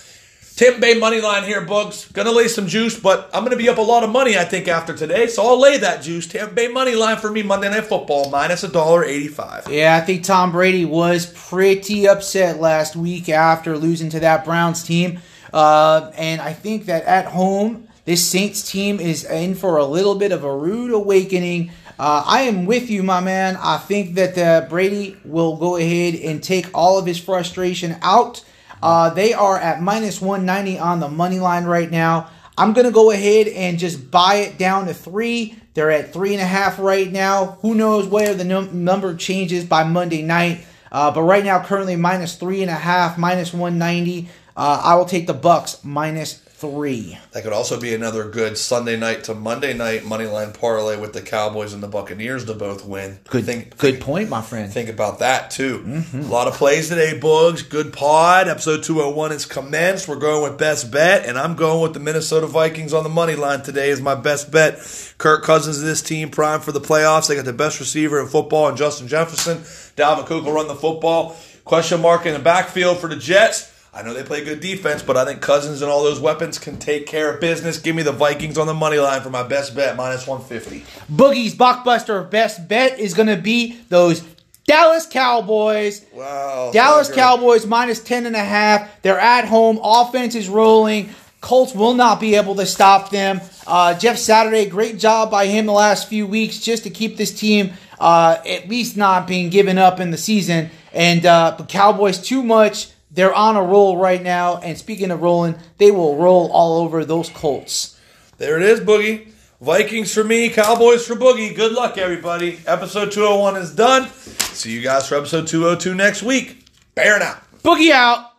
Tampa 0.56 0.80
Bay 0.80 0.98
money 0.98 1.20
line 1.20 1.44
here, 1.44 1.60
Boogs. 1.66 2.10
Gonna 2.14 2.32
lay 2.32 2.48
some 2.48 2.66
juice, 2.66 2.98
but 2.98 3.28
I'm 3.34 3.44
gonna 3.44 3.56
be 3.56 3.68
up 3.68 3.76
a 3.76 3.82
lot 3.82 4.04
of 4.04 4.08
money, 4.08 4.38
I 4.38 4.44
think, 4.46 4.68
after 4.68 4.96
today. 4.96 5.26
So 5.26 5.46
I'll 5.46 5.60
lay 5.60 5.76
that 5.76 6.02
juice. 6.02 6.26
Tampa 6.26 6.54
Bay 6.54 6.68
money 6.68 6.94
line 6.94 7.18
for 7.18 7.30
me 7.30 7.42
Monday 7.42 7.68
Night 7.68 7.84
Football 7.84 8.30
minus 8.30 8.64
a 8.64 8.68
dollar 8.68 9.04
eighty-five. 9.04 9.68
Yeah, 9.70 9.96
I 9.96 10.00
think 10.00 10.24
Tom 10.24 10.50
Brady 10.50 10.86
was 10.86 11.26
pretty 11.26 12.08
upset 12.08 12.58
last 12.58 12.96
week 12.96 13.28
after 13.28 13.76
losing 13.76 14.08
to 14.10 14.20
that 14.20 14.46
Browns 14.46 14.82
team, 14.82 15.20
uh, 15.52 16.10
and 16.16 16.40
I 16.40 16.54
think 16.54 16.86
that 16.86 17.04
at 17.04 17.26
home 17.26 17.85
this 18.06 18.24
Saints 18.24 18.70
team 18.70 19.00
is 19.00 19.24
in 19.24 19.56
for 19.56 19.76
a 19.76 19.84
little 19.84 20.14
bit 20.14 20.30
of 20.30 20.44
a 20.44 20.56
rude 20.56 20.92
awakening. 20.92 21.72
Uh, 21.98 22.22
I 22.24 22.42
am 22.42 22.64
with 22.64 22.88
you, 22.88 23.02
my 23.02 23.20
man. 23.20 23.58
I 23.60 23.78
think 23.78 24.14
that 24.14 24.38
uh, 24.38 24.68
Brady 24.68 25.16
will 25.24 25.56
go 25.56 25.74
ahead 25.74 26.14
and 26.14 26.40
take 26.40 26.70
all 26.72 26.98
of 26.98 27.06
his 27.06 27.18
frustration 27.18 27.96
out. 28.02 28.44
Uh, 28.80 29.10
they 29.10 29.34
are 29.34 29.58
at 29.58 29.82
minus 29.82 30.20
190 30.20 30.78
on 30.78 31.00
the 31.00 31.08
money 31.08 31.40
line 31.40 31.64
right 31.64 31.90
now. 31.90 32.30
I'm 32.56 32.74
going 32.74 32.86
to 32.86 32.92
go 32.92 33.10
ahead 33.10 33.48
and 33.48 33.76
just 33.76 34.08
buy 34.08 34.36
it 34.36 34.56
down 34.56 34.86
to 34.86 34.94
three. 34.94 35.58
They're 35.74 35.90
at 35.90 36.12
three 36.12 36.32
and 36.32 36.40
a 36.40 36.46
half 36.46 36.78
right 36.78 37.10
now. 37.10 37.58
Who 37.62 37.74
knows 37.74 38.06
where 38.06 38.34
the 38.34 38.44
num- 38.44 38.84
number 38.84 39.16
changes 39.16 39.64
by 39.64 39.82
Monday 39.82 40.22
night. 40.22 40.64
Uh, 40.92 41.10
but 41.10 41.22
right 41.22 41.44
now, 41.44 41.60
currently 41.60 41.96
minus 41.96 42.36
three 42.36 42.62
and 42.62 42.70
a 42.70 42.74
half, 42.74 43.18
minus 43.18 43.52
190. 43.52 44.28
Uh, 44.56 44.80
I 44.84 44.94
will 44.94 45.04
take 45.06 45.26
the 45.26 45.34
Bucks 45.34 45.84
minus 45.84 46.45
three. 46.58 47.18
That 47.32 47.42
could 47.44 47.52
also 47.52 47.78
be 47.78 47.94
another 47.94 48.28
good 48.28 48.56
Sunday 48.56 48.96
night 48.96 49.24
to 49.24 49.34
Monday 49.34 49.74
night 49.74 50.06
money 50.06 50.24
line 50.24 50.54
parlay 50.54 50.96
with 50.96 51.12
the 51.12 51.20
Cowboys 51.20 51.74
and 51.74 51.82
the 51.82 51.88
Buccaneers 51.88 52.46
to 52.46 52.54
both 52.54 52.86
win. 52.86 53.18
Good, 53.28 53.44
think, 53.44 53.76
good 53.76 54.00
point, 54.00 54.30
my 54.30 54.40
friend. 54.40 54.72
Think 54.72 54.88
about 54.88 55.18
that 55.18 55.50
too. 55.50 55.80
Mm-hmm. 55.80 56.20
A 56.20 56.26
lot 56.26 56.48
of 56.48 56.54
plays 56.54 56.88
today, 56.88 57.18
Boogs. 57.20 57.68
Good 57.68 57.92
pod. 57.92 58.48
Episode 58.48 58.82
201 58.84 59.32
is 59.32 59.44
commenced. 59.44 60.08
We're 60.08 60.16
going 60.16 60.50
with 60.50 60.58
best 60.58 60.90
bet, 60.90 61.26
and 61.26 61.38
I'm 61.38 61.56
going 61.56 61.82
with 61.82 61.92
the 61.92 62.00
Minnesota 62.00 62.46
Vikings 62.46 62.94
on 62.94 63.04
the 63.04 63.10
money 63.10 63.34
line 63.34 63.62
today 63.62 63.90
as 63.90 64.00
my 64.00 64.14
best 64.14 64.50
bet. 64.50 64.78
Kirk 65.18 65.44
Cousins 65.44 65.82
this 65.82 66.00
team 66.00 66.30
prime 66.30 66.60
for 66.60 66.72
the 66.72 66.80
playoffs. 66.80 67.28
They 67.28 67.36
got 67.36 67.44
the 67.44 67.52
best 67.52 67.80
receiver 67.80 68.18
in 68.18 68.28
football 68.28 68.68
and 68.68 68.78
Justin 68.78 69.08
Jefferson. 69.08 69.58
Dalvin 69.96 70.24
Cook 70.24 70.44
will 70.44 70.52
run 70.52 70.68
the 70.68 70.74
football. 70.74 71.36
Question 71.66 72.00
mark 72.00 72.24
in 72.24 72.32
the 72.32 72.38
backfield 72.38 72.98
for 72.98 73.08
the 73.08 73.16
Jets. 73.16 73.72
I 73.96 74.02
know 74.02 74.12
they 74.12 74.22
play 74.22 74.44
good 74.44 74.60
defense, 74.60 75.02
but 75.02 75.16
I 75.16 75.24
think 75.24 75.40
Cousins 75.40 75.80
and 75.80 75.90
all 75.90 76.04
those 76.04 76.20
weapons 76.20 76.58
can 76.58 76.76
take 76.76 77.06
care 77.06 77.32
of 77.32 77.40
business. 77.40 77.78
Give 77.78 77.96
me 77.96 78.02
the 78.02 78.12
Vikings 78.12 78.58
on 78.58 78.66
the 78.66 78.74
money 78.74 78.98
line 78.98 79.22
for 79.22 79.30
my 79.30 79.42
best 79.42 79.74
bet, 79.74 79.96
minus 79.96 80.26
150. 80.26 80.84
Boogie's 81.10 81.54
blockbuster 81.54 82.28
best 82.28 82.68
bet 82.68 83.00
is 83.00 83.14
going 83.14 83.28
to 83.28 83.38
be 83.38 83.80
those 83.88 84.22
Dallas 84.66 85.06
Cowboys. 85.06 86.04
Wow. 86.12 86.72
Dallas 86.74 87.06
Sucker. 87.06 87.20
Cowboys 87.20 87.64
minus 87.64 88.02
10 88.02 88.26
and 88.26 88.36
a 88.36 88.44
half. 88.44 89.00
They're 89.00 89.18
at 89.18 89.46
home. 89.46 89.80
Offense 89.82 90.34
is 90.34 90.50
rolling. 90.50 91.08
Colts 91.40 91.74
will 91.74 91.94
not 91.94 92.20
be 92.20 92.34
able 92.34 92.54
to 92.56 92.66
stop 92.66 93.08
them. 93.08 93.40
Uh, 93.66 93.98
Jeff 93.98 94.18
Saturday, 94.18 94.66
great 94.66 94.98
job 94.98 95.30
by 95.30 95.46
him 95.46 95.64
the 95.64 95.72
last 95.72 96.06
few 96.06 96.26
weeks 96.26 96.58
just 96.58 96.82
to 96.82 96.90
keep 96.90 97.16
this 97.16 97.32
team 97.32 97.72
uh, 97.98 98.36
at 98.44 98.68
least 98.68 98.98
not 98.98 99.26
being 99.26 99.48
given 99.48 99.78
up 99.78 100.00
in 100.00 100.10
the 100.10 100.18
season. 100.18 100.68
And 100.92 101.24
uh, 101.24 101.54
the 101.56 101.64
Cowboys 101.64 102.18
too 102.18 102.42
much. 102.42 102.88
They're 103.16 103.34
on 103.34 103.56
a 103.56 103.62
roll 103.62 103.96
right 103.96 104.22
now. 104.22 104.58
And 104.58 104.78
speaking 104.78 105.10
of 105.10 105.22
rolling, 105.22 105.56
they 105.78 105.90
will 105.90 106.16
roll 106.16 106.52
all 106.52 106.82
over 106.82 107.04
those 107.04 107.28
Colts. 107.30 107.98
There 108.38 108.56
it 108.56 108.62
is, 108.62 108.80
Boogie. 108.80 109.32
Vikings 109.60 110.12
for 110.12 110.22
me, 110.22 110.50
Cowboys 110.50 111.06
for 111.06 111.16
Boogie. 111.16 111.56
Good 111.56 111.72
luck, 111.72 111.96
everybody. 111.96 112.60
Episode 112.66 113.10
201 113.10 113.56
is 113.56 113.74
done. 113.74 114.08
See 114.10 114.70
you 114.70 114.82
guys 114.82 115.08
for 115.08 115.14
episode 115.14 115.46
202 115.46 115.94
next 115.94 116.22
week. 116.22 116.66
Bear 116.94 117.18
now. 117.18 117.40
Boogie 117.62 117.90
out. 117.90 118.32